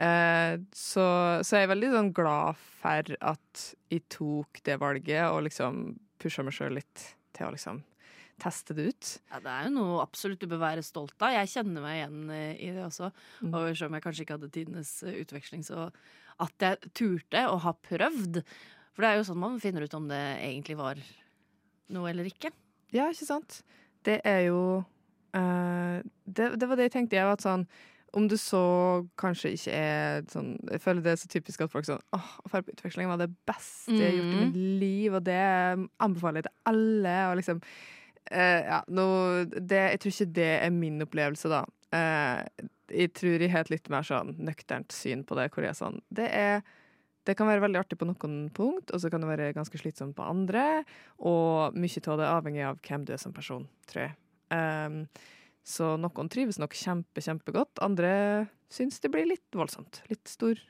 uh, 0.01 0.55
så, 0.73 1.05
så 1.45 1.59
jeg 1.59 1.67
er 1.67 1.73
veldig 1.75 1.91
sånn 1.93 2.13
glad 2.17 2.61
for 2.81 3.11
at 3.21 3.65
jeg 3.93 4.05
tok 4.09 4.63
det 4.65 4.79
valget, 4.81 5.27
og 5.29 5.43
liksom 5.45 5.83
pusha 6.21 6.45
meg 6.45 6.57
sjøl 6.57 6.79
litt 6.79 7.03
til 7.37 7.45
å 7.45 7.53
liksom 7.53 7.83
teste 8.41 8.75
det 8.75 8.89
ut. 8.89 9.11
Ja, 9.31 9.39
det 9.43 9.51
er 9.51 9.67
jo 9.67 9.73
noe 9.77 10.03
absolutt 10.03 10.41
du 10.41 10.49
bør 10.51 10.63
være 10.65 10.83
stolt 10.85 11.15
av. 11.21 11.33
Jeg 11.37 11.51
kjenner 11.53 11.85
meg 11.85 11.99
igjen 11.99 12.33
eh, 12.35 12.51
i 12.67 12.71
det 12.75 12.83
også. 12.83 13.11
Mm. 13.41 13.53
Og 13.53 13.69
selv 13.71 13.89
om 13.89 13.97
jeg 13.97 14.05
kanskje 14.05 14.25
ikke 14.25 14.37
hadde 14.37 14.51
tidenes 14.55 14.91
utveksling, 15.07 15.63
så 15.63 15.87
at 16.39 16.53
jeg 16.59 16.91
turte 16.93 17.45
å 17.51 17.57
ha 17.63 17.73
prøvd. 17.73 18.41
For 18.95 19.03
det 19.03 19.09
er 19.11 19.17
jo 19.19 19.27
sånn 19.27 19.39
man 19.41 19.59
finner 19.63 19.83
ut 19.85 19.93
om 19.97 20.07
det 20.07 20.21
egentlig 20.43 20.77
var 20.79 20.99
noe 21.93 22.09
eller 22.09 22.25
ikke. 22.29 22.51
Ja, 22.95 23.09
ikke 23.11 23.27
sant? 23.27 23.61
Det 24.05 24.19
er 24.27 24.45
jo 24.47 24.59
uh, 25.35 25.97
det, 26.25 26.51
det 26.59 26.69
var 26.69 26.75
det 26.79 26.87
jeg 26.89 26.95
tenkte. 26.99 27.17
Jeg 27.19 27.27
var 27.29 27.41
sånn 27.43 27.67
om 28.15 28.29
du 28.31 28.37
så 28.39 28.61
kanskje 29.19 29.49
ikke 29.57 29.71
er 29.75 30.21
sånn 30.31 30.53
Jeg 30.71 30.79
føler 30.79 31.03
det 31.03 31.11
er 31.11 31.17
så 31.19 31.27
typisk 31.27 31.65
at 31.65 31.71
folk 31.73 31.83
sånn 31.83 31.99
åh, 32.15 32.29
å 32.45 32.47
dra 32.47 32.61
på 32.63 32.71
utveksling 32.71 33.09
var 33.11 33.19
det 33.19 33.27
beste 33.49 33.91
jeg 33.91 34.05
har 34.05 34.15
gjort 34.21 34.29
i 34.31 34.37
Mhm. 34.37 34.45
mitt 34.45 34.55
liv, 34.79 35.17
og 35.17 35.23
det 35.27 35.41
anbefaler 35.99 36.39
jeg 36.39 36.47
til 36.47 36.55
alle, 36.71 37.15
og 37.31 37.35
liksom 37.41 37.59
uh, 38.31 38.61
Ja, 38.71 38.77
nå 38.87 39.07
det, 39.59 39.81
Jeg 39.91 39.99
tror 39.99 40.13
ikke 40.15 40.33
det 40.39 40.47
er 40.63 40.71
min 40.71 41.01
opplevelse, 41.03 41.51
da. 41.51 41.65
Eh, 41.95 42.69
jeg 42.95 43.13
tror 43.17 43.41
jeg 43.41 43.53
har 43.53 43.65
et 43.65 43.73
litt 43.73 43.87
mer 43.93 44.05
sånn 44.05 44.35
nøkternt 44.45 44.93
syn 44.93 45.23
på 45.27 45.37
det, 45.39 45.47
hvor 45.53 45.65
jeg 45.65 45.73
er 45.73 45.79
sånn 45.79 46.01
Det 46.13 46.27
er 46.29 46.65
det 47.25 47.33
kan 47.33 47.49
være 47.49 47.63
veldig 47.63 47.79
artig 47.81 47.97
på 47.97 48.05
noen 48.05 48.51
punkt, 48.53 48.91
og 48.93 49.01
så 49.01 49.09
kan 49.09 49.23
det 49.23 49.29
være 49.31 49.53
ganske 49.57 49.79
slitsomt 49.81 50.13
på 50.13 50.25
andre. 50.29 50.83
Og 51.25 51.73
mye 51.73 52.03
av 52.03 52.19
det 52.19 52.27
er 52.27 52.35
avhengig 52.35 52.65
av 52.67 52.77
hvem 52.85 53.07
du 53.07 53.15
er 53.15 53.21
som 53.21 53.33
person, 53.33 53.65
tror 53.89 54.03
jeg. 54.03 54.13
Um, 54.53 54.99
så 55.65 55.95
noen 55.97 56.29
trives 56.29 56.59
nok 56.61 56.77
kjempe, 56.77 57.23
kjempegodt. 57.25 57.81
Andre 57.81 58.11
syns 58.69 59.01
det 59.01 59.09
blir 59.13 59.25
litt 59.25 59.57
voldsomt. 59.57 60.03
Litt 60.11 60.29
stor, 60.29 60.61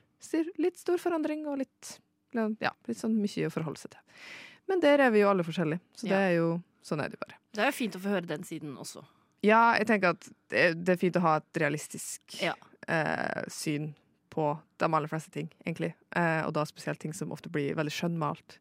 litt 0.56 0.80
stor 0.80 1.02
forandring 1.02 1.44
og 1.44 1.60
litt, 1.60 1.98
ja, 2.32 2.72
litt 2.88 3.02
sånn 3.02 3.18
mye 3.20 3.50
å 3.50 3.52
forholde 3.52 3.82
seg 3.82 3.92
til. 3.92 4.24
Men 4.72 4.80
der 4.80 5.04
er 5.04 5.12
vi 5.12 5.20
jo 5.20 5.28
alle 5.30 5.44
forskjellige, 5.46 5.84
så 6.00 6.08
det 6.08 6.22
er 6.22 6.32
jo 6.38 6.48
sånn 6.86 7.04
er 7.04 7.12
det 7.12 7.20
bare. 7.20 7.36
Det 7.52 7.66
er 7.66 7.68
jo 7.68 7.76
fint 7.76 7.98
å 7.98 8.00
få 8.00 8.16
høre 8.16 8.30
den 8.30 8.48
siden 8.48 8.72
også. 8.80 9.04
Ja, 9.44 9.76
jeg 9.76 9.90
tenker 9.90 10.16
at 10.16 10.28
det, 10.52 10.66
det 10.86 10.94
er 10.94 11.00
fint 11.00 11.18
å 11.20 11.24
ha 11.26 11.36
et 11.40 11.60
realistisk 11.62 12.40
Ja. 12.42 12.54
eh, 12.88 13.46
syn 13.52 13.94
på 14.36 14.50
de 14.76 14.88
aller 14.88 15.08
fleste 15.08 15.32
ting, 15.32 15.48
egentlig. 15.64 15.94
Eh, 16.14 16.42
og 16.44 16.52
da 16.56 16.64
spesielt 16.68 17.00
ting 17.00 17.14
som 17.16 17.32
ofte 17.32 17.48
blir 17.52 17.76
veldig 17.78 17.94
skjønnmalt. 17.94 18.58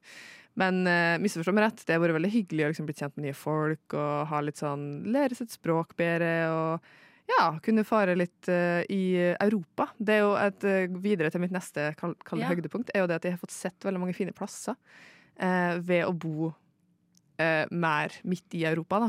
Men 0.56 0.86
eh, 0.88 1.18
misforstå 1.20 1.52
meg 1.52 1.66
rett, 1.68 1.82
det 1.84 1.98
har 1.98 2.04
vært 2.04 2.16
veldig 2.16 2.32
hyggelig 2.32 2.64
å 2.64 2.70
liksom 2.72 2.88
bli 2.88 2.96
kjent 2.96 3.18
med 3.18 3.28
nye 3.28 3.36
folk 3.36 3.96
og 3.98 4.30
ha 4.32 4.40
litt 4.46 4.62
sånn, 4.62 4.86
lære 5.12 5.36
sitt 5.36 5.52
språk 5.52 5.98
bedre 6.00 6.32
og 6.54 6.94
ja, 7.26 7.48
kunne 7.66 7.82
fare 7.84 8.14
litt 8.14 8.48
uh, 8.54 8.84
i 8.94 9.18
Europa. 9.42 9.88
Det 9.98 10.14
er 10.14 10.20
jo 10.22 10.36
et 10.38 10.66
uh, 10.70 10.98
videre 11.02 11.32
til 11.34 11.42
mitt 11.42 11.56
neste 11.56 11.88
kall, 11.98 12.14
kall 12.22 12.44
Ja. 12.44 12.52
høydepunkt, 12.54 12.92
er 12.94 13.02
jo 13.02 13.08
det 13.10 13.18
at 13.18 13.26
jeg 13.26 13.34
har 13.34 13.42
fått 13.42 13.56
sett 13.56 13.88
veldig 13.88 14.04
mange 14.04 14.14
fine 14.14 14.36
plasser 14.38 14.78
uh, 14.78 15.74
ved 15.82 16.06
å 16.06 16.14
bo 16.14 16.54
mer 17.76 18.14
midt 18.24 18.54
i 18.56 18.62
Europa, 18.64 19.02
da. 19.04 19.08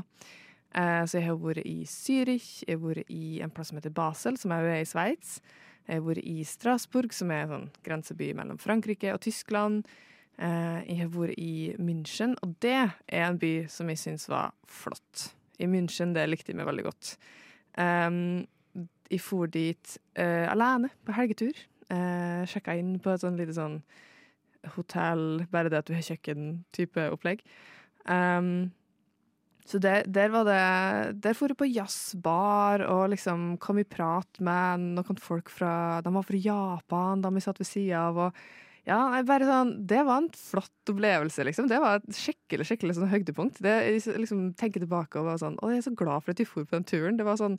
Eh, 0.74 1.04
så 1.08 1.20
jeg 1.20 1.28
har 1.28 1.38
vært 1.40 1.64
i 1.64 1.84
Zürich, 1.88 2.64
jeg 2.66 2.76
har 2.76 2.82
vært 2.82 3.12
i 3.12 3.38
en 3.44 3.52
plass 3.54 3.70
som 3.70 3.78
heter 3.78 3.94
Basel, 3.94 4.36
som 4.40 4.52
jo 4.52 4.72
er 4.72 4.82
i 4.82 4.88
Sveits. 4.88 5.38
Jeg 5.86 6.00
har 6.00 6.08
vært 6.08 6.26
i 6.26 6.42
Strasbourg, 6.44 7.14
som 7.14 7.30
er 7.30 7.44
en 7.44 7.54
sånn 7.54 7.68
grenseby 7.86 8.32
mellom 8.36 8.58
Frankrike 8.60 9.12
og 9.14 9.22
Tyskland. 9.24 9.86
Eh, 10.36 10.80
jeg 10.88 11.00
har 11.04 11.12
vært 11.14 11.38
i 11.40 11.76
München, 11.78 12.34
og 12.42 12.56
det 12.64 12.76
er 12.82 13.24
en 13.28 13.40
by 13.40 13.54
som 13.72 13.92
jeg 13.92 14.02
syns 14.02 14.28
var 14.28 14.52
flott. 14.68 15.30
I 15.62 15.70
München, 15.70 16.12
det 16.12 16.26
likte 16.28 16.52
jeg 16.52 16.58
meg 16.58 16.68
veldig 16.68 16.84
godt. 16.84 17.14
Um, 17.80 18.44
jeg 19.08 19.22
for 19.22 19.48
dit 19.48 19.96
eh, 20.18 20.44
alene 20.50 20.90
på 21.06 21.14
helgetur. 21.16 21.56
Sjekka 21.86 22.74
inn 22.74 22.96
på 22.98 23.12
et 23.12 23.22
sånn 23.22 23.36
lite 23.38 23.54
sånn 23.54 23.76
hotell, 24.74 25.44
bare 25.52 25.70
det 25.70 25.78
at 25.78 25.86
du 25.86 25.94
har 25.94 26.02
kjøkken-type 26.02 27.04
opplegg. 27.14 27.44
Um, 28.10 28.72
så 29.66 29.80
der, 29.82 30.04
der 30.06 30.30
var 30.30 30.46
det 30.46 31.22
Der 31.24 31.34
for 31.34 31.50
jeg 31.50 31.58
på 31.58 31.66
jazzbar 31.66 32.84
og 32.86 33.08
liksom 33.10 33.56
kom 33.62 33.80
i 33.82 33.86
prat 33.88 34.38
med 34.38 34.92
noen 34.94 35.18
folk 35.18 35.50
fra 35.50 36.00
De 36.04 36.12
var 36.14 36.26
fra 36.26 36.38
Japan, 36.38 37.24
de 37.24 37.34
vi 37.34 37.42
satt 37.42 37.58
ved 37.60 37.68
sida 37.68 38.06
av. 38.08 38.20
og 38.28 38.38
ja, 38.86 39.00
bare 39.26 39.48
sånn, 39.48 39.72
Det 39.90 40.04
var 40.06 40.22
en 40.22 40.30
flott 40.30 40.92
opplevelse, 40.92 41.42
liksom. 41.48 41.66
Det 41.66 41.80
var 41.82 41.98
et 41.98 42.14
skikkelig 42.14 42.68
skikkelig 42.68 42.94
sånn 42.94 43.10
høydepunkt. 43.10 43.58
Det, 43.64 43.74
jeg 43.90 44.22
liksom 44.22 44.52
tenker 44.54 44.84
tilbake 44.84 45.18
og 45.18 45.26
var 45.32 45.42
sånn 45.42 45.58
Å, 45.58 45.72
jeg 45.74 45.82
er 45.82 45.88
så 45.88 45.96
glad 45.98 46.22
for 46.22 46.34
at 46.34 46.42
vi 46.42 46.46
for 46.46 46.68
på 46.68 46.78
den 46.78 46.86
turen. 46.86 47.18
Det 47.18 47.26
var 47.26 47.40
sånn 47.40 47.58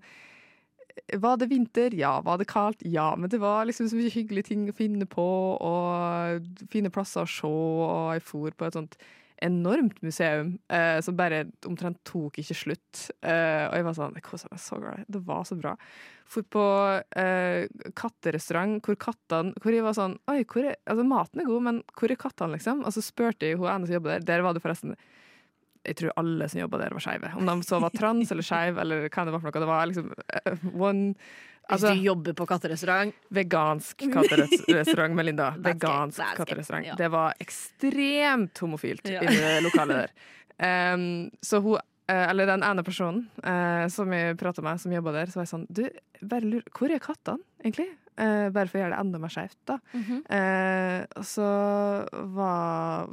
Var 1.12 1.38
det 1.38 1.50
vinter? 1.52 1.94
Ja. 1.94 2.22
Var 2.24 2.40
det 2.40 2.48
kaldt? 2.48 2.88
Ja. 2.88 3.12
Men 3.20 3.30
det 3.30 3.42
var 3.44 3.68
liksom 3.68 3.92
så 3.92 4.00
mye 4.00 4.14
hyggelige 4.14 4.54
ting 4.54 4.70
å 4.72 4.78
finne 4.78 5.06
på, 5.06 5.28
og 5.60 6.48
fine 6.72 6.90
plasser 6.90 7.28
å 7.28 7.30
se, 7.30 7.52
og 7.52 8.16
jeg 8.16 8.24
for 8.24 8.56
på 8.56 8.70
et 8.70 8.80
sånt 8.80 8.98
enormt 9.44 10.02
museum 10.02 10.56
eh, 10.74 11.00
som 11.02 11.18
bare 11.18 11.46
omtrent 11.68 12.00
tok 12.08 12.40
ikke 12.42 12.58
slutt. 12.58 13.08
Eh, 13.22 13.66
og 13.68 13.76
jeg 13.78 13.86
var 13.88 13.98
sånn, 13.98 14.16
jeg 14.18 14.26
kosa 14.26 14.50
meg 14.52 14.62
så 14.64 14.80
glad. 14.82 15.04
Det 15.12 15.22
var 15.28 15.44
så 15.48 15.58
bra. 15.60 15.76
For 16.28 16.48
på 16.56 16.64
eh, 17.20 17.68
katterestaurant 17.96 18.84
hvor 18.84 18.98
kattene 19.00 19.54
Hvor 19.64 19.72
jeg 19.72 19.86
var 19.86 19.94
sånn 19.96 20.18
Oi, 20.28 20.42
hvor 20.44 20.66
er, 20.68 20.76
altså 20.84 21.06
maten 21.08 21.40
er 21.40 21.48
god, 21.48 21.64
men 21.70 21.78
hvor 21.96 22.12
er 22.12 22.20
kattene, 22.20 22.58
liksom? 22.58 22.84
Og 22.84 22.92
så 22.96 23.04
spurte 23.06 23.48
jeg 23.48 23.60
hun 23.62 23.70
ene 23.72 23.88
som 23.88 23.96
jobber 23.96 24.18
der. 24.18 24.28
Der 24.28 24.44
var 24.44 24.58
det 24.58 24.64
forresten 24.66 24.98
jeg 25.88 25.96
tror 26.02 26.16
alle 26.20 26.50
som 26.52 26.60
jobba 26.60 26.82
der, 26.82 26.92
var 26.98 27.04
skeive. 27.04 27.30
Om 27.40 27.48
de 27.48 27.54
så 27.64 27.78
var 27.80 27.94
trans 27.96 28.32
eller 28.34 28.44
skeiv 28.44 28.80
eller 28.82 29.06
hva 29.08 29.24
det 29.24 29.32
var 29.32 29.40
for 29.40 29.48
noe. 29.48 29.62
Det 29.64 29.70
var 29.70 29.86
liksom 29.88 30.10
eh, 30.36 30.66
one 30.76 31.14
Altså, 31.70 31.90
Hvis 31.92 32.00
du 32.00 32.06
jobber 32.08 32.34
på 32.40 32.46
katterestaurant 32.48 33.16
vegansk 33.36 34.06
katterestaurant, 34.16 35.16
Melinda. 35.18 35.50
Vegansk 35.60 36.22
katterestaurant. 36.38 36.94
Det 36.98 37.10
var 37.12 37.34
ekstremt 37.44 38.58
homofilt 38.64 39.10
Ja. 39.12 39.22
i 39.22 39.28
det 39.36 39.62
lokalet 39.68 40.08
der. 40.08 40.94
Um, 40.94 41.30
så 41.44 41.60
hun 41.62 41.76
eh, 42.08 42.30
eller 42.32 42.48
den 42.50 42.64
ene 42.64 42.84
personen 42.88 43.28
uh, 43.44 43.86
som 43.94 44.10
jeg 44.16 44.38
prata 44.40 44.64
med, 44.66 44.80
som 44.82 44.96
jobba 44.96 45.12
der, 45.20 45.30
så 45.30 45.42
var 45.42 45.46
jeg 45.46 45.52
sånn 45.52 45.68
Du, 45.70 45.84
bare 46.24 46.48
lur, 46.48 46.64
Hvor 46.74 46.90
er 46.96 47.04
kattene, 47.04 47.44
egentlig? 47.62 47.90
Eh, 48.18 48.48
bare 48.50 48.66
for 48.68 48.80
å 48.80 48.82
gjøre 48.82 48.96
det 48.96 49.02
enda 49.04 49.20
mer 49.22 49.30
skjevt, 49.34 49.58
da. 49.70 49.76
Mhm. 49.94 50.22
Eh, 50.34 51.02
og 51.20 51.26
så 51.30 51.48
var, 52.34 53.12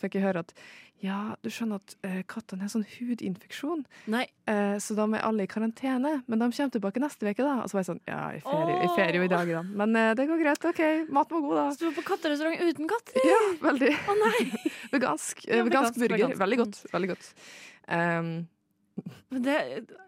fikk 0.00 0.16
jeg 0.18 0.24
høre 0.26 0.42
at 0.42 0.54
ja, 1.02 1.34
du 1.42 1.48
skjønner 1.50 1.80
at 1.82 1.94
eh, 2.06 2.20
kattene 2.30 2.62
har 2.62 2.70
sånn 2.70 2.84
hudinfeksjon, 2.86 3.80
eh, 4.14 4.76
så 4.78 4.94
da 4.94 5.06
er 5.10 5.24
alle 5.26 5.42
i 5.46 5.50
karantene. 5.50 6.12
Men 6.30 6.38
de 6.38 6.46
kommer 6.54 6.70
tilbake 6.76 7.02
neste 7.02 7.26
uke, 7.26 7.42
da. 7.42 7.56
Og 7.64 7.70
så 7.70 7.74
var 7.74 7.82
jeg 7.82 7.88
sånn 7.90 8.02
Ja, 8.06 8.20
i 8.36 8.42
ferie, 8.94 9.16
jo 9.18 9.24
i 9.26 9.30
dag, 9.32 9.50
da. 9.50 9.62
Men 9.66 9.96
eh, 9.98 10.12
det 10.18 10.28
går 10.30 10.38
greit. 10.44 10.62
OK, 10.70 10.82
maten 11.10 11.34
var 11.38 11.42
god, 11.48 11.56
da. 11.58 11.64
så 11.74 11.82
du 11.82 11.88
var 11.90 11.96
på 11.98 12.06
katterestaurant 12.12 12.62
uten 12.70 12.90
katter? 12.90 13.26
Ja, 13.26 13.40
veldig. 13.66 13.90
Å 13.98 14.16
nei! 14.20 14.44
Vegansk. 14.94 15.42
eh, 15.48 15.56
Ja, 15.58 15.64
vegansk 15.66 15.98
vegansk, 15.98 15.98
burger. 16.04 16.16
vegansk. 16.18 16.42
Veldig 16.44 16.60
godt. 16.62 16.82
Veldig 16.94 17.10
godt. 17.14 17.32
Um, 17.88 18.30
Men 19.32 19.42
det 19.42 19.58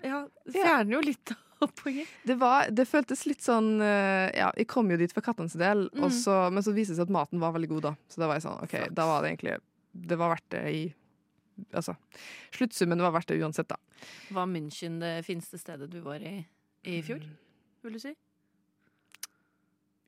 ja, 0.06 0.22
fjerner 0.54 0.94
jo 0.94 1.02
litt 1.10 1.34
av. 1.34 1.40
det, 2.26 2.34
var, 2.40 2.68
det 2.70 2.84
føltes 2.88 3.24
litt 3.26 3.40
sånn 3.44 3.80
eh, 3.80 4.30
Ja, 4.36 4.50
jeg 4.58 4.66
kom 4.70 4.90
jo 4.90 4.96
dit 5.00 5.12
for 5.14 5.24
kattenes 5.24 5.54
del, 5.58 5.86
Mm. 5.94 6.10
så, 6.10 6.50
men 6.52 6.62
så 6.66 6.72
viste 6.74 6.92
det 6.92 6.98
seg 7.00 7.06
at 7.08 7.14
maten 7.14 7.40
var 7.40 7.52
veldig 7.54 7.68
god, 7.76 7.82
da. 7.82 7.94
Så 8.08 8.20
da 8.20 8.26
var 8.28 8.38
jeg 8.40 8.44
sånn 8.46 8.60
OK, 8.64 8.74
Flott. 8.74 8.94
da 8.98 9.06
var 9.06 9.22
det 9.24 9.30
egentlig 9.32 9.56
Det 10.10 10.18
var 10.18 10.34
verdt 10.34 10.50
det 10.56 10.64
i 10.74 10.82
Altså, 11.70 11.94
sluttsummen 12.56 12.98
var 12.98 13.12
verdt 13.14 13.28
det 13.30 13.36
uansett, 13.38 13.68
da. 13.70 13.76
Var 14.34 14.46
München 14.50 14.96
det 14.98 15.12
fineste 15.24 15.58
stedet 15.62 15.86
du 15.92 16.00
var 16.02 16.18
i 16.18 16.40
i 16.84 16.98
fjor, 17.00 17.22
vil 17.84 17.94
du 17.94 17.98
si? 18.02 18.10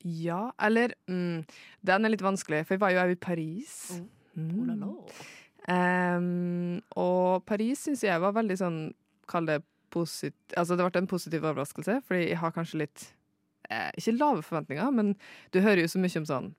Ja, 0.04 0.52
eller 0.60 0.92
mm, 1.08 1.44
Den 1.86 2.04
er 2.04 2.12
litt 2.12 2.24
vanskelig, 2.24 2.64
for 2.66 2.74
jeg 2.76 2.82
var 2.82 2.92
jo 2.92 3.00
òg 3.04 3.14
i 3.14 3.20
Paris. 3.22 3.76
Oh. 3.94 4.02
Mm. 4.36 4.92
Em, 5.72 6.82
og 7.00 7.46
Paris 7.48 7.86
syns 7.86 8.02
jeg 8.04 8.20
var 8.22 8.34
veldig 8.36 8.58
sånn 8.60 8.76
Kall 9.26 9.48
det 9.48 9.56
posit... 9.96 10.36
Altså, 10.56 10.76
det 10.76 10.84
ble 10.90 11.02
en 11.02 11.10
positiv 11.10 11.42
overraskelse, 11.48 11.98
fordi 12.06 12.28
jeg 12.28 12.38
har 12.44 12.52
kanskje 12.56 12.84
litt 12.84 13.08
eh, 13.70 13.90
Ikke 13.98 14.14
lave 14.20 14.44
forventninger, 14.46 14.92
men 14.94 15.16
du 15.56 15.60
hører 15.64 15.82
jo 15.86 15.90
så 15.96 16.02
mye 16.04 16.20
om 16.22 16.28
sånn 16.28 16.52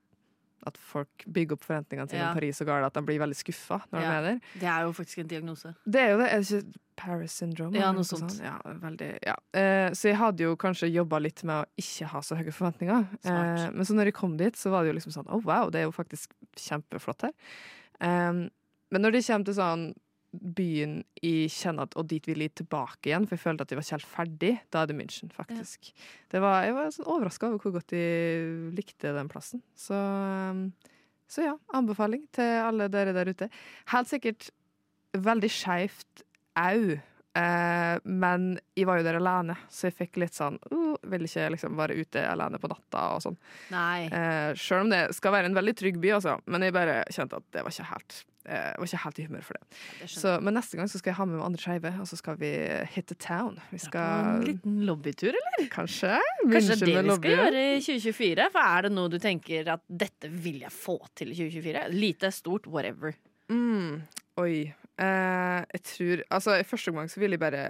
at 0.68 0.76
folk 0.82 1.24
bygger 1.32 1.54
opp 1.56 1.62
forventningene 1.64 2.10
sine 2.10 2.20
Ja. 2.20 2.30
om 2.34 2.36
Paris 2.36 2.58
og 2.64 2.68
Gala, 2.68 2.88
at 2.90 2.96
de 2.98 3.04
blir 3.06 3.20
veldig 3.22 3.36
skuffa 3.40 3.78
når 3.94 4.02
Ja. 4.02 4.08
de 4.10 4.16
er 4.18 4.24
der. 4.26 4.40
Det 4.60 4.68
er 4.74 4.82
jo 4.88 4.90
faktisk 4.98 5.20
en 5.22 5.28
diagnose. 5.30 5.70
Det 5.86 6.02
er 6.02 6.10
jo 6.12 6.18
det. 6.20 6.26
Er 6.34 6.42
det 6.42 6.50
ikke 6.50 6.82
Paris 6.98 7.36
syndrome? 7.40 7.78
Ja, 7.78 7.92
noe 7.96 8.04
sånt. 8.10 8.34
Ja, 8.42 8.56
veldig, 8.66 9.10
ja. 9.24 9.36
Eh, 9.54 9.92
så 9.96 10.10
jeg 10.10 10.18
hadde 10.20 10.44
jo 10.44 10.56
kanskje 10.60 10.90
jobba 10.92 11.22
litt 11.24 11.44
med 11.48 11.62
å 11.62 11.70
ikke 11.80 12.10
ha 12.12 12.24
så 12.26 12.36
høye 12.42 12.52
forventninger. 12.58 13.06
Eh, 13.30 13.70
men 13.78 13.86
så 13.88 13.96
når 13.96 14.10
jeg 14.10 14.18
kom 14.18 14.36
dit, 14.42 14.58
så 14.60 14.74
var 14.74 14.84
det 14.84 14.92
jo 14.92 14.98
liksom 14.98 15.14
sånn 15.16 15.30
Å, 15.30 15.40
wow, 15.46 15.70
det 15.72 15.84
er 15.84 15.88
jo 15.88 15.94
faktisk 15.96 16.34
kjempeflott 16.58 17.30
her. 17.30 17.34
Eh, 18.02 18.34
men 18.92 19.02
når 19.06 19.12
det 19.16 19.24
kommer 19.30 19.46
til 19.46 19.60
sånn 19.62 19.88
byen 20.32 21.00
jeg 21.24 21.48
kjenner 21.54 21.88
at 21.88 21.96
Og 21.98 22.06
dit 22.12 22.26
vil 22.28 22.44
jeg 22.44 22.52
tilbake 22.60 23.10
igjen, 23.10 23.26
for 23.26 23.38
jeg 23.38 23.44
følte 23.46 23.64
at 23.66 23.72
jeg 23.72 23.80
var 23.80 23.86
ikke 23.86 23.98
helt 23.98 24.12
ferdig, 24.12 24.52
da 24.74 24.84
er 24.84 24.92
det 24.92 24.98
München, 25.00 25.32
faktisk. 25.34 25.90
Det 26.32 26.42
var, 26.44 26.66
jeg 26.68 26.76
var 26.76 26.92
sånn 26.94 27.10
overraska 27.10 27.50
over 27.50 27.64
hvor 27.64 27.78
godt 27.80 27.96
jeg 27.96 28.76
likte 28.78 29.16
den 29.16 29.32
plassen. 29.32 29.64
Så 29.80 29.98
um, 29.98 30.68
så 31.28 31.44
ja, 31.44 31.58
anbefaling 31.76 32.24
til 32.36 32.62
alle 32.64 32.88
dere 32.92 33.14
der 33.16 33.28
ute. 33.28 33.50
Helt 33.92 34.10
sikkert 34.10 34.50
veldig 35.18 35.50
skeivt 35.52 36.24
au. 36.58 36.96
Eh, 37.38 37.98
men 38.08 38.48
jeg 38.74 38.88
var 38.90 38.98
jo 38.98 39.06
der 39.06 39.20
alene, 39.20 39.58
så 39.70 39.90
jeg 39.90 39.98
fikk 39.98 40.18
litt 40.24 40.34
sånn 40.34 40.56
uh, 40.72 40.96
Vil 41.12 41.28
ikke 41.28 41.52
liksom 41.54 41.76
være 41.78 42.00
ute 42.00 42.24
alene 42.26 42.58
på 42.58 42.70
natta 42.72 43.04
og 43.14 43.22
sånn. 43.28 43.38
Nei. 43.70 44.08
Eh, 44.08 44.56
Sjøl 44.58 44.88
om 44.88 44.90
det 44.90 45.04
skal 45.14 45.36
være 45.36 45.52
en 45.52 45.58
veldig 45.60 45.76
trygg 45.78 46.00
by, 46.02 46.16
altså. 46.18 46.38
Men 46.50 46.66
jeg 46.66 46.74
bare 46.74 47.04
kjente 47.14 47.38
at 47.38 47.46
det 47.54 47.62
var 47.68 47.76
ikke 47.76 47.92
helt 47.92 48.18
jeg 48.48 48.74
var 48.78 48.88
ikke 48.88 49.02
helt 49.04 49.20
i 49.20 49.26
humør 49.28 49.46
for 49.46 49.58
det. 49.58 49.80
Det 50.02 50.10
Så, 50.10 50.34
men 50.44 50.56
neste 50.58 50.80
gang 50.80 50.90
så 50.92 51.02
skal 51.02 51.12
jeg 51.12 51.20
ha 51.20 51.28
med 51.28 51.38
meg 51.38 51.46
andre 51.50 51.62
skeive, 51.62 51.94
og 52.02 52.08
så 52.10 52.20
skal 52.20 52.40
vi 52.40 52.52
hit 52.94 53.08
the 53.12 53.18
town. 53.20 53.58
Vi 53.74 53.82
skal 53.84 54.32
en 54.38 54.46
liten 54.48 54.78
lobbytur, 54.88 55.36
eller? 55.36 55.70
kanskje 55.74 56.16
Kanskje 56.48 56.78
det 56.80 56.88
er 56.88 57.02
det 57.02 57.06
vi 57.08 57.18
skal 57.20 57.36
gjøre 57.36 57.64
i 57.64 57.82
2024? 57.84 58.50
For 58.54 58.74
er 58.78 58.88
det 58.88 58.94
noe 58.96 59.12
du 59.12 59.18
tenker 59.22 59.74
at 59.76 59.84
dette 60.06 60.32
vil 60.32 60.62
jeg 60.64 60.74
få 60.74 60.98
til 61.18 61.34
i 61.34 61.40
2024? 61.40 61.88
Lite, 61.98 62.32
stort, 62.36 62.70
whatever. 62.72 63.18
Mm, 63.52 64.02
oi. 64.44 64.54
Eh, 64.98 65.60
jeg 65.74 65.84
tror 65.86 66.24
Altså, 66.34 66.56
i 66.58 66.66
første 66.66 66.90
omgang 66.90 67.12
så 67.12 67.20
vil 67.22 67.36
jeg 67.36 67.42
bare 67.42 67.68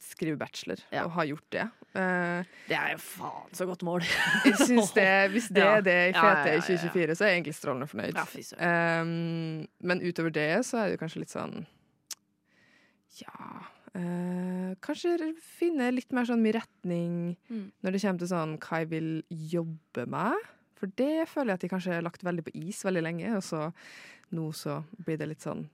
skrive 0.00 0.36
bachelor, 0.40 0.80
Ja. 0.92 1.04
og 1.04 1.10
har 1.12 1.24
gjort 1.30 1.46
det. 1.52 1.64
Uh, 1.94 2.44
Det 2.68 2.76
er 2.76 2.92
jo 2.94 2.98
faen 3.02 3.50
så 3.52 3.66
godt 3.66 3.82
mål. 3.82 4.00
jeg 4.46 4.56
synes 4.58 4.92
det, 4.94 5.08
Hvis 5.32 5.48
det 5.50 5.62
er 5.74 5.80
det 5.82 5.96
i 6.10 6.12
ja, 6.16 6.44
ja. 6.46 6.60
2024, 6.60 7.14
så 7.18 7.24
er 7.24 7.28
jeg 7.32 7.36
egentlig 7.40 7.54
strålende 7.58 7.86
fornøyd. 7.90 8.14
Ja. 8.14 9.00
Um, 9.02 9.66
men 9.80 10.00
utover 10.02 10.30
det 10.30 10.64
så 10.66 10.78
er 10.84 10.88
det 10.94 11.00
kanskje 11.02 11.20
litt 11.24 11.34
sånn 11.34 11.66
Ja 13.20 13.66
uh, 13.96 14.72
Kanskje 14.84 15.32
finne 15.42 15.90
litt 15.94 16.12
mer 16.14 16.28
sånn 16.28 16.42
min 16.44 16.54
retning 16.54 17.16
Mm. 17.50 17.72
når 17.82 17.92
det 17.92 18.00
kommer 18.04 18.18
til 18.22 18.30
sånn 18.30 18.52
hva 18.62 18.78
jeg 18.84 18.88
vil 18.92 19.10
jobbe 19.28 20.06
med. 20.08 20.38
For 20.78 20.86
det 20.96 21.26
føler 21.28 21.50
jeg 21.52 21.58
at 21.58 21.62
jeg 21.66 21.70
kanskje 21.74 21.92
har 21.98 22.02
lagt 22.06 22.22
veldig 22.24 22.44
på 22.46 22.52
is 22.54 22.78
veldig 22.86 23.02
lenge, 23.02 23.32
og 23.36 23.42
så 23.42 23.66
nå 24.32 24.46
så 24.54 24.78
blir 25.04 25.18
det 25.18 25.26
litt 25.28 25.42
sånn 25.44 25.66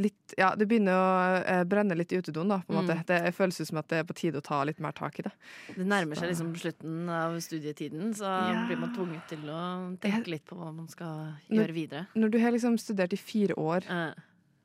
litt, 0.00 0.34
ja, 0.38 0.54
det 0.56 0.66
begynner 0.70 0.96
å 0.96 1.42
eh, 1.44 1.64
brenne 1.68 1.94
litt 1.98 2.12
i 2.12 2.20
utedoen, 2.20 2.48
da. 2.48 2.60
På 2.66 2.72
en 2.72 2.78
måte. 2.80 2.96
Mm. 2.96 3.04
Det 3.06 3.34
føles 3.36 3.60
ut 3.60 3.68
som 3.68 3.78
at 3.82 3.88
det 3.92 3.98
er 4.00 4.04
på 4.08 4.16
tide 4.16 4.40
å 4.40 4.44
ta 4.46 4.62
litt 4.64 4.80
mer 4.80 4.92
tak 4.96 5.18
i 5.20 5.22
det. 5.26 5.32
Det 5.76 5.86
nærmer 5.86 6.16
seg 6.16 6.30
liksom 6.32 6.54
slutten 6.56 7.08
av 7.12 7.36
studietiden, 7.44 8.14
så 8.16 8.24
Ja. 8.24 8.64
blir 8.66 8.78
man 8.80 8.94
tvunget 8.96 9.28
til 9.28 9.44
å 9.50 9.98
tenke 10.00 10.28
litt 10.28 10.44
på 10.46 10.56
hva 10.56 10.72
man 10.74 10.88
skal 10.88 11.36
Når- 11.50 11.66
gjøre 11.66 11.74
videre. 11.74 12.06
Når 12.16 12.30
du 12.30 12.38
har 12.40 12.50
liksom 12.52 12.78
studert 12.78 13.12
i 13.12 13.16
fire 13.16 13.54
år, 13.56 13.84
Eh, 13.90 14.14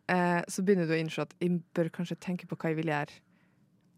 eh, 0.10 0.42
så 0.48 0.64
begynner 0.64 0.88
du 0.88 0.94
å 0.94 1.00
innse 1.04 1.20
at 1.22 1.34
jeg 1.40 1.62
bør 1.74 1.90
kanskje 1.90 2.16
tenke 2.20 2.48
på 2.48 2.56
hva 2.56 2.70
jeg 2.70 2.76
vil 2.78 2.86
gjøre 2.94 3.10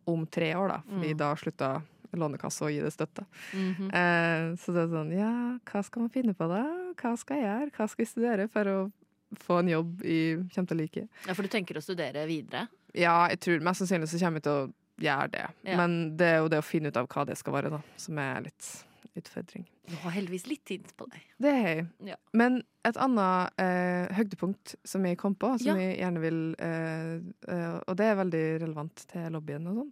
om 0.08 0.26
tre 0.26 0.54
år, 0.56 0.68
da. 0.70 0.82
Fordi 0.90 1.12
Mm. 1.14 1.18
da 1.18 1.36
slutta 1.36 1.84
Lånekassa 2.14 2.64
å 2.66 2.72
gi 2.72 2.80
det 2.80 2.94
støtte. 2.94 3.26
mhm. 3.54 3.94
Eh, 3.94 4.56
så 4.56 4.74
det 4.74 4.84
er 4.84 4.88
sånn, 4.88 5.12
ja, 5.12 5.60
hva 5.66 5.84
skal 5.84 6.02
man 6.04 6.10
finne 6.10 6.34
på 6.34 6.48
da? 6.48 6.64
Hva 6.96 7.18
skal 7.18 7.36
jeg 7.38 7.46
gjøre? 7.46 7.72
Hva 7.76 7.90
skal 7.90 8.06
jeg 8.06 8.14
studere 8.14 8.50
for 8.50 8.64
å 8.64 8.92
få 9.36 9.60
en 9.62 9.70
jobb 9.70 10.02
jeg 10.08 10.44
kommer 10.54 10.68
til 10.72 10.78
å 10.78 10.82
like? 10.82 11.08
Ja, 11.28 11.34
for 11.34 11.44
du 11.44 11.50
tenker 11.52 11.78
å 11.78 11.84
studere 11.84 12.26
videre? 12.30 12.68
Ja, 12.96 13.28
jeg 13.32 13.40
tror 13.44 13.60
mest 13.66 13.84
sannsynlig 13.84 14.10
så 14.10 14.20
kommer 14.22 14.40
jeg 14.42 14.48
til 14.48 14.52
å 14.58 14.68
gjøre 15.04 15.32
det. 15.36 15.46
Ja. 15.68 15.78
Men 15.78 16.18
det 16.18 16.28
er 16.34 16.38
jo 16.42 16.48
det 16.50 16.60
å 16.64 16.66
finne 16.66 16.90
ut 16.90 16.98
av 16.98 17.08
hva 17.12 17.26
det 17.28 17.36
skal 17.38 17.54
være, 17.54 17.70
da, 17.76 17.82
som 18.02 18.18
er 18.24 18.46
litt 18.48 18.70
utfordring. 19.18 19.66
Du 19.88 19.96
har 20.04 20.14
heldigvis 20.14 20.46
litt 20.50 20.64
tid 20.68 20.90
på 20.98 21.06
deg. 21.10 21.22
Det 21.42 21.52
har 21.54 21.68
jeg. 21.70 21.86
Ja. 22.06 22.16
Men 22.38 22.60
et 22.86 22.98
annet 23.02 23.62
eh, 23.62 24.08
høydepunkt 24.18 24.76
som 24.88 25.06
jeg 25.08 25.18
kom 25.22 25.36
på, 25.40 25.54
som 25.62 25.72
Ja. 25.74 25.76
jeg 25.82 26.00
gjerne 26.02 26.22
vil 26.24 26.40
eh, 26.60 27.14
eh, 27.50 27.78
Og 27.88 27.96
det 27.98 28.06
er 28.06 28.20
veldig 28.20 28.44
relevant 28.66 29.06
til 29.12 29.32
lobbyen 29.34 29.68
og 29.72 29.80
sånn, 29.82 29.92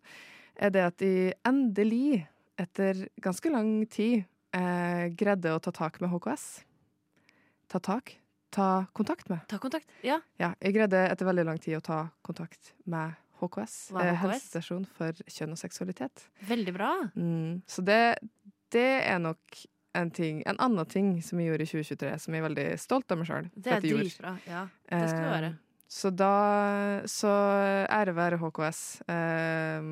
er 0.61 0.69
det 0.71 0.83
at 0.87 0.97
de 1.01 1.13
endelig, 1.47 2.25
etter 2.61 3.07
ganske 3.21 3.51
lang 3.51 3.71
tid, 3.91 4.25
eh, 4.55 5.09
greide 5.17 5.51
å 5.55 5.59
ta 5.63 5.71
tak 5.75 5.99
med 6.01 6.09
HKS. 6.13 6.63
Ta 7.67 7.79
tak? 7.79 8.15
Ta 8.55 8.85
kontakt 8.95 9.29
med. 9.29 9.43
Ta 9.51 9.59
kontakt. 9.59 9.91
Ja. 10.05 10.21
Ja, 10.39 10.53
jeg 10.63 10.77
greide 10.77 11.01
etter 11.09 11.27
veldig 11.27 11.43
lang 11.49 11.59
tid 11.59 11.75
å 11.79 11.83
ta 11.83 11.99
kontakt 12.23 12.71
med 12.87 13.17
HKS. 13.41 13.75
Er 13.91 14.13
eh, 14.13 14.13
HKS? 14.13 14.21
Helsestasjon 14.23 14.85
for 14.95 15.23
kjønn 15.27 15.55
og 15.55 15.59
seksualitet. 15.59 16.27
Veldig 16.47 16.73
bra. 16.77 16.91
Mm, 17.19 17.59
så 17.67 17.83
det, 17.83 17.99
det 18.71 18.87
er 19.03 19.19
nok 19.19 19.59
en 19.95 20.11
ting, 20.15 20.41
en 20.47 20.59
annen 20.63 20.87
ting 20.91 21.11
som 21.23 21.39
jeg 21.39 21.51
gjorde 21.51 21.67
i 21.67 21.71
2023, 21.73 22.15
som 22.23 22.35
jeg 22.35 22.43
er 22.43 22.47
veldig 22.47 22.65
stolt 22.79 23.11
av 23.11 23.19
meg 23.19 23.29
sjøl. 23.29 23.51
Det 23.55 23.75
er 23.75 23.85
dritbra. 23.85 24.33
Ja, 24.47 24.65
det 24.91 25.03
skal 25.11 25.21
du 25.23 25.31
være. 25.33 25.53
Så 25.95 26.09
da 26.11 26.33
Så 27.07 27.29
ære 27.29 28.15
være 28.17 28.39
HKS. 28.41 28.81
Eh, 29.11 29.91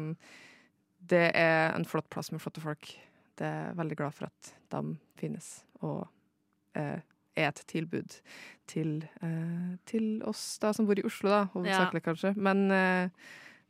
det 1.13 1.25
er 1.35 1.73
en 1.75 1.85
flott 1.87 2.07
plass 2.11 2.31
med 2.31 2.41
flotte 2.43 2.63
folk. 2.63 2.95
Det 3.35 3.47
er 3.47 3.65
jeg 3.69 3.79
veldig 3.79 3.97
glad 3.99 4.15
for 4.15 4.31
at 4.31 4.53
de 4.71 4.95
finnes, 5.19 5.47
og 5.81 6.05
eh, 6.79 7.01
er 7.35 7.47
et 7.49 7.63
tilbud 7.67 8.19
til, 8.67 9.03
eh, 9.21 9.77
til 9.85 10.21
oss 10.29 10.57
da 10.59 10.71
som 10.73 10.85
bor 10.87 10.99
i 10.99 11.03
Oslo, 11.07 11.29
da, 11.29 11.45
hovedsakelig 11.53 12.03
kanskje. 12.05 12.35
Men, 12.37 12.71
eh, 12.71 13.09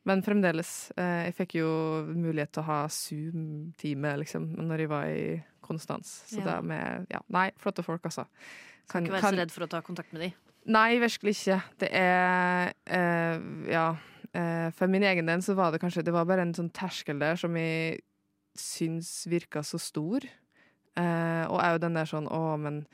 men 0.05 0.22
fremdeles. 0.22 0.91
Eh, 0.97 1.30
jeg 1.32 1.36
fikk 1.38 1.55
jo 1.61 1.70
mulighet 2.14 2.51
til 2.51 2.64
å 2.64 2.66
ha 2.66 2.80
Zoom-time 2.88 4.18
liksom, 4.20 4.49
når 4.57 4.80
jeg 4.84 4.89
var 4.89 5.05
i 5.05 5.43
Konstans. 5.64 6.24
Så 6.28 6.39
Ja. 6.39 6.43
det 6.59 6.64
med 6.66 7.07
Ja, 7.09 7.20
nei, 7.30 7.51
flotte 7.57 7.84
folk, 7.84 8.01
altså. 8.03 8.26
Skal 8.88 9.03
ikke 9.03 9.14
være 9.14 9.32
så 9.32 9.38
redd 9.39 9.51
for 9.51 9.66
å 9.66 9.70
ta 9.70 9.82
kontakt 9.82 10.11
med 10.14 10.22
de. 10.22 10.34
Nei, 10.66 10.97
virkelig 10.99 11.36
ikke. 11.47 11.64
Det 11.80 11.89
er 11.91 12.74
eh, 12.88 13.39
Ja. 13.72 13.95
Eh, 14.34 14.72
for 14.72 14.88
min 14.88 15.03
egen 15.03 15.26
del 15.28 15.39
så 15.41 15.53
var 15.55 15.72
det 15.72 15.80
kanskje 15.80 16.03
Det 16.03 16.11
var 16.14 16.26
bare 16.26 16.41
en 16.41 16.53
sånn 16.53 16.72
terskel 16.72 17.20
der 17.20 17.36
som 17.36 17.53
jeg 17.55 17.99
syns 18.57 19.28
virka 19.28 19.61
så 19.64 19.80
stor. 19.80 20.22
Eh, 20.97 21.45
og 21.49 21.59
er 21.61 21.74
jo 21.74 21.78
den 21.80 21.93
der 21.93 22.05
sånn 22.05 22.28
Å, 22.30 22.59
men 22.59 22.86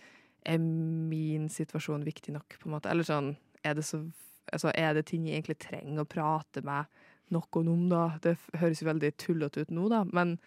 er 0.46 0.60
min 0.62 1.50
situasjon 1.52 2.06
viktig 2.08 2.34
nok, 2.36 2.58
på 2.60 2.70
en 2.70 2.76
måte? 2.78 2.92
Eller 2.92 3.08
sånn 3.08 3.36
Er 3.64 3.76
det 3.76 3.86
så 3.88 4.06
Altså, 4.50 4.72
er 4.74 4.96
det 4.98 5.04
ting 5.06 5.28
jeg 5.28 5.38
egentlig 5.38 5.60
trenger 5.62 6.02
å 6.02 6.10
prate 6.10 6.64
med 6.66 6.88
noen 7.30 7.68
om, 7.70 7.84
da? 7.92 8.06
Det 8.24 8.32
høres 8.58 8.80
jo 8.82 8.88
veldig 8.88 9.12
tullete 9.22 9.62
ut 9.62 9.74
nå, 9.78 9.84
da, 9.92 10.00
men 10.10 10.40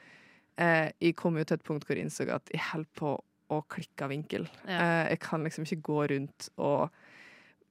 eh, 0.59 0.91
jeg 0.99 1.15
kom 1.21 1.39
jo 1.39 1.45
til 1.47 1.55
et 1.61 1.63
punkt 1.63 1.87
hvor 1.87 1.95
jeg 1.95 2.09
innså 2.09 2.27
at 2.35 2.51
jeg 2.51 2.65
holder 2.73 2.91
på 2.99 3.13
å 3.53 3.61
klikke 3.71 4.09
av 4.09 4.11
vinkel. 4.11 4.49
Ja. 4.67 4.81
Eh, 4.81 5.05
jeg 5.13 5.21
kan 5.23 5.47
liksom 5.47 5.69
ikke 5.69 5.85
gå 5.87 6.01
rundt 6.15 6.49
og 6.57 6.89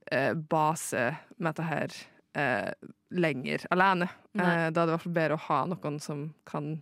eh, 0.08 0.32
base 0.32 1.04
med 1.36 1.50
dette 1.50 1.68
her 1.68 1.98
eh, 2.38 2.72
lenger 3.12 3.66
alene. 3.74 4.08
Eh, 4.32 4.68
da 4.70 4.70
er 4.70 4.72
det 4.72 4.88
i 4.88 4.94
hvert 4.94 5.06
fall 5.06 5.18
bedre 5.20 5.38
å 5.38 5.46
ha 5.50 5.60
noen 5.68 6.00
som 6.02 6.30
kan 6.48 6.78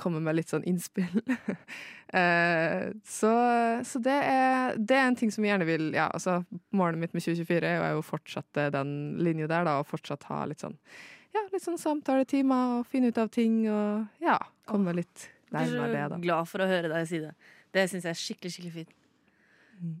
komme 0.00 0.22
med 0.24 0.38
litt 0.38 0.52
sånn 0.52 0.64
innspill. 0.68 1.22
eh, 2.20 2.90
så 3.06 3.32
så 3.86 4.02
det, 4.02 4.16
er, 4.16 4.76
det 4.80 4.96
er 4.98 5.06
en 5.06 5.18
ting 5.20 5.32
som 5.34 5.44
jeg 5.44 5.54
gjerne 5.54 5.68
vil 5.68 5.90
ja, 5.94 6.08
altså, 6.08 6.40
Målet 6.76 7.00
mitt 7.00 7.16
med 7.16 7.24
2024 7.24 7.70
er 7.70 7.94
jo 7.94 8.02
å 8.02 8.06
fortsette 8.06 8.68
den 8.74 8.92
linja 9.22 9.48
der, 9.50 9.68
da, 9.68 9.78
og 9.80 9.88
fortsatt 9.90 10.28
ha 10.30 10.42
litt 10.50 10.64
sånn 10.64 10.78
ja, 11.30 11.44
litt 11.52 11.62
sånn 11.62 11.78
samtaletimer 11.78 12.80
og 12.80 12.86
finne 12.90 13.12
ut 13.12 13.18
av 13.22 13.28
ting 13.30 13.62
og 13.70 14.22
ja, 14.22 14.34
komme 14.66 14.96
litt 14.98 15.28
Jeg 15.50 15.68
er 15.68 15.74
nærmere 15.76 15.92
det, 15.92 16.02
så 16.02 16.12
da. 16.14 16.22
glad 16.24 16.50
for 16.50 16.64
å 16.64 16.70
høre 16.70 16.90
deg 16.90 17.06
si 17.06 17.20
det. 17.22 17.34
Det 17.70 17.84
syns 17.90 18.06
jeg 18.08 18.16
er 18.16 18.18
skikkelig, 18.18 18.54
skikkelig 18.54 18.72
fint. 18.80 18.96
Mm. 19.78 19.98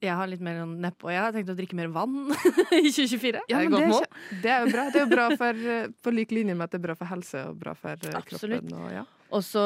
Jeg 0.00 0.16
har 0.16 0.28
litt 0.32 0.40
mer 0.40 0.56
sånn 0.62 0.72
nedpå. 0.80 1.10
Jeg 1.12 1.20
har 1.20 1.34
tenkt 1.34 1.52
å 1.52 1.56
drikke 1.58 1.76
mer 1.76 1.90
vann 1.92 2.14
i 2.80 2.88
2024. 2.88 3.42
Ja, 3.52 3.60
er 3.60 3.68
det 3.68 3.82
er, 3.84 4.06
det 4.40 4.52
er 4.52 4.62
jo 4.64 4.70
bra. 4.72 4.84
Det 4.88 5.00
er 5.00 5.04
jo 5.04 5.10
bra 5.10 5.26
for, 5.36 5.64
eh, 5.74 5.90
på 6.00 6.12
lik 6.14 6.32
linje 6.32 6.56
med 6.56 6.64
at 6.64 6.72
det 6.72 6.80
er 6.80 6.86
bra 6.86 6.96
for 6.96 7.12
helse 7.12 7.42
og 7.50 7.58
bra 7.60 7.74
for 7.76 8.08
eh, 8.08 8.16
Absolutt. 8.16 8.64
kroppen. 8.64 8.78
Og, 8.80 8.94
ja. 8.96 9.04
Og 9.30 9.44
så 9.46 9.62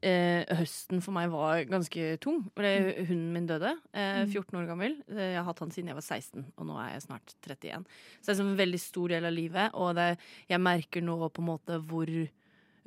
eh, 0.00 0.46
høsten 0.56 1.02
for 1.04 1.12
meg 1.12 1.28
var 1.32 1.64
ganske 1.68 2.14
tung. 2.22 2.46
Fordi 2.56 2.70
Mm. 2.80 3.06
hunden 3.10 3.32
min 3.34 3.46
døde. 3.46 3.74
Eh, 3.92 4.24
14 4.26 4.56
år 4.56 4.66
gammel. 4.70 4.96
Eh, 5.10 5.32
Jeg 5.34 5.36
har 5.36 5.44
hatt 5.44 5.58
han 5.60 5.70
siden 5.70 5.88
jeg 5.92 5.98
var 5.98 6.06
16, 6.06 6.46
og 6.56 6.66
nå 6.66 6.78
er 6.80 6.92
jeg 6.94 7.02
snart 7.02 7.34
31. 7.44 7.84
Så 8.22 8.32
det 8.32 8.38
er 8.40 8.42
en 8.46 8.56
veldig 8.56 8.80
stor 8.80 9.08
del 9.08 9.24
av 9.28 9.32
livet, 9.36 9.70
og 9.74 9.94
det, 9.96 10.18
jeg 10.48 10.60
merker 10.60 11.02
nå 11.02 11.18
på 11.28 11.42
en 11.44 11.50
måte 11.50 11.78
hvor 11.84 12.06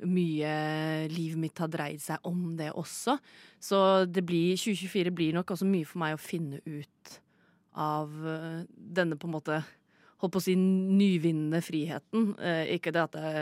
mye 0.00 1.08
livet 1.12 1.38
mitt 1.38 1.58
har 1.60 1.68
dreid 1.68 2.00
seg 2.00 2.18
om 2.24 2.56
det 2.56 2.72
også. 2.72 3.18
Så 3.60 4.06
det 4.10 4.24
blir, 4.26 4.56
2024 4.56 5.10
blir 5.14 5.34
nok 5.36 5.52
også 5.52 5.66
mye 5.68 5.84
for 5.86 5.98
meg 6.02 6.14
å 6.16 6.22
finne 6.22 6.60
ut 6.66 7.20
av 7.76 8.08
eh, 8.26 8.64
denne 8.74 9.16
på 9.20 9.28
en 9.28 9.34
måte 9.36 9.60
holdt 10.20 10.34
på 10.34 10.40
å 10.42 10.44
si 10.44 10.54
nyvinnende 10.58 11.62
friheten. 11.64 12.30
Eh, 12.38 12.74
ikke 12.76 12.92
det 12.94 13.02
at 13.06 13.16
det, 13.16 13.32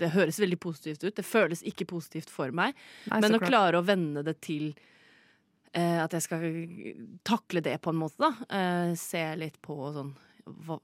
det 0.00 0.12
høres 0.14 0.40
veldig 0.40 0.58
positivt 0.62 1.04
ut. 1.04 1.16
Det 1.16 1.26
føles 1.26 1.64
ikke 1.66 1.88
positivt 1.90 2.30
for 2.32 2.54
meg. 2.54 2.78
Nei, 3.10 3.20
Men 3.24 3.36
å 3.36 3.42
klart. 3.42 3.50
klare 3.52 3.80
å 3.80 3.86
vende 3.86 4.24
det 4.26 4.36
til 4.46 4.70
eh, 5.74 5.98
at 6.02 6.14
jeg 6.16 6.26
skal 6.26 6.46
takle 7.26 7.62
det 7.66 7.76
på 7.84 7.92
en 7.92 8.00
måte, 8.00 8.18
da. 8.22 8.32
Eh, 8.48 8.94
se 9.00 9.22
litt 9.40 9.60
på 9.64 9.76
sånn 9.94 10.14
hva, 10.66 10.80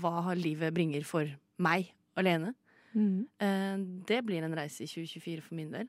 hva 0.00 0.34
livet 0.38 0.74
bringer 0.76 1.04
for 1.08 1.28
meg 1.64 1.90
alene. 2.18 2.54
Mm. 2.94 3.26
Eh, 3.40 3.76
det 4.08 4.22
blir 4.26 4.44
en 4.46 4.56
reise 4.56 4.84
i 4.84 4.90
2024 4.90 5.44
for 5.44 5.58
min 5.58 5.72
del. 5.74 5.88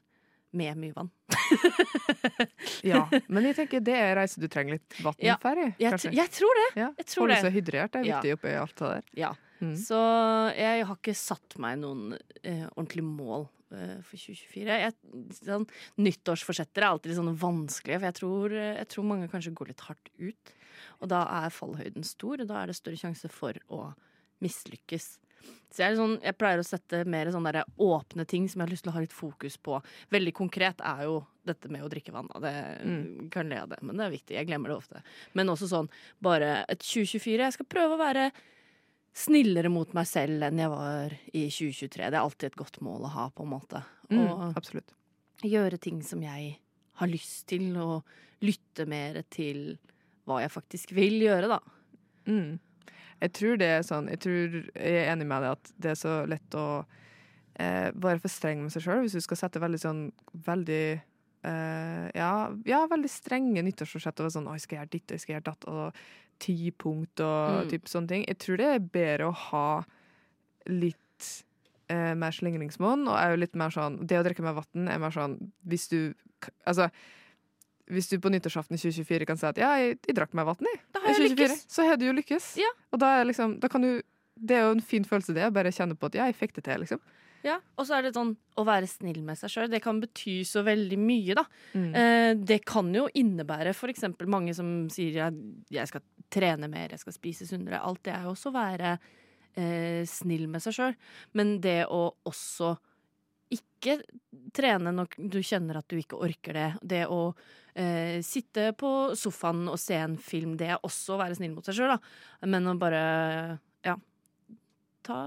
Med 0.51 0.77
mye 0.81 0.93
vann. 0.95 1.09
Ja, 2.83 3.03
men 3.27 3.43
jeg 3.45 3.55
tenker 3.57 3.81
det 3.83 3.95
er 3.97 4.15
reise 4.17 4.39
du 4.41 4.47
trenger 4.51 4.77
litt 4.77 4.97
vann 5.03 5.17
Ja, 5.23 5.35
for. 5.41 5.59
kanskje. 5.79 6.11
jeg 6.15 6.31
tror 6.35 6.59
det. 6.59 6.67
ja. 6.79 6.89
jeg 6.97 7.05
tror 7.11 7.25
Holde 7.25 7.37
seg 7.43 7.53
hydrert 7.57 7.95
er 7.99 8.07
Ja. 8.07 8.19
oppi 8.33 8.53
alt 8.55 8.75
det 8.79 8.89
der. 8.93 9.03
Ja. 9.19 9.31
Mm. 9.59 9.75
Så 9.75 9.99
jeg 10.55 10.85
har 10.87 10.95
ikke 10.95 11.15
satt 11.19 11.57
meg 11.59 11.79
noen 11.81 12.13
eh, 12.43 12.65
ordentlige 12.77 13.03
mål 13.05 13.47
eh, 13.75 13.97
for 14.07 14.15
2024. 14.15 14.77
Jeg, 14.85 14.93
sånn, 15.43 15.67
nyttårsforsetter 15.99 16.81
er 16.85 16.89
alltid 16.93 17.11
litt 17.11 17.19
sånn 17.19 17.35
vanskelige, 17.41 17.99
for 17.99 18.07
jeg 18.09 18.17
tror, 18.21 18.55
eh, 18.55 18.75
jeg 18.79 18.91
tror 18.95 19.09
mange 19.11 19.27
kanskje 19.31 19.53
går 19.59 19.73
litt 19.73 19.83
hardt 19.89 20.13
ut. 20.17 20.53
Og 21.03 21.11
da 21.11 21.25
er 21.43 21.51
fallhøyden 21.51 22.07
stor, 22.07 22.39
og 22.39 22.47
da 22.47 22.61
er 22.63 22.71
det 22.71 22.77
større 22.79 23.01
sjanse 23.01 23.27
for 23.31 23.59
å 23.67 23.89
mislykkes. 24.43 25.17
Så 25.69 25.83
jeg, 25.83 25.97
sånn, 25.99 26.15
jeg 26.25 26.33
pleier 26.37 26.57
å 26.59 26.65
sette 26.65 27.03
mer 27.05 27.29
sånne 27.29 27.61
åpne 27.77 28.25
ting 28.25 28.47
som 28.49 28.59
jeg 28.59 28.65
har 28.67 28.71
lyst 28.73 28.83
til 28.87 28.89
å 28.91 28.95
ha 28.95 29.03
litt 29.03 29.13
fokus 29.13 29.57
på. 29.61 29.77
Veldig 30.09 30.33
konkret 30.33 30.81
er 30.81 31.03
jo 31.05 31.19
dette 31.45 31.69
med 31.69 31.83
å 31.85 31.89
drikke 31.91 32.11
vann. 32.15 32.29
Det, 32.41 32.53
Mm. 32.83 33.29
Kan 33.29 33.49
le 33.49 33.59
av 33.61 33.69
det, 33.69 33.77
men 33.83 33.95
det 33.97 34.05
er 34.07 34.15
viktig. 34.15 34.35
Jeg 34.35 34.47
glemmer 34.49 34.69
det 34.73 34.77
ofte. 34.79 35.03
Men 35.37 35.47
også 35.53 35.69
sånn 35.69 35.89
bare 36.21 36.65
et 36.67 36.79
2024. 36.81 37.37
Jeg 37.45 37.53
skal 37.53 37.65
prøve 37.69 37.93
å 37.95 38.01
være 38.01 38.31
snillere 39.13 39.69
mot 39.69 39.91
meg 39.93 40.07
selv 40.07 40.43
enn 40.47 40.57
jeg 40.61 40.69
var 40.71 41.13
i 41.33 41.45
2023. 41.49 42.09
Det 42.09 42.17
er 42.17 42.23
alltid 42.23 42.51
et 42.51 42.59
godt 42.59 42.79
mål 42.85 43.05
å 43.05 43.13
ha, 43.13 43.27
på 43.29 43.43
en 43.45 43.53
måte. 43.53 43.83
Mm, 44.09 44.19
Og 44.25 44.55
absolutt. 44.57 44.93
gjøre 45.43 45.79
ting 45.79 46.01
som 46.03 46.21
jeg 46.23 46.57
har 46.99 47.07
lyst 47.07 47.45
til, 47.47 47.75
og 47.77 48.03
lytte 48.41 48.85
mer 48.87 49.21
til 49.29 49.77
hva 50.25 50.41
jeg 50.41 50.51
faktisk 50.53 50.91
vil 50.95 51.19
gjøre, 51.21 51.47
da. 51.47 51.59
Mm. 52.29 52.59
Jeg 53.21 53.33
tror 53.35 53.57
det 53.59 53.67
er 53.67 53.81
sånn 53.83 54.07
Jeg 54.09 54.19
tror 54.23 54.53
jeg 54.75 54.95
er 55.03 55.11
enig 55.13 55.27
med 55.27 55.41
deg 55.43 55.51
at 55.57 55.71
det 55.77 55.91
er 55.91 55.99
så 55.99 56.13
lett 56.29 56.55
å 56.55 56.85
eh, 57.59 57.89
være 57.93 58.19
for 58.23 58.29
streng 58.31 58.61
med 58.63 58.71
seg 58.71 58.85
sjøl 58.85 59.01
hvis 59.03 59.17
du 59.17 59.21
skal 59.21 59.37
sette 59.41 59.59
veldig 59.59 59.79
sånn 59.81 60.01
veldig 60.45 60.83
eh, 61.43 62.05
ja, 62.15 62.31
ja, 62.65 62.79
veldig 62.91 63.09
strenge 63.11 63.63
nyttårsforsett. 63.63 64.19
Og 64.23 64.31
sånn, 64.31 64.47
'Å, 64.47 64.55
jeg 64.57 64.61
skal 64.65 64.77
gjøre 64.79 64.91
ditt, 64.95 65.05
og 65.11 65.15
jeg 65.17 65.21
skal 65.25 65.33
gjøre 65.35 65.49
datt, 65.51 65.67
og 65.67 65.93
ti 66.39 66.71
punkt 66.71 67.19
og 67.19 67.65
Mm. 67.65 67.69
typ 67.69 67.85
sånne 67.91 68.07
ting. 68.07 68.25
Jeg 68.27 68.37
tror 68.39 68.57
det 68.57 68.67
er 68.67 68.79
bedre 68.79 69.27
å 69.27 69.35
ha 69.35 69.83
litt 70.67 71.43
eh, 71.89 72.13
mer 72.15 72.31
slingringsmonn, 72.31 73.07
og 73.09 73.17
er 73.17 73.31
jo 73.33 73.41
litt 73.41 73.55
mer 73.55 73.69
sånn 73.73 74.05
Det 74.07 74.19
å 74.19 74.23
drikke 74.23 74.43
mer 74.45 74.53
vann 74.61 74.87
er 74.87 74.99
mer 75.01 75.11
sånn 75.11 75.37
hvis 75.67 75.87
du 75.89 76.13
Altså 76.67 76.89
hvis 77.89 78.09
du 78.11 78.17
på 78.21 78.31
nyttårsaften 78.33 78.77
i 78.77 78.81
2024 78.81 79.27
kan 79.29 79.39
si 79.39 79.47
at 79.49 79.59
ja, 79.61 79.71
jeg, 79.81 79.99
jeg 80.07 80.17
drakk 80.17 80.35
meg 80.37 80.47
vann 80.49 80.69
i 80.69 80.75
Da 80.93 81.01
i 81.01 81.07
har 81.07 81.15
jeg 81.15 81.31
2024, 81.33 81.47
lykkes! 81.47 81.65
så 81.75 81.87
har 81.87 81.97
du 81.99 82.05
jo 82.05 82.15
lykkes. 82.19 82.49
Ja. 82.61 82.69
Og 82.93 83.01
da 83.01 83.15
er 83.17 83.29
liksom, 83.29 83.57
da 83.63 83.71
kan 83.71 83.85
du 83.85 83.91
Det 84.39 84.55
er 84.55 84.69
jo 84.69 84.75
en 84.77 84.85
fin 84.85 85.03
følelse, 85.03 85.33
det. 85.35 85.43
Å 85.43 85.51
bare 85.51 85.73
kjenne 85.75 85.97
på 85.99 86.07
at 86.07 86.15
ja, 86.15 86.29
jeg 86.29 86.37
fikk 86.39 86.53
det 86.55 86.63
til, 86.69 86.79
liksom. 86.85 87.01
Ja, 87.43 87.57
Og 87.79 87.87
så 87.87 87.97
er 87.97 88.05
det 88.05 88.13
sånn 88.15 88.33
å 88.59 88.63
være 88.67 88.87
snill 88.87 89.21
med 89.23 89.39
seg 89.39 89.51
sjøl. 89.51 89.69
Det 89.71 89.81
kan 89.83 89.99
bety 89.99 90.41
så 90.47 90.63
veldig 90.63 90.99
mye, 90.99 91.35
da. 91.35 91.43
Mm. 91.73 91.89
Eh, 91.95 92.31
det 92.39 92.61
kan 92.67 92.89
jo 92.95 93.07
innebære 93.15 93.73
eksempel 93.91 94.27
mange 94.31 94.55
som 94.55 94.89
sier 94.91 95.29
at 95.29 95.37
jeg 95.71 95.91
skal 95.91 96.03
trene 96.31 96.69
mer, 96.71 96.91
jeg 96.91 97.03
skal 97.03 97.15
spise 97.15 97.47
sunnere. 97.47 97.81
Alt 97.83 98.03
det 98.07 98.15
er 98.15 98.27
jo 98.27 98.33
også 98.35 98.51
å 98.51 98.57
være 98.57 98.93
eh, 99.55 100.03
snill 100.07 100.47
med 100.51 100.63
seg 100.63 100.75
sjøl. 100.75 100.97
Men 101.35 101.57
det 101.63 101.81
å 101.87 102.09
også 102.27 102.75
ikke 103.49 103.95
trene 104.53 104.91
når 104.93 105.15
du 105.31 105.39
kjenner 105.45 105.79
at 105.79 105.87
du 105.89 105.97
ikke 105.97 106.19
orker 106.21 106.53
det. 106.53 106.67
Det 106.81 107.01
å 107.09 107.21
eh, 107.73 108.19
sitte 108.25 108.69
på 108.77 108.91
sofaen 109.17 109.63
og 109.71 109.79
se 109.81 109.97
en 109.97 110.17
film, 110.21 110.55
det 110.59 110.67
er 110.75 110.83
også 110.85 111.15
å 111.15 111.21
være 111.23 111.37
snill 111.39 111.55
mot 111.55 111.65
seg 111.65 111.77
sjøl, 111.79 111.95
da. 111.95 112.45
Men 112.49 112.67
å 112.69 112.75
bare 112.81 113.01
ja. 113.87 113.95
Ta, 115.07 115.17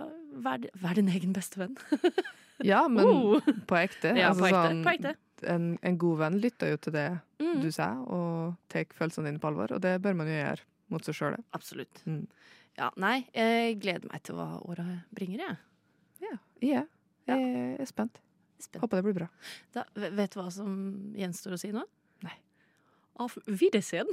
vær, 0.45 0.62
vær 0.83 0.99
din 1.01 1.09
egen 1.12 1.35
beste 1.37 1.62
venn. 1.62 1.77
Ja, 2.62 2.85
men 2.87 3.03
Oh! 3.09 3.41
på 3.66 3.75
ekte. 3.75 4.12
Ja, 4.14 4.29
altså 4.29 4.45
på 4.45 4.47
ekte. 4.53 4.59
sånn, 4.68 4.83
På 4.87 4.91
ekte. 4.93 5.12
En, 5.51 5.64
en 5.83 5.97
god 5.99 6.18
venn 6.20 6.37
lytter 6.39 6.68
jo 6.70 6.77
til 6.85 6.93
det 6.95 7.09
Mm. 7.43 7.57
du 7.59 7.73
sier, 7.75 7.97
og 8.07 8.53
tar 8.70 8.85
følelsene 8.95 9.33
dine 9.33 9.41
på 9.43 9.49
alvor. 9.51 9.73
Og 9.75 9.81
det 9.83 9.97
bør 10.05 10.14
man 10.14 10.29
jo 10.31 10.37
gjøre 10.37 10.62
mot 10.95 11.03
seg 11.09 11.16
sjøl. 11.18 11.35
Absolutt. 11.59 11.99
Mm. 12.07 12.20
Ja, 12.79 12.93
nei, 13.03 13.16
jeg 13.35 13.81
gleder 13.83 14.07
meg 14.12 14.23
til 14.23 14.39
hva 14.39 14.47
året 14.62 15.01
bringer, 15.16 15.43
jeg. 15.43 15.57
Ja, 16.23 16.37
jeg 16.62 16.85
jeg 17.31 17.77
er 17.81 17.89
spent. 17.91 18.20
Spent. 18.62 18.83
Håper 18.83 19.01
det 19.01 19.05
blir 19.09 19.16
bra. 19.23 19.29
Da, 19.75 19.85
vet 19.99 20.33
du 20.35 20.39
hva 20.41 20.49
som 20.55 20.73
gjenstår 21.18 21.57
å 21.57 21.61
si 21.61 21.73
nå? 21.75 21.83
Nei. 22.23 22.35
Auf 23.23 23.35
Wiedersehen. 23.47 24.09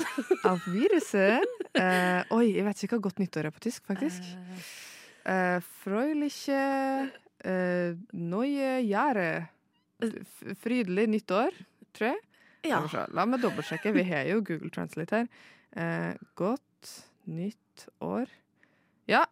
Auf 0.50 0.66
Wiedersehen. 0.74 1.46
Uh, 1.78 2.22
oi, 2.36 2.46
jeg 2.56 2.66
vet 2.66 2.84
ikke 2.86 2.98
hva 2.98 3.06
godt 3.10 3.22
nyttår 3.22 3.50
er 3.50 3.54
på 3.56 3.62
tysk, 3.70 3.86
faktisk. 3.90 4.26
Eh, 4.36 4.70
Eh, 5.30 5.60
freuliche 5.84 6.58
uh, 7.46 7.92
neue 8.16 8.70
Jahre. 8.88 9.50
Frydelig 10.64 11.06
nyttår, 11.12 11.54
tror 11.94 12.08
jeg. 12.14 12.22
ja. 12.72 12.80
La 13.14 13.26
meg 13.30 13.44
dobbeltsjekke. 13.44 13.92
Vi 13.94 14.06
har 14.08 14.30
jo 14.32 14.40
Google 14.48 14.72
Translate 14.74 15.20
her. 15.20 15.28
Uh, 15.76 16.16
godt 16.40 16.94
nytt 17.30 17.86
år. 18.02 18.32
Ja, 19.12 19.26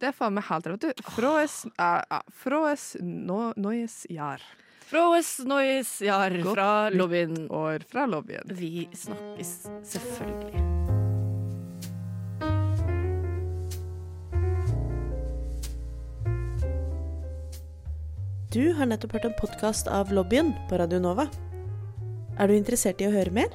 det 0.00 0.08
er 0.08 0.16
faen 0.16 0.32
meg 0.32 0.46
helt 0.48 0.66
rått, 0.70 0.86
du. 0.86 1.04
Froes, 1.12 1.60
uh, 1.76 2.20
froes 2.32 2.94
no, 3.04 3.50
neues 3.60 4.06
jar. 4.08 4.40
Froes 4.88 5.36
neues 5.46 5.90
jar 6.02 6.32
Godt 6.40 6.56
fra 6.56 6.70
lobbyen. 6.94 7.44
År 7.52 7.84
fra 7.90 8.06
lobbyen. 8.08 8.48
Vi 8.56 8.88
snakkes 8.96 9.52
selvfølgelig. 9.92 10.64
Du 18.50 18.72
har 18.74 18.88
nettopp 18.88 19.12
hørt 19.14 19.28
en 19.28 19.36
podkast 19.38 19.86
av 19.86 20.10
Lobbyen 20.10 20.50
på 20.66 20.80
Radio 20.80 20.98
Nova. 20.98 21.28
Er 22.40 22.48
du 22.48 22.56
interessert 22.56 22.98
i 23.04 23.06
å 23.06 23.12
høre 23.14 23.30
mer? 23.36 23.52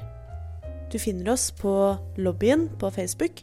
Du 0.88 0.96
finner 1.02 1.34
oss 1.34 1.50
på 1.52 1.74
Lobbyen 2.16 2.70
på 2.80 2.88
Facebook 2.94 3.42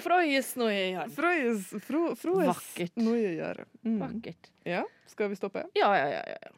F- 0.00 0.04
Fra, 0.04 0.14
Frohes 0.20 0.56
neue 0.56 0.86
Jahr. 0.92 1.08
Froes, 1.12 1.68
fro, 1.86 2.14
Vakkert. 2.48 2.96
neue 2.96 3.34
Mm. 3.84 3.98
Vakkert. 4.00 4.50
Ja, 4.64 4.84
skal 5.06 5.28
vi 5.30 5.36
stoppe? 5.36 5.66
Ja, 5.74 5.92
ja. 5.98 6.08
ja. 6.08 6.22
ja. 6.26 6.50